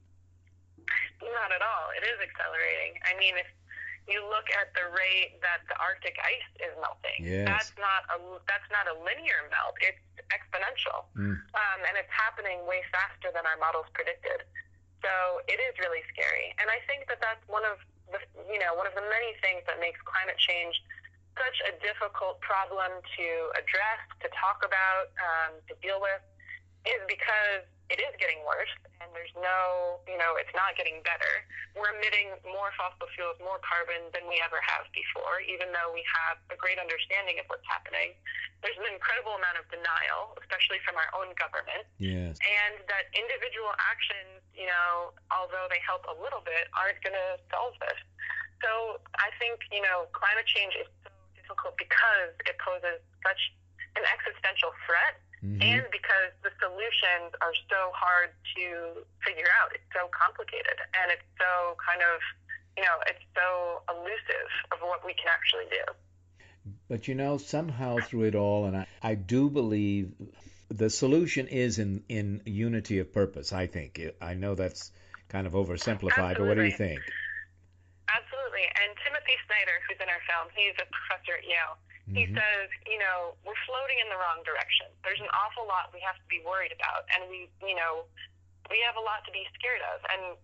Not 1.18 1.50
at 1.50 1.58
all. 1.58 1.86
It 1.98 2.06
is 2.06 2.22
accelerating. 2.22 3.02
I 3.02 3.18
mean 3.18 3.34
if 3.34 3.50
you 4.06 4.22
look 4.30 4.46
at 4.54 4.70
the 4.78 4.86
rate 4.94 5.42
that 5.42 5.66
the 5.66 5.74
arctic 5.78 6.14
ice 6.22 6.50
is 6.58 6.74
melting 6.82 7.22
yes. 7.22 7.46
that's 7.46 7.70
not 7.78 8.02
a 8.10 8.18
that's 8.50 8.66
not 8.70 8.86
a 8.86 8.94
linear 9.02 9.42
melt. 9.50 9.74
It's 9.82 10.02
exponential. 10.30 11.10
Mm. 11.18 11.34
um, 11.34 11.78
and 11.82 11.94
it's 11.98 12.10
happening 12.10 12.62
way 12.70 12.86
faster 12.94 13.34
than 13.34 13.42
our 13.42 13.58
models 13.58 13.90
predicted. 13.94 14.46
So 15.02 15.42
it 15.50 15.58
is 15.58 15.74
really 15.82 16.06
scary. 16.14 16.54
And 16.62 16.70
i 16.70 16.78
think 16.86 17.10
that 17.10 17.18
that's 17.18 17.42
one 17.50 17.66
of 17.66 17.82
the, 18.14 18.22
you 18.46 18.62
know, 18.62 18.78
one 18.78 18.86
of 18.86 18.94
the 18.94 19.02
many 19.02 19.34
things 19.42 19.66
that 19.66 19.82
makes 19.82 19.98
climate 20.06 20.38
change 20.38 20.78
such 21.36 21.58
a 21.68 21.72
difficult 21.80 22.40
problem 22.40 23.00
to 23.16 23.26
address, 23.56 24.00
to 24.20 24.28
talk 24.36 24.64
about, 24.64 25.12
um, 25.20 25.58
to 25.68 25.74
deal 25.80 26.00
with, 26.00 26.20
is 26.84 27.00
because 27.06 27.64
it 27.92 28.00
is 28.00 28.12
getting 28.16 28.40
worse 28.48 28.72
and 29.04 29.10
there's 29.12 29.32
no, 29.36 30.00
you 30.08 30.16
know, 30.16 30.38
it's 30.40 30.52
not 30.56 30.72
getting 30.78 31.04
better. 31.04 31.44
We're 31.76 31.92
emitting 31.92 32.38
more 32.46 32.72
fossil 32.78 33.04
fuels, 33.12 33.36
more 33.42 33.60
carbon 33.60 34.08
than 34.16 34.24
we 34.30 34.40
ever 34.40 34.62
have 34.64 34.88
before, 34.96 35.44
even 35.44 35.74
though 35.74 35.92
we 35.92 36.00
have 36.08 36.40
a 36.48 36.56
great 36.56 36.80
understanding 36.80 37.36
of 37.42 37.44
what's 37.52 37.66
happening. 37.68 38.16
There's 38.64 38.78
an 38.78 38.88
incredible 38.88 39.36
amount 39.36 39.60
of 39.60 39.66
denial, 39.68 40.38
especially 40.40 40.80
from 40.86 40.96
our 40.96 41.10
own 41.12 41.34
government. 41.36 41.84
Yes. 41.98 42.38
And 42.40 42.80
that 42.86 43.10
individual 43.12 43.74
actions, 43.76 44.40
you 44.56 44.70
know, 44.70 45.12
although 45.34 45.66
they 45.68 45.82
help 45.82 46.06
a 46.08 46.16
little 46.16 46.40
bit, 46.40 46.70
aren't 46.72 47.02
going 47.02 47.18
to 47.18 47.36
solve 47.50 47.76
this. 47.82 47.98
So 48.62 49.02
I 49.18 49.34
think, 49.42 49.66
you 49.74 49.82
know, 49.82 50.06
climate 50.14 50.46
change 50.46 50.78
is 50.78 50.86
difficult 51.52 51.76
because 51.76 52.32
it 52.48 52.56
poses 52.56 53.04
such 53.20 53.52
an 54.00 54.08
existential 54.08 54.72
threat 54.88 55.20
Mm-hmm. 55.42 55.60
and 55.60 55.82
because 55.90 56.30
the 56.44 56.50
solutions 56.62 57.34
are 57.42 57.50
so 57.66 57.90
hard 57.90 58.30
to 58.54 59.02
figure 59.26 59.50
out. 59.58 59.74
It's 59.74 59.90
so 59.92 60.06
complicated 60.14 60.78
and 60.94 61.10
it's 61.10 61.26
so 61.34 61.74
kind 61.82 61.98
of, 61.98 62.22
you 62.76 62.84
know, 62.84 63.02
it's 63.10 63.26
so 63.34 63.82
elusive 63.90 64.50
of 64.70 64.78
what 64.86 65.04
we 65.04 65.14
can 65.14 65.26
actually 65.26 65.66
do. 65.66 66.72
But 66.88 67.08
you 67.08 67.16
know, 67.16 67.38
somehow 67.38 67.98
through 67.98 68.30
it 68.30 68.34
all, 68.36 68.66
and 68.66 68.76
I, 68.76 68.86
I 69.02 69.16
do 69.16 69.50
believe 69.50 70.12
the 70.68 70.88
solution 70.88 71.48
is 71.48 71.80
in, 71.80 72.04
in 72.08 72.42
unity 72.46 73.00
of 73.00 73.12
purpose, 73.12 73.52
I 73.52 73.66
think. 73.66 74.00
I 74.20 74.34
know 74.34 74.54
that's 74.54 74.92
kind 75.28 75.48
of 75.48 75.54
oversimplified, 75.54 76.38
Absolutely. 76.38 76.38
but 76.38 76.46
what 76.46 76.54
do 76.54 76.62
you 76.62 76.76
think? 76.76 77.00
Absolutely. 78.06 78.62
And 78.78 78.91
Timothy 79.32 79.48
Snyder, 79.48 79.76
who's 79.88 80.00
in 80.00 80.08
our 80.12 80.20
film, 80.28 80.52
he's 80.52 80.76
a 80.76 80.86
professor 80.92 81.40
at 81.40 81.44
Yale. 81.48 81.80
He 82.12 82.26
Mhm. 82.26 82.36
says, 82.36 82.68
you 82.86 82.98
know, 82.98 83.36
we're 83.44 83.56
floating 83.64 83.98
in 84.00 84.08
the 84.08 84.16
wrong 84.16 84.42
direction. 84.42 84.92
There's 85.02 85.20
an 85.20 85.30
awful 85.30 85.64
lot 85.66 85.92
we 85.92 86.00
have 86.00 86.16
to 86.16 86.24
be 86.28 86.40
worried 86.40 86.72
about, 86.72 87.06
and 87.10 87.30
we, 87.30 87.48
you 87.62 87.74
know, 87.74 88.06
we 88.68 88.80
have 88.80 88.96
a 88.96 89.00
lot 89.00 89.24
to 89.24 89.30
be 89.30 89.48
scared 89.54 89.80
of. 89.82 90.04
And 90.10 90.36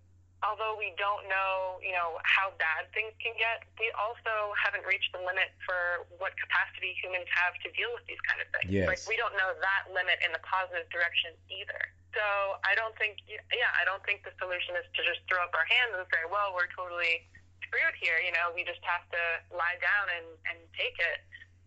although 0.43 0.77
we 0.77 0.95
don't 0.97 1.29
know, 1.29 1.81
you 1.83 1.93
know, 1.93 2.21
how 2.23 2.53
bad 2.53 2.91
things 2.93 3.13
can 3.19 3.37
get, 3.37 3.65
we 3.79 3.91
also 3.93 4.55
haven't 4.55 4.87
reached 4.87 5.13
the 5.13 5.19
limit 5.19 5.53
for 5.67 6.07
what 6.17 6.37
capacity 6.39 6.95
humans 6.95 7.29
have 7.29 7.59
to 7.61 7.71
deal 7.73 7.93
with 7.93 8.07
these 8.07 8.21
kind 8.21 8.41
of 8.41 8.49
things. 8.53 8.71
Yes. 8.73 8.87
Like 8.87 9.07
we 9.09 9.17
don't 9.17 9.37
know 9.37 9.53
that 9.61 9.91
limit 9.91 10.23
in 10.23 10.33
the 10.33 10.39
positive 10.41 10.89
direction 10.91 11.37
either. 11.51 11.93
So 12.15 12.59
I 12.65 12.75
don't 12.77 12.97
think, 12.97 13.19
yeah, 13.27 13.71
I 13.75 13.85
don't 13.85 14.03
think 14.05 14.23
the 14.23 14.33
solution 14.39 14.77
is 14.77 14.87
to 14.95 15.05
just 15.05 15.21
throw 15.29 15.43
up 15.43 15.55
our 15.55 15.67
hands 15.67 15.93
and 15.95 16.07
say, 16.15 16.25
well, 16.31 16.55
we're 16.55 16.69
totally 16.69 17.29
screwed 17.69 17.97
here. 18.01 18.17
You 18.25 18.33
know, 18.33 18.51
we 18.57 18.65
just 18.65 18.83
have 18.83 19.05
to 19.13 19.23
lie 19.53 19.77
down 19.79 20.07
and, 20.17 20.29
and 20.49 20.59
take 20.73 20.97
it. 20.97 21.21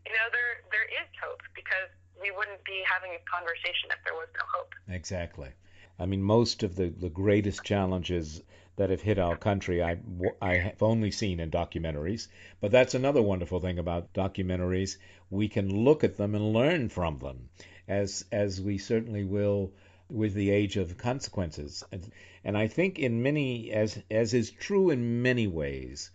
You 0.10 0.14
know, 0.18 0.28
there 0.34 0.66
there 0.74 0.90
is 0.90 1.08
hope 1.22 1.46
because 1.54 1.94
we 2.18 2.34
wouldn't 2.34 2.66
be 2.66 2.82
having 2.86 3.14
this 3.14 3.26
conversation 3.30 3.94
if 3.94 4.02
there 4.04 4.18
was 4.18 4.30
no 4.34 4.46
hope. 4.50 4.74
Exactly. 4.90 5.54
I 6.02 6.06
mean, 6.06 6.22
most 6.22 6.64
of 6.64 6.76
the, 6.76 6.90
the 6.90 7.10
greatest 7.10 7.64
challenges 7.64 8.42
that 8.78 8.90
have 8.90 9.02
hit 9.02 9.20
our 9.20 9.38
country, 9.38 9.84
I, 9.84 10.00
I 10.42 10.56
have 10.56 10.82
only 10.82 11.12
seen 11.12 11.40
in 11.40 11.52
documentaries. 11.52 12.28
But 12.60 12.72
that's 12.72 12.96
another 12.96 13.22
wonderful 13.22 13.60
thing 13.60 13.78
about 13.78 14.14
documentaries. 14.14 14.98
We 15.30 15.48
can 15.48 15.84
look 15.84 16.04
at 16.04 16.18
them 16.18 16.34
and 16.34 16.54
learn 16.54 16.90
from 16.90 17.20
them, 17.20 17.50
as 17.88 18.26
as 18.32 18.60
we 18.60 18.78
certainly 18.78 19.24
will 19.24 19.74
with 20.12 20.34
the 20.34 20.50
age 20.50 20.78
of 20.78 20.98
consequences. 20.98 21.84
And, 21.92 22.12
and 22.44 22.58
I 22.58 22.68
think 22.68 23.00
in 23.00 23.24
many, 23.24 23.72
as 23.72 23.98
as 24.10 24.34
is 24.34 24.52
true 24.52 24.90
in 24.90 25.22
many 25.22 25.48
ways, 25.48 26.12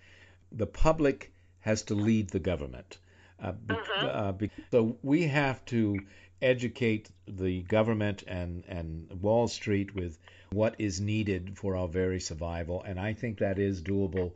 the 0.52 0.66
public 0.66 1.32
has 1.60 1.82
to 1.84 1.94
lead 1.94 2.30
the 2.30 2.38
government. 2.38 2.98
Uh, 3.42 3.52
be, 3.52 3.74
uh, 3.98 4.32
be, 4.32 4.50
so 4.70 4.96
we 5.02 5.24
have 5.24 5.64
to 5.66 5.98
educate 6.40 7.10
the 7.26 7.62
government 7.62 8.22
and, 8.26 8.64
and 8.68 9.08
Wall 9.20 9.48
Street 9.48 9.94
with 9.94 10.18
what 10.52 10.74
is 10.78 11.00
needed 11.00 11.58
for 11.58 11.76
our 11.76 11.88
very 11.88 12.20
survival, 12.20 12.82
and 12.82 13.00
I 13.00 13.14
think 13.14 13.38
that 13.38 13.58
is 13.58 13.82
doable. 13.82 14.32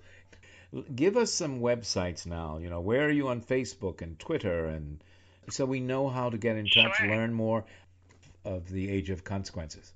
Give 0.95 1.17
us 1.17 1.33
some 1.33 1.61
websites 1.61 2.27
now. 2.27 2.59
You 2.59 2.71
know, 2.71 2.81
where 2.81 3.07
are 3.07 3.11
you 3.11 3.29
on 3.29 3.41
Facebook 3.43 4.03
and 4.03 4.19
Twitter, 4.19 4.67
and 4.67 5.03
so 5.49 5.65
we 5.65 5.81
know 5.81 6.09
how 6.09 6.31
to 6.31 6.39
get 6.39 6.57
in 6.57 6.67
touch, 6.67 6.97
Sure. 6.97 7.09
learn 7.09 7.33
more 7.33 7.65
of 8.45 8.69
the 8.71 8.91
Age 8.91 9.11
of 9.11 9.25
Consequences. 9.25 9.93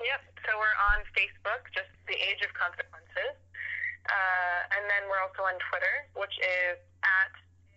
Yep. 0.00 0.22
So 0.46 0.50
we're 0.58 0.78
on 0.94 1.06
Facebook, 1.14 1.62
just 1.70 1.90
the 2.10 2.18
Age 2.18 2.42
of 2.42 2.50
Consequences, 2.58 3.38
uh, 4.10 4.74
and 4.74 4.82
then 4.90 5.06
we're 5.06 5.22
also 5.22 5.46
on 5.46 5.54
Twitter, 5.70 6.10
which 6.18 6.34
is 6.42 6.78
at 7.06 7.32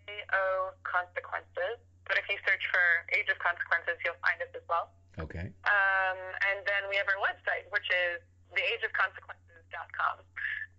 AO 0.10 0.74
Consequences. 0.82 1.78
But 2.10 2.18
if 2.18 2.26
you 2.30 2.38
search 2.46 2.62
for 2.70 2.86
Age 3.14 3.30
of 3.30 3.38
Consequences, 3.42 3.98
you'll 4.06 4.22
find 4.22 4.42
us 4.42 4.50
as 4.54 4.66
well. 4.70 4.94
Okay. 5.18 5.50
Um, 5.66 6.20
and 6.50 6.62
then 6.66 6.90
we 6.90 6.98
have 6.98 7.10
our 7.10 7.22
website, 7.22 7.70
which 7.70 7.86
is 7.90 8.22
theageofconsequences.com. 8.54 10.22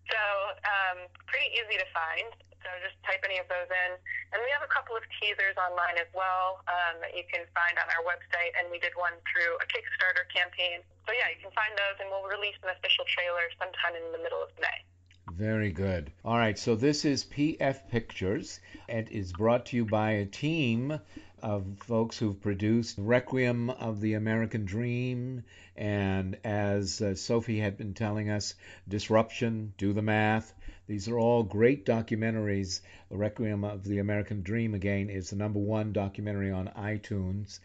So 0.07 0.23
um, 0.63 0.99
pretty 1.27 1.51
easy 1.59 1.79
to 1.83 1.89
find. 1.91 2.31
So 2.67 2.75
just 2.83 2.99
type 3.07 3.23
any 3.23 3.39
of 3.39 3.47
those 3.47 3.71
in. 3.71 3.95
And 4.35 4.43
we 4.43 4.51
have 4.51 4.67
a 4.67 4.73
couple 4.75 4.99
of 4.99 5.07
teasers 5.23 5.55
online 5.55 6.03
as 6.03 6.11
well 6.11 6.67
um, 6.67 6.99
that 6.99 7.15
you 7.15 7.23
can 7.31 7.47
find 7.55 7.79
on 7.79 7.87
our 7.95 8.03
website. 8.03 8.51
And 8.59 8.67
we 8.75 8.83
did 8.83 8.91
one 8.99 9.15
through 9.31 9.55
a 9.63 9.67
Kickstarter 9.71 10.27
campaign. 10.35 10.83
So 11.07 11.15
yeah, 11.15 11.31
you 11.31 11.39
can 11.39 11.55
find 11.55 11.71
those, 11.79 12.03
and 12.03 12.11
we'll 12.11 12.27
release 12.27 12.59
an 12.67 12.75
official 12.75 13.07
trailer 13.07 13.47
sometime 13.63 13.95
in 13.95 14.11
the 14.11 14.19
middle 14.19 14.43
of 14.43 14.51
May. 14.59 14.83
Very 15.31 15.71
good. 15.71 16.11
All 16.25 16.37
right, 16.37 16.59
so 16.59 16.75
this 16.75 17.05
is 17.05 17.25
PF 17.25 17.89
Pictures. 17.89 18.59
It 18.89 19.11
is 19.11 19.33
brought 19.33 19.67
to 19.67 19.77
you 19.77 19.85
by 19.85 20.13
a 20.13 20.27
team 20.27 20.99
of 21.43 21.79
folks 21.81 22.19
who've 22.19 22.41
produced 22.41 22.97
Requiem 22.99 23.71
of 23.71 24.01
the 24.01 24.15
American 24.15 24.65
Dream, 24.65 25.45
and 25.77 26.39
as 26.43 27.01
uh, 27.01 27.15
Sophie 27.15 27.61
had 27.61 27.77
been 27.77 27.95
telling 27.95 28.31
us, 28.31 28.55
Disruption, 28.89 29.75
Do 29.77 29.93
the 29.93 30.03
Math. 30.03 30.55
These 30.87 31.09
are 31.09 31.19
all 31.19 31.43
great 31.43 31.85
documentaries. 31.85 32.81
The 33.09 33.17
Requiem 33.17 33.65
of 33.65 33.83
the 33.83 33.99
American 33.99 34.43
Dream, 34.43 34.73
again, 34.73 35.11
is 35.11 35.31
the 35.31 35.37
number 35.37 35.59
one 35.59 35.93
documentary 35.93 36.53
on 36.53 36.69
iTunes. 36.77 37.59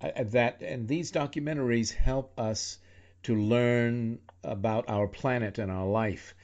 Uh, 0.00 0.10
that 0.26 0.62
and 0.62 0.86
these 0.86 1.10
documentaries 1.10 1.92
help 1.92 2.38
us 2.38 2.78
to 3.24 3.34
learn 3.34 4.20
about 4.44 4.88
our 4.88 5.08
planet 5.08 5.58
and 5.58 5.72
our 5.72 5.86
life. 5.86 6.34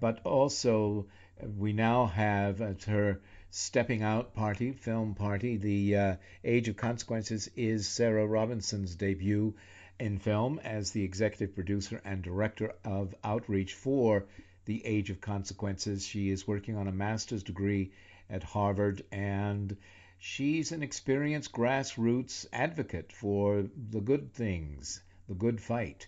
But 0.00 0.20
also, 0.24 1.06
we 1.40 1.72
now 1.72 2.06
have 2.06 2.60
at 2.60 2.82
her 2.84 3.20
stepping 3.50 4.02
out 4.02 4.34
party, 4.34 4.72
film 4.72 5.14
party, 5.14 5.56
the 5.56 5.96
uh, 5.96 6.16
Age 6.42 6.68
of 6.68 6.76
Consequences 6.76 7.48
is 7.54 7.86
Sarah 7.86 8.26
Robinson's 8.26 8.96
debut 8.96 9.54
in 10.00 10.18
film 10.18 10.58
as 10.64 10.90
the 10.90 11.04
executive 11.04 11.54
producer 11.54 12.02
and 12.04 12.22
director 12.22 12.74
of 12.84 13.14
outreach 13.22 13.74
for 13.74 14.26
the 14.66 14.84
Age 14.84 15.10
of 15.10 15.20
Consequences. 15.20 16.06
She 16.06 16.30
is 16.30 16.46
working 16.46 16.76
on 16.76 16.88
a 16.88 16.92
master's 16.92 17.42
degree 17.42 17.92
at 18.28 18.42
Harvard 18.42 19.02
and 19.10 19.76
she's 20.18 20.72
an 20.72 20.82
experienced 20.82 21.52
grassroots 21.52 22.46
advocate 22.52 23.12
for 23.12 23.64
the 23.90 24.00
good 24.00 24.32
things, 24.32 25.00
the 25.28 25.34
good 25.34 25.60
fight. 25.60 26.06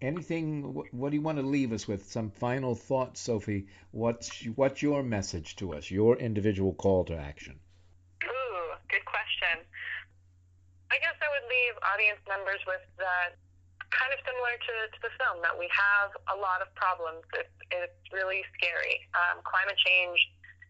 Anything? 0.00 0.62
What 0.92 1.10
do 1.10 1.16
you 1.16 1.20
want 1.20 1.36
to 1.38 1.44
leave 1.44 1.72
us 1.72 1.86
with? 1.86 2.06
Some 2.10 2.30
final 2.30 2.74
thoughts, 2.74 3.20
Sophie. 3.20 3.66
What's 3.90 4.30
what's 4.56 4.80
your 4.80 5.02
message 5.02 5.56
to 5.56 5.74
us? 5.74 5.90
Your 5.90 6.16
individual 6.16 6.72
call 6.72 7.04
to 7.04 7.16
action. 7.16 7.60
Ooh, 8.24 8.70
good 8.88 9.04
question. 9.04 9.66
I 10.90 10.96
guess 11.00 11.16
I 11.20 11.28
would 11.28 11.46
leave 11.50 11.74
audience 11.84 12.20
members 12.26 12.60
with 12.66 12.80
that 12.96 13.36
kind 13.90 14.10
of 14.14 14.20
similar 14.22 14.54
to, 14.54 14.74
to 14.94 14.98
the 15.02 15.12
film 15.18 15.42
that 15.42 15.54
we 15.54 15.66
have 15.70 16.14
a 16.30 16.36
lot 16.38 16.62
of 16.62 16.70
problems. 16.78 17.26
It's, 17.34 17.56
it's 17.74 18.00
really 18.14 18.46
scary. 18.58 19.02
Um, 19.14 19.42
climate 19.42 19.78
change 19.82 20.18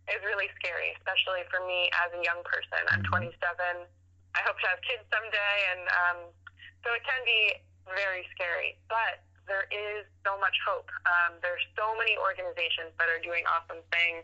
is 0.09 0.21
really 0.25 0.49
scary, 0.59 0.97
especially 0.99 1.45
for 1.53 1.63
me 1.65 1.93
as 2.03 2.11
a 2.17 2.21
young 2.25 2.41
person. 2.43 2.81
I'm 2.91 3.05
mm-hmm. 3.05 3.37
27. 3.37 3.87
I 4.37 4.41
hope 4.47 4.59
to 4.63 4.69
have 4.71 4.81
kids 4.87 5.03
someday, 5.11 5.57
and 5.75 5.83
um, 5.91 6.19
so 6.87 6.95
it 6.95 7.03
can 7.03 7.21
be 7.27 7.59
very 7.91 8.23
scary. 8.31 8.79
But 8.87 9.23
there 9.51 9.67
is 9.75 10.07
so 10.23 10.39
much 10.39 10.55
hope. 10.63 10.87
Um, 11.03 11.43
there's 11.43 11.63
so 11.75 11.99
many 11.99 12.15
organizations 12.15 12.95
that 13.03 13.11
are 13.11 13.19
doing 13.19 13.43
awesome 13.51 13.83
things, 13.91 14.23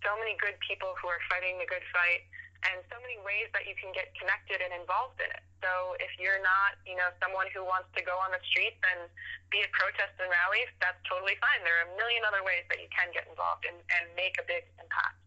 so 0.00 0.16
many 0.16 0.32
good 0.40 0.56
people 0.64 0.96
who 0.98 1.12
are 1.12 1.20
fighting 1.28 1.60
the 1.60 1.68
good 1.68 1.84
fight, 1.92 2.24
and 2.70 2.82
so 2.86 2.96
many 3.02 3.18
ways 3.26 3.50
that 3.54 3.66
you 3.66 3.74
can 3.74 3.90
get 3.90 4.14
connected 4.14 4.62
and 4.62 4.70
involved 4.70 5.18
in 5.18 5.30
it. 5.30 5.42
So 5.62 5.98
if 5.98 6.10
you're 6.18 6.42
not, 6.42 6.78
you 6.86 6.94
know, 6.94 7.10
someone 7.18 7.50
who 7.50 7.62
wants 7.66 7.90
to 7.94 8.02
go 8.02 8.18
on 8.18 8.34
the 8.34 8.42
streets 8.46 8.78
and 8.82 9.06
be 9.50 9.62
at 9.62 9.70
protests 9.74 10.18
and 10.18 10.30
rallies, 10.30 10.70
that's 10.78 10.98
totally 11.06 11.38
fine. 11.38 11.62
There 11.66 11.82
are 11.82 11.86
a 11.90 11.94
million 11.98 12.22
other 12.26 12.42
ways 12.42 12.66
that 12.70 12.78
you 12.82 12.90
can 12.90 13.10
get 13.10 13.26
involved 13.30 13.66
and, 13.66 13.78
and 13.78 14.04
make 14.14 14.38
a 14.38 14.46
big 14.46 14.66
impact. 14.78 15.18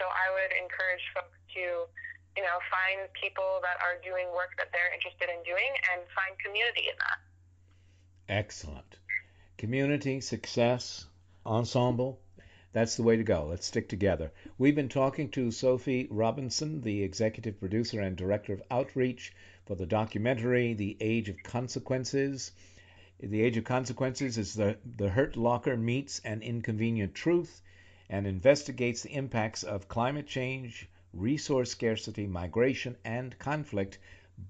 So 0.00 0.08
I 0.08 0.32
would 0.32 0.52
encourage 0.56 1.04
folks 1.12 1.36
to, 1.56 1.88
you 2.36 2.44
know, 2.44 2.56
find 2.72 3.08
people 3.16 3.60
that 3.64 3.80
are 3.80 4.00
doing 4.00 4.28
work 4.32 4.56
that 4.60 4.72
they're 4.72 4.92
interested 4.92 5.28
in 5.28 5.40
doing 5.44 5.72
and 5.92 6.04
find 6.12 6.36
community 6.40 6.88
in 6.88 6.96
that. 7.00 7.18
Excellent. 8.28 9.00
Community, 9.56 10.20
success, 10.20 11.08
ensemble, 11.44 12.20
that's 12.72 12.96
the 12.96 13.02
way 13.02 13.16
to 13.16 13.24
go. 13.24 13.46
Let's 13.46 13.66
stick 13.66 13.88
together. 13.88 14.30
We've 14.58 14.74
been 14.74 14.90
talking 14.90 15.30
to 15.30 15.50
Sophie 15.50 16.06
Robinson, 16.10 16.82
the 16.82 17.02
executive 17.02 17.58
producer 17.58 18.00
and 18.00 18.14
director 18.14 18.52
of 18.52 18.62
outreach 18.70 19.32
for 19.64 19.74
the 19.74 19.86
documentary 19.86 20.74
The 20.74 20.96
Age 21.00 21.30
of 21.30 21.42
Consequences. 21.42 22.52
The 23.20 23.42
Age 23.42 23.56
of 23.56 23.64
Consequences 23.64 24.36
is 24.36 24.54
the, 24.54 24.76
the 24.84 25.08
Hurt 25.08 25.36
Locker 25.36 25.76
meets 25.76 26.20
an 26.20 26.42
inconvenient 26.42 27.14
truth 27.14 27.62
and 28.10 28.26
investigates 28.26 29.02
the 29.02 29.14
impacts 29.14 29.62
of 29.62 29.88
climate 29.88 30.26
change, 30.26 30.88
resource 31.14 31.70
scarcity, 31.70 32.26
migration, 32.26 32.96
and 33.04 33.38
conflict. 33.38 33.98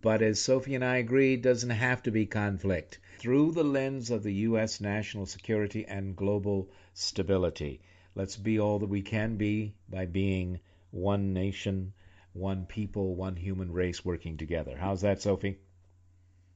But 0.03 0.23
as 0.23 0.41
Sophie 0.41 0.75
and 0.75 0.85
I 0.85 0.97
agree, 0.97 1.37
doesn't 1.37 1.71
have 1.71 2.03
to 2.03 2.11
be 2.11 2.27
conflict 2.27 2.99
through 3.19 3.53
the 3.53 3.65
lens 3.65 4.11
of 4.11 4.23
the 4.23 4.35
U.S. 4.35 4.81
national 4.81 5.27
security 5.27 5.87
and 5.87 6.17
global 6.17 6.69
stability. 6.95 7.81
Let's 8.19 8.37
be 8.37 8.59
all 8.59 8.81
that 8.81 8.89
we 8.89 9.01
can 9.01 9.37
be 9.37 9.75
by 9.89 10.07
being 10.07 10.59
one 10.91 11.33
nation, 11.33 11.93
one 12.33 12.67
people, 12.67 13.15
one 13.15 13.37
human 13.37 13.71
race 13.73 14.05
working 14.05 14.37
together. 14.37 14.77
How's 14.77 15.03
that, 15.03 15.23
Sophie? 15.23 15.57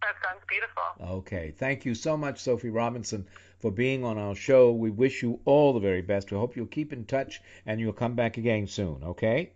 That 0.00 0.14
sounds 0.24 0.42
beautiful. 0.48 1.18
Okay. 1.18 1.54
Thank 1.56 1.84
you 1.84 1.94
so 1.94 2.16
much, 2.16 2.40
Sophie 2.40 2.70
Robinson, 2.70 3.28
for 3.60 3.70
being 3.70 4.02
on 4.02 4.18
our 4.18 4.34
show. 4.34 4.72
We 4.72 4.90
wish 4.90 5.22
you 5.22 5.38
all 5.44 5.72
the 5.72 5.78
very 5.78 6.02
best. 6.02 6.32
We 6.32 6.36
hope 6.36 6.56
you'll 6.56 6.66
keep 6.66 6.92
in 6.92 7.04
touch 7.04 7.40
and 7.64 7.78
you'll 7.78 7.92
come 7.92 8.16
back 8.16 8.38
again 8.38 8.66
soon, 8.66 9.04
okay? 9.04 9.52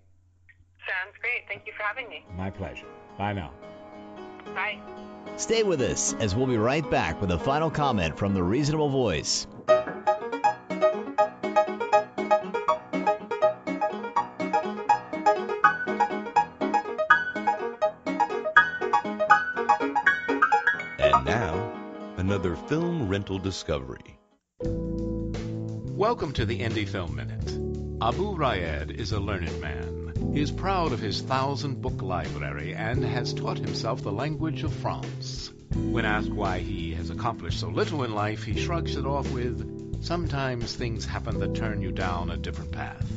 Sounds 0.86 1.16
great. 1.20 1.48
Thank 1.48 1.66
you 1.66 1.72
for 1.76 1.82
having 1.82 2.08
me. 2.08 2.24
My 2.36 2.50
pleasure. 2.50 2.86
Bye 3.18 3.32
now. 3.32 3.52
Bye. 4.54 4.78
Stay 5.36 5.64
with 5.64 5.80
us 5.80 6.14
as 6.20 6.36
we'll 6.36 6.46
be 6.46 6.56
right 6.56 6.88
back 6.88 7.20
with 7.20 7.32
a 7.32 7.38
final 7.40 7.68
comment 7.68 8.16
from 8.16 8.32
the 8.32 8.44
Reasonable 8.44 8.90
Voice. 8.90 9.48
Another 22.36 22.56
film 22.68 23.08
rental 23.08 23.38
discovery. 23.38 24.18
Welcome 24.60 26.34
to 26.34 26.44
the 26.44 26.60
Indie 26.60 26.86
Film 26.86 27.16
Minute. 27.16 27.50
Abu 28.02 28.36
Raed 28.36 28.90
is 28.90 29.12
a 29.12 29.18
learned 29.18 29.58
man. 29.58 30.12
He 30.34 30.42
is 30.42 30.50
proud 30.50 30.92
of 30.92 31.00
his 31.00 31.22
thousand 31.22 31.80
book 31.80 32.02
library 32.02 32.74
and 32.74 33.02
has 33.02 33.32
taught 33.32 33.56
himself 33.56 34.02
the 34.02 34.12
language 34.12 34.64
of 34.64 34.74
France. 34.74 35.50
When 35.76 36.04
asked 36.04 36.28
why 36.28 36.58
he 36.58 36.92
has 36.92 37.08
accomplished 37.08 37.58
so 37.58 37.68
little 37.68 38.04
in 38.04 38.14
life, 38.14 38.44
he 38.44 38.60
shrugs 38.60 38.96
it 38.96 39.06
off 39.06 39.32
with, 39.32 40.04
Sometimes 40.04 40.76
things 40.76 41.06
happen 41.06 41.40
that 41.40 41.54
turn 41.54 41.80
you 41.80 41.90
down 41.90 42.28
a 42.28 42.36
different 42.36 42.70
path. 42.70 43.15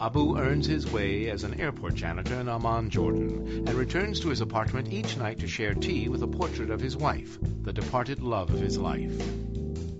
Abu 0.00 0.36
earns 0.36 0.66
his 0.66 0.90
way 0.90 1.30
as 1.30 1.44
an 1.44 1.60
airport 1.60 1.94
janitor 1.94 2.34
in 2.34 2.48
Amman, 2.48 2.90
Jordan, 2.90 3.64
and 3.66 3.74
returns 3.74 4.18
to 4.20 4.28
his 4.28 4.40
apartment 4.40 4.92
each 4.92 5.16
night 5.16 5.38
to 5.38 5.46
share 5.46 5.72
tea 5.72 6.08
with 6.08 6.22
a 6.24 6.26
portrait 6.26 6.70
of 6.70 6.80
his 6.80 6.96
wife, 6.96 7.38
the 7.62 7.72
departed 7.72 8.20
love 8.20 8.50
of 8.50 8.60
his 8.60 8.76
life. 8.76 9.16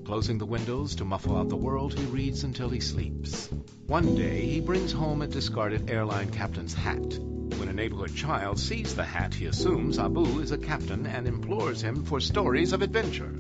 Closing 0.05 0.36
the 0.36 0.47
windows 0.47 0.97
to 0.97 1.05
muffle 1.05 1.36
out 1.36 1.49
the 1.49 1.57
world, 1.57 1.97
he 1.97 2.05
reads 2.07 2.42
until 2.42 2.68
he 2.68 2.80
sleeps. 2.80 3.49
One 3.86 4.16
day, 4.16 4.45
he 4.45 4.61
brings 4.61 4.90
home 4.90 5.22
a 5.22 5.28
discarded 5.28 5.88
airline 5.88 6.30
captain's 6.30 6.74
hat. 6.74 7.18
When 7.59 7.68
a 7.68 7.72
neighborhood 7.72 8.16
child 8.16 8.59
sees 8.59 8.97
the 8.97 9.05
hat, 9.05 9.32
he 9.32 9.47
assumes 9.47 10.01
Abu 10.01 10.40
is 10.40 10.51
a 10.51 10.59
captain 10.59 11.07
and 11.07 11.28
implores 11.28 11.80
him 11.80 12.05
for 12.05 12.20
stories 12.20 12.72
of 12.72 12.82
adventure. 12.82 13.32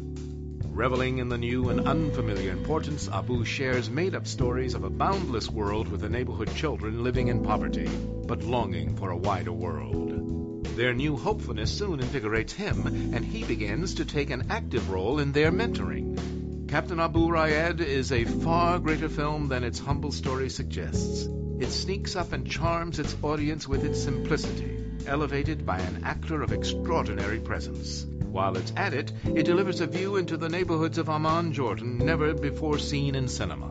Reveling 0.74 1.18
in 1.18 1.28
the 1.28 1.38
new 1.38 1.68
and 1.68 1.86
unfamiliar 1.86 2.50
importance, 2.50 3.08
Abu 3.08 3.44
shares 3.44 3.88
made 3.88 4.16
up 4.16 4.26
stories 4.26 4.74
of 4.74 4.82
a 4.82 4.90
boundless 4.90 5.48
world 5.48 5.86
with 5.86 6.00
the 6.00 6.08
neighborhood 6.08 6.52
children 6.56 7.04
living 7.04 7.28
in 7.28 7.44
poverty, 7.44 7.88
but 8.26 8.42
longing 8.42 8.96
for 8.96 9.10
a 9.10 9.16
wider 9.16 9.52
world. 9.52 10.66
Their 10.76 10.92
new 10.92 11.16
hopefulness 11.16 11.70
soon 11.70 12.00
invigorates 12.00 12.54
him, 12.54 12.88
and 13.14 13.24
he 13.24 13.44
begins 13.44 13.94
to 13.94 14.04
take 14.04 14.30
an 14.30 14.46
active 14.50 14.90
role 14.90 15.20
in 15.20 15.30
their 15.30 15.52
mentoring. 15.52 16.66
Captain 16.68 16.98
Abu 16.98 17.30
Raed 17.30 17.80
is 17.80 18.10
a 18.10 18.24
far 18.24 18.80
greater 18.80 19.08
film 19.08 19.46
than 19.46 19.62
its 19.62 19.78
humble 19.78 20.10
story 20.10 20.50
suggests. 20.50 21.28
It 21.60 21.70
sneaks 21.70 22.16
up 22.16 22.32
and 22.32 22.50
charms 22.50 22.98
its 22.98 23.16
audience 23.22 23.68
with 23.68 23.84
its 23.84 24.02
simplicity, 24.02 24.83
elevated 25.06 25.66
by 25.66 25.78
an 25.78 26.02
actor 26.04 26.42
of 26.42 26.52
extraordinary 26.52 27.40
presence. 27.40 28.06
While 28.34 28.56
it's 28.56 28.72
at 28.76 28.94
it, 28.94 29.12
it 29.34 29.44
delivers 29.44 29.80
a 29.80 29.86
view 29.86 30.16
into 30.16 30.36
the 30.36 30.48
neighborhoods 30.48 30.98
of 30.98 31.08
Amman, 31.08 31.52
Jordan, 31.52 31.98
never 31.98 32.34
before 32.34 32.78
seen 32.78 33.14
in 33.14 33.28
cinema. 33.28 33.70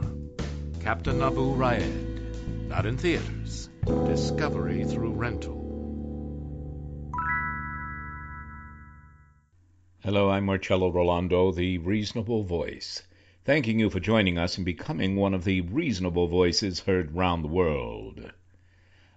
Captain 0.80 1.22
Abu 1.22 1.54
Raed. 1.54 2.68
Not 2.68 2.86
in 2.86 2.98
theaters. 2.98 3.70
Discovery 3.86 4.86
through 4.86 5.14
rental. 5.14 5.64
Hello, 10.00 10.30
I'm 10.30 10.46
Marcello 10.46 10.90
Rolando, 10.90 11.52
the 11.52 11.78
Reasonable 11.78 12.44
Voice, 12.44 13.04
thanking 13.46 13.80
you 13.80 13.90
for 13.90 14.00
joining 14.00 14.38
us 14.38 14.58
and 14.58 14.66
becoming 14.66 15.16
one 15.16 15.34
of 15.34 15.46
the 15.46 15.62
reasonable 15.62 16.28
voices 16.28 16.82
heard 16.82 17.16
round 17.16 17.44
the 17.44 17.48
world. 17.48 18.32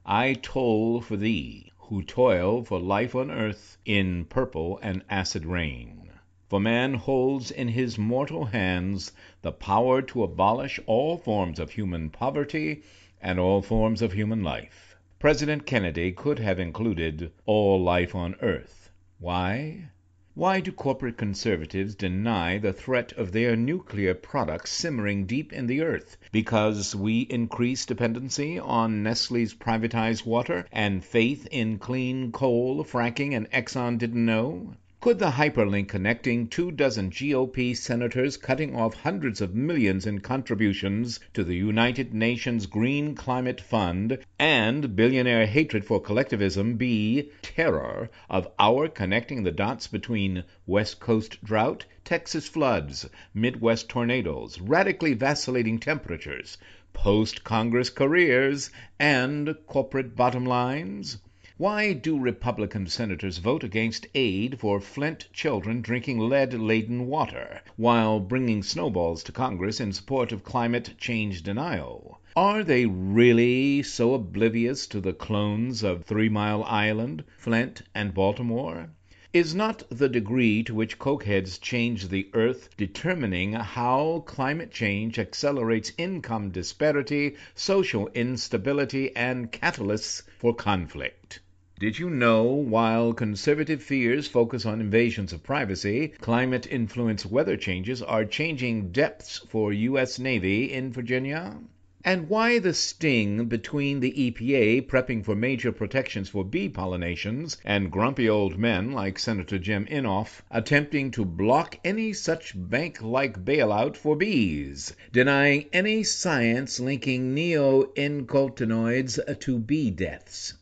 I 0.05 0.35
toll 0.35 1.01
for 1.01 1.17
thee 1.17 1.73
who 1.89 2.03
toil 2.03 2.65
for 2.65 2.81
life 2.81 3.15
on 3.15 3.31
earth 3.31 3.79
in 3.85 4.25
purple 4.25 4.79
and 4.83 5.05
acid 5.09 5.47
rain. 5.47 6.11
For 6.49 6.61
man 6.61 6.95
holds 6.95 7.51
in 7.51 7.69
his 7.69 7.97
mortal 7.97 8.47
hands 8.47 9.13
the 9.43 9.53
power 9.53 10.03
to 10.03 10.23
abolish 10.23 10.81
all 10.87 11.17
forms 11.17 11.59
of 11.59 11.71
human 11.71 12.11
poverty 12.11 12.83
and 13.21 13.39
all 13.39 13.63
forms 13.63 14.03
of 14.03 14.13
human 14.13 14.43
life. 14.43 14.97
President 15.19 15.67
Kennedy 15.67 16.13
could 16.13 16.39
have 16.39 16.61
included 16.61 17.33
all 17.47 17.83
life 17.83 18.15
on 18.15 18.37
earth. 18.41 18.91
Why? 19.19 19.91
Why 20.39 20.61
do 20.61 20.71
corporate 20.71 21.17
conservatives 21.17 21.95
deny 21.95 22.59
the 22.59 22.75
threat 22.75 23.11
of 23.15 23.33
their 23.33 23.57
nuclear 23.57 24.13
products 24.13 24.71
simmering 24.71 25.25
deep 25.25 25.51
in 25.51 25.67
the 25.67 25.81
earth? 25.81 26.19
Because 26.31 26.95
we 26.95 27.21
increase 27.31 27.87
dependency 27.87 28.59
on 28.59 29.03
Nestle's 29.03 29.55
privatized 29.55 30.27
water 30.27 30.67
and 30.71 31.03
faith 31.03 31.49
in 31.51 31.79
clean 31.79 32.33
coal, 32.33 32.85
fracking, 32.85 33.35
and 33.35 33.51
Exxon 33.51 33.97
didn't 33.97 34.27
know? 34.27 34.75
Could 34.99 35.19
the 35.19 35.33
hyperlink 35.33 35.89
connecting 35.89 36.49
two 36.49 36.71
dozen 36.71 37.11
GOP 37.11 37.77
senators 37.77 38.39
cutting 38.39 38.75
off 38.75 38.95
hundreds 38.95 39.43
of 39.43 39.55
millions 39.55 40.07
in 40.07 40.21
contributions 40.21 41.21
to 41.35 41.45
the 41.45 41.55
United 41.55 42.15
Nations 42.15 42.65
Green 42.65 43.15
Climate 43.15 43.61
Fund 43.61 44.17
and 44.39 44.97
billionaire 44.97 45.45
hatred 45.45 45.85
for 45.85 46.01
collectivism 46.01 46.79
be 46.79 47.31
terror 47.43 48.09
of 48.31 48.49
our 48.59 48.89
connecting 48.89 49.43
the 49.43 49.53
dots 49.53 49.87
between 49.87 50.45
West 50.67 50.99
Coast 50.99 51.45
drought, 51.45 51.85
Texas 52.03 52.49
floods, 52.49 53.07
Midwest 53.35 53.91
tornadoes, 53.91 54.63
radically 54.63 55.13
vacillating 55.13 55.79
temperatures, 55.79 56.57
post 56.95 57.45
Congress 57.45 57.91
careers, 57.91 58.71
and 58.99 59.57
corporate 59.67 60.17
bottom 60.17 60.47
lines? 60.47 61.19
Why 61.59 61.95
do 61.95 62.19
Republican 62.19 62.87
senators 62.87 63.39
vote 63.39 63.65
against 63.65 64.07
aid 64.15 64.61
for 64.61 64.79
Flint 64.79 65.27
children 65.33 65.81
drinking 65.81 66.19
lead 66.19 66.53
laden 66.53 67.07
water, 67.07 67.63
while 67.77 68.21
bringing 68.21 68.63
snowballs 68.63 69.23
to 69.23 69.33
Congress 69.33 69.81
in 69.81 69.95
support 69.95 70.33
of 70.33 70.45
climate 70.45 70.91
change 70.99 71.43
denial? 71.43 72.21
Are 72.37 72.63
they 72.63 72.85
really 72.85 73.83
so 73.83 74.13
oblivious 74.13 74.87
to 74.89 75.01
the 75.01 75.15
clones 75.15 75.83
of 75.83 76.05
Three 76.05 76.29
Mile 76.29 76.63
Island, 76.65 77.25
Flint, 77.39 77.81
and 77.95 78.13
Baltimore? 78.13 78.91
Is 79.33 79.55
not 79.55 79.83
the 79.89 80.11
degree 80.11 80.63
to 80.65 80.75
which 80.75 80.99
cokeheads 80.99 81.59
change 81.59 82.09
the 82.09 82.29
earth 82.35 82.69
determining 82.77 83.55
how 83.55 84.25
climate 84.27 84.71
change 84.71 85.19
accelerates 85.19 85.93
income 85.97 86.51
disparity, 86.51 87.35
social 87.55 88.09
instability, 88.09 89.17
and 89.17 89.51
catalysts 89.51 90.23
for 90.39 90.55
conflict? 90.55 91.41
Did 91.79 91.99
you 91.99 92.09
know 92.09 92.45
while 92.45 93.13
conservative 93.13 93.83
fears 93.83 94.27
focus 94.27 94.65
on 94.65 94.81
invasions 94.81 95.35
of 95.35 95.43
privacy, 95.43 96.09
climate 96.23 96.67
influenced 96.71 97.27
weather 97.27 97.59
changes 97.59 98.01
are 98.01 98.25
changing 98.25 98.93
depths 98.93 99.43
for 99.51 99.75
U.S. 99.75 100.19
Navy 100.19 100.73
in 100.73 100.91
Virginia? 100.91 101.59
And 102.03 102.31
why 102.31 102.61
the 102.61 102.73
sting 102.73 103.45
between 103.45 104.01
the 104.01 104.13
EPA 104.13 104.87
prepping 104.87 105.23
for 105.23 105.35
major 105.35 105.71
protections 105.71 106.31
for 106.31 106.47
bee 106.47 106.71
pollinations 106.71 107.59
and 107.63 107.93
grumpy 107.93 108.27
old 108.27 108.57
men 108.57 108.93
like 108.93 109.19
Senator 109.19 109.59
Jim 109.59 109.85
Inhofe 109.85 110.41
attempting 110.51 111.11
to 111.11 111.27
block 111.27 111.79
any 111.85 112.15
such 112.15 112.55
bank 112.57 113.03
like 113.03 113.45
bailout 113.45 113.99
for 113.99 114.17
bees, 114.17 114.97
denying 115.13 115.67
any 115.75 116.05
science 116.05 116.81
linking 116.81 117.37
neonicotinoids 117.37 119.39
to 119.41 119.59
bee 119.59 119.91
deaths? 119.91 120.55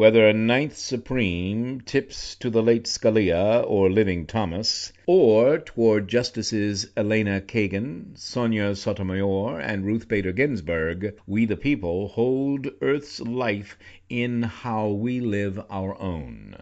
Whether 0.00 0.26
a 0.26 0.32
Ninth 0.32 0.78
Supreme 0.78 1.82
tips 1.82 2.34
to 2.36 2.48
the 2.48 2.62
late 2.62 2.84
Scalia 2.86 3.62
or 3.66 3.90
living 3.90 4.24
Thomas, 4.24 4.94
or 5.04 5.58
toward 5.58 6.08
Justices 6.08 6.86
Elena 6.96 7.42
Kagan, 7.42 8.16
Sonia 8.16 8.74
Sotomayor, 8.76 9.60
and 9.60 9.84
Ruth 9.84 10.08
Bader 10.08 10.32
Ginsburg, 10.32 11.16
we 11.26 11.44
the 11.44 11.58
people 11.58 12.08
hold 12.08 12.68
Earth's 12.80 13.20
life 13.20 13.76
in 14.08 14.44
how 14.44 14.88
we 14.88 15.20
live 15.20 15.60
our 15.68 16.00
own. 16.00 16.56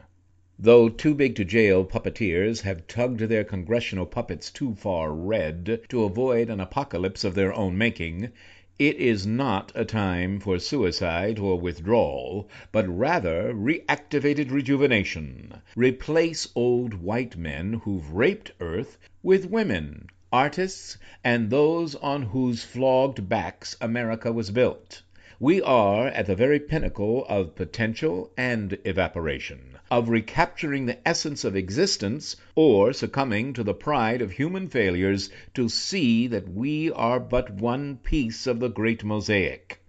Though 0.58 0.88
too 0.88 1.14
big 1.14 1.36
to 1.36 1.44
jail 1.44 1.84
puppeteers 1.84 2.62
have 2.62 2.88
tugged 2.88 3.20
their 3.20 3.44
congressional 3.44 4.06
puppets 4.06 4.50
too 4.50 4.74
far 4.74 5.12
red 5.14 5.82
to 5.90 6.02
avoid 6.02 6.50
an 6.50 6.58
apocalypse 6.58 7.22
of 7.22 7.36
their 7.36 7.54
own 7.54 7.78
making, 7.78 8.30
it 8.78 8.94
is 8.96 9.26
not 9.26 9.72
a 9.74 9.84
time 9.84 10.38
for 10.38 10.56
suicide 10.56 11.36
or 11.36 11.58
withdrawal, 11.58 12.48
but 12.70 12.86
rather 12.88 13.52
reactivated 13.52 14.52
rejuvenation. 14.52 15.52
Replace 15.74 16.46
old 16.54 16.94
white 16.94 17.36
men 17.36 17.72
who've 17.82 18.12
raped 18.12 18.52
Earth 18.60 18.96
with 19.20 19.50
women, 19.50 20.06
artists, 20.32 20.96
and 21.24 21.50
those 21.50 21.96
on 21.96 22.22
whose 22.22 22.62
flogged 22.62 23.28
backs 23.28 23.76
America 23.80 24.32
was 24.32 24.52
built. 24.52 25.02
We 25.40 25.60
are 25.62 26.06
at 26.06 26.26
the 26.26 26.36
very 26.36 26.60
pinnacle 26.60 27.26
of 27.28 27.56
potential 27.56 28.32
and 28.36 28.78
evaporation 28.84 29.77
of 29.90 30.10
recapturing 30.10 30.84
the 30.84 31.08
essence 31.08 31.44
of 31.44 31.56
existence 31.56 32.36
or 32.54 32.92
succumbing 32.92 33.52
to 33.52 33.64
the 33.64 33.72
pride 33.72 34.20
of 34.20 34.32
human 34.32 34.68
failures 34.68 35.30
to 35.54 35.68
see 35.68 36.26
that 36.26 36.48
we 36.48 36.90
are 36.92 37.18
but 37.18 37.50
one 37.50 37.96
piece 37.96 38.46
of 38.46 38.60
the 38.60 38.68
great 38.68 39.02
mosaic 39.02 39.80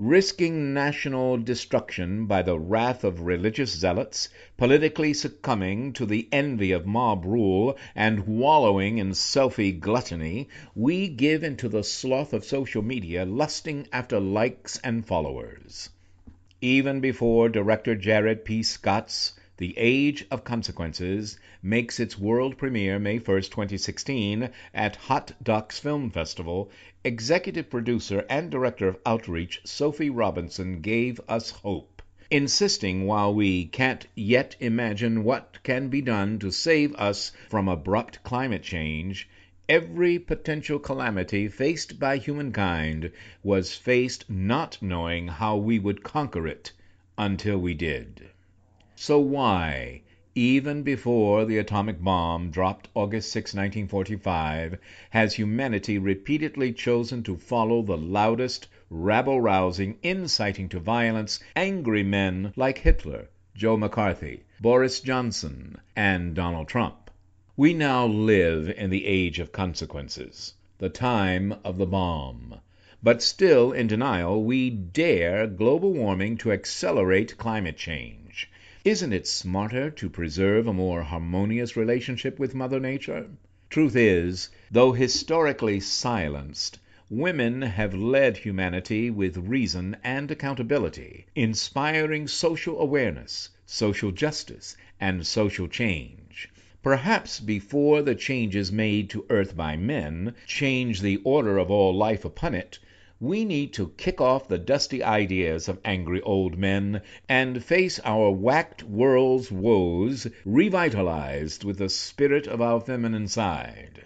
risking 0.00 0.72
national 0.72 1.36
destruction 1.38 2.24
by 2.24 2.40
the 2.40 2.56
wrath 2.56 3.02
of 3.02 3.22
religious 3.22 3.72
zealots, 3.72 4.28
politically 4.56 5.12
succumbing 5.12 5.92
to 5.92 6.06
the 6.06 6.28
envy 6.30 6.70
of 6.70 6.86
mob 6.86 7.24
rule, 7.24 7.76
and 7.96 8.24
wallowing 8.24 8.98
in 8.98 9.10
selfie 9.10 9.72
gluttony, 9.72 10.46
we 10.76 11.08
give 11.08 11.42
into 11.42 11.68
the 11.68 11.82
sloth 11.82 12.32
of 12.32 12.44
social 12.44 12.80
media, 12.80 13.24
lusting 13.24 13.88
after 13.92 14.20
likes 14.20 14.78
and 14.84 15.04
followers. 15.04 15.90
Even 16.60 17.00
before 17.00 17.48
director 17.48 17.96
Jared 17.96 18.44
P. 18.44 18.62
Scott's 18.62 19.32
the 19.58 19.76
Age 19.76 20.24
of 20.30 20.44
Consequences 20.44 21.36
makes 21.64 21.98
its 21.98 22.16
world 22.16 22.56
premiere 22.56 22.96
May 23.00 23.18
1, 23.18 23.42
2016, 23.42 24.50
at 24.72 24.94
Hot 24.94 25.32
Docs 25.42 25.80
Film 25.80 26.10
Festival. 26.10 26.70
Executive 27.02 27.68
producer 27.68 28.24
and 28.30 28.52
director 28.52 28.86
of 28.86 29.00
outreach 29.04 29.60
Sophie 29.64 30.10
Robinson 30.10 30.80
gave 30.80 31.20
us 31.28 31.50
hope, 31.50 32.00
insisting 32.30 33.04
while 33.04 33.34
we 33.34 33.64
can't 33.64 34.06
yet 34.14 34.54
imagine 34.60 35.24
what 35.24 35.58
can 35.64 35.88
be 35.88 36.02
done 36.02 36.38
to 36.38 36.52
save 36.52 36.94
us 36.94 37.32
from 37.50 37.66
abrupt 37.66 38.22
climate 38.22 38.62
change, 38.62 39.28
every 39.68 40.20
potential 40.20 40.78
calamity 40.78 41.48
faced 41.48 41.98
by 41.98 42.16
humankind 42.16 43.10
was 43.42 43.74
faced 43.74 44.30
not 44.30 44.78
knowing 44.80 45.26
how 45.26 45.56
we 45.56 45.80
would 45.80 46.04
conquer 46.04 46.46
it 46.46 46.70
until 47.18 47.58
we 47.58 47.74
did. 47.74 48.28
So 49.00 49.20
why, 49.20 50.02
even 50.34 50.82
before 50.82 51.44
the 51.44 51.58
atomic 51.58 52.02
bomb 52.02 52.50
dropped 52.50 52.88
August 52.94 53.30
6, 53.30 53.54
1945, 53.54 54.76
has 55.10 55.34
humanity 55.34 55.98
repeatedly 55.98 56.72
chosen 56.72 57.22
to 57.22 57.36
follow 57.36 57.80
the 57.80 57.96
loudest, 57.96 58.66
rabble 58.90 59.40
rousing, 59.40 59.98
inciting 60.02 60.68
to 60.70 60.80
violence, 60.80 61.38
angry 61.54 62.02
men 62.02 62.52
like 62.56 62.78
Hitler, 62.78 63.28
Joe 63.54 63.76
McCarthy, 63.76 64.42
Boris 64.60 64.98
Johnson, 64.98 65.76
and 65.94 66.34
Donald 66.34 66.66
Trump? 66.66 67.08
We 67.56 67.74
now 67.74 68.04
live 68.04 68.68
in 68.68 68.90
the 68.90 69.06
age 69.06 69.38
of 69.38 69.52
consequences, 69.52 70.54
the 70.78 70.88
time 70.88 71.54
of 71.62 71.78
the 71.78 71.86
bomb. 71.86 72.56
But 73.00 73.22
still 73.22 73.70
in 73.70 73.86
denial, 73.86 74.42
we 74.42 74.70
dare 74.70 75.46
global 75.46 75.92
warming 75.92 76.36
to 76.38 76.50
accelerate 76.50 77.38
climate 77.38 77.76
change. 77.76 78.27
Isn't 78.84 79.12
it 79.12 79.26
smarter 79.26 79.90
to 79.90 80.08
preserve 80.08 80.68
a 80.68 80.72
more 80.72 81.02
harmonious 81.02 81.76
relationship 81.76 82.38
with 82.38 82.54
Mother 82.54 82.78
Nature? 82.78 83.26
Truth 83.70 83.96
is, 83.96 84.50
though 84.70 84.92
historically 84.92 85.80
silenced, 85.80 86.78
women 87.10 87.62
have 87.62 87.92
led 87.92 88.36
humanity 88.36 89.10
with 89.10 89.36
reason 89.36 89.96
and 90.04 90.30
accountability, 90.30 91.26
inspiring 91.34 92.28
social 92.28 92.80
awareness, 92.80 93.48
social 93.66 94.12
justice, 94.12 94.76
and 95.00 95.26
social 95.26 95.66
change. 95.66 96.48
Perhaps 96.80 97.40
before 97.40 98.00
the 98.02 98.14
changes 98.14 98.70
made 98.70 99.10
to 99.10 99.26
earth 99.28 99.56
by 99.56 99.76
men 99.76 100.36
change 100.46 101.00
the 101.00 101.20
order 101.24 101.58
of 101.58 101.68
all 101.68 101.92
life 101.92 102.24
upon 102.24 102.54
it, 102.54 102.78
we 103.20 103.44
need 103.44 103.72
to 103.72 103.88
kick 103.96 104.20
off 104.20 104.46
the 104.46 104.58
dusty 104.58 105.02
ideas 105.02 105.68
of 105.68 105.80
angry 105.84 106.20
old 106.22 106.56
men 106.56 107.02
and 107.28 107.64
face 107.64 107.98
our 108.04 108.30
whacked 108.30 108.84
world's 108.84 109.50
woes 109.50 110.28
revitalized 110.44 111.64
with 111.64 111.78
the 111.78 111.88
spirit 111.88 112.46
of 112.46 112.60
our 112.60 112.80
feminine 112.80 113.26
side. 113.26 114.04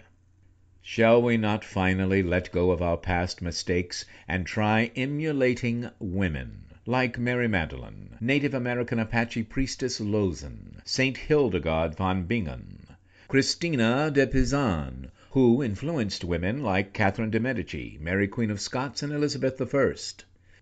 Shall 0.81 1.21
we 1.21 1.37
not 1.37 1.63
finally 1.63 2.23
let 2.23 2.51
go 2.51 2.71
of 2.71 2.81
our 2.81 2.97
past 2.97 3.39
mistakes 3.39 4.03
and 4.27 4.47
try 4.47 4.91
emulating 4.95 5.89
women? 5.99 6.65
Like 6.87 7.19
Mary 7.19 7.47
Magdalene, 7.47 8.17
Native 8.19 8.53
American 8.53 8.97
Apache 8.97 9.43
priestess 9.43 9.99
Lozen, 10.01 10.81
Saint 10.83 11.17
Hildegard 11.17 11.95
von 11.95 12.23
Bingen, 12.25 12.87
Christina 13.27 14.11
de 14.11 14.27
Pizan, 14.27 15.11
who 15.33 15.63
influenced 15.63 16.23
women 16.23 16.61
like 16.61 16.93
Catherine 16.93 17.31
de' 17.31 17.39
Medici, 17.39 17.97
Mary 17.99 18.27
Queen 18.27 18.51
of 18.51 18.61
Scots, 18.61 19.01
and 19.01 19.11
Elizabeth 19.11 19.59
I. 19.59 19.95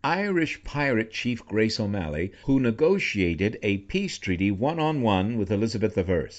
Irish 0.01 0.63
pirate 0.63 1.11
chief 1.11 1.45
Grace 1.45 1.77
O'Malley, 1.77 2.31
who 2.45 2.57
negotiated 2.57 3.59
a 3.63 3.79
peace 3.79 4.17
treaty 4.17 4.49
one 4.49 4.79
on 4.79 5.01
one 5.01 5.37
with 5.37 5.51
Elizabeth 5.51 5.97
I. 5.97 6.29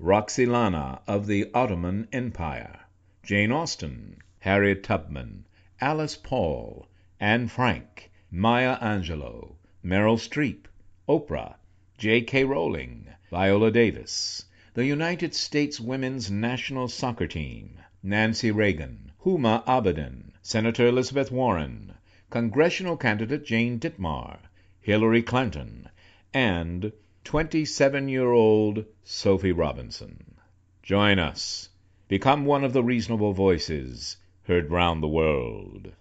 Roxelana 0.00 1.00
of 1.06 1.28
the 1.28 1.48
Ottoman 1.54 2.08
Empire, 2.12 2.80
Jane 3.22 3.52
Austen, 3.52 4.16
Harriet 4.40 4.82
Tubman, 4.82 5.44
Alice 5.80 6.16
Paul, 6.16 6.88
Anne 7.20 7.46
Frank, 7.46 8.10
Maya 8.32 8.78
Angelou, 8.80 9.54
Meryl 9.84 10.18
Streep, 10.18 10.64
Oprah, 11.08 11.54
J. 11.96 12.22
K. 12.22 12.42
Rowling, 12.42 13.06
Viola 13.30 13.70
Davis, 13.70 14.46
the 14.74 14.84
United 14.86 15.34
States 15.34 15.80
women's 15.80 16.30
national 16.30 16.86
soccer 16.86 17.26
team, 17.26 17.76
Nancy 18.04 18.52
Reagan, 18.52 19.10
Huma 19.24 19.64
Abedin, 19.66 20.30
Senator 20.42 20.86
Elizabeth 20.86 21.32
Warren, 21.32 21.94
congressional 22.30 22.96
candidate 22.96 23.44
Jane 23.44 23.80
Dittmar, 23.80 24.38
Hillary 24.80 25.22
Clinton, 25.22 25.88
and 26.32 26.92
27 27.24 28.08
year 28.08 28.30
old 28.30 28.84
Sophie 29.02 29.50
Robinson. 29.50 30.36
Join 30.84 31.18
us. 31.18 31.68
Become 32.06 32.44
one 32.44 32.62
of 32.62 32.72
the 32.72 32.84
reasonable 32.84 33.32
voices 33.32 34.18
heard 34.44 34.70
round 34.70 35.02
the 35.02 35.08
world. 35.08 35.92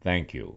Thank 0.00 0.34
you. 0.34 0.56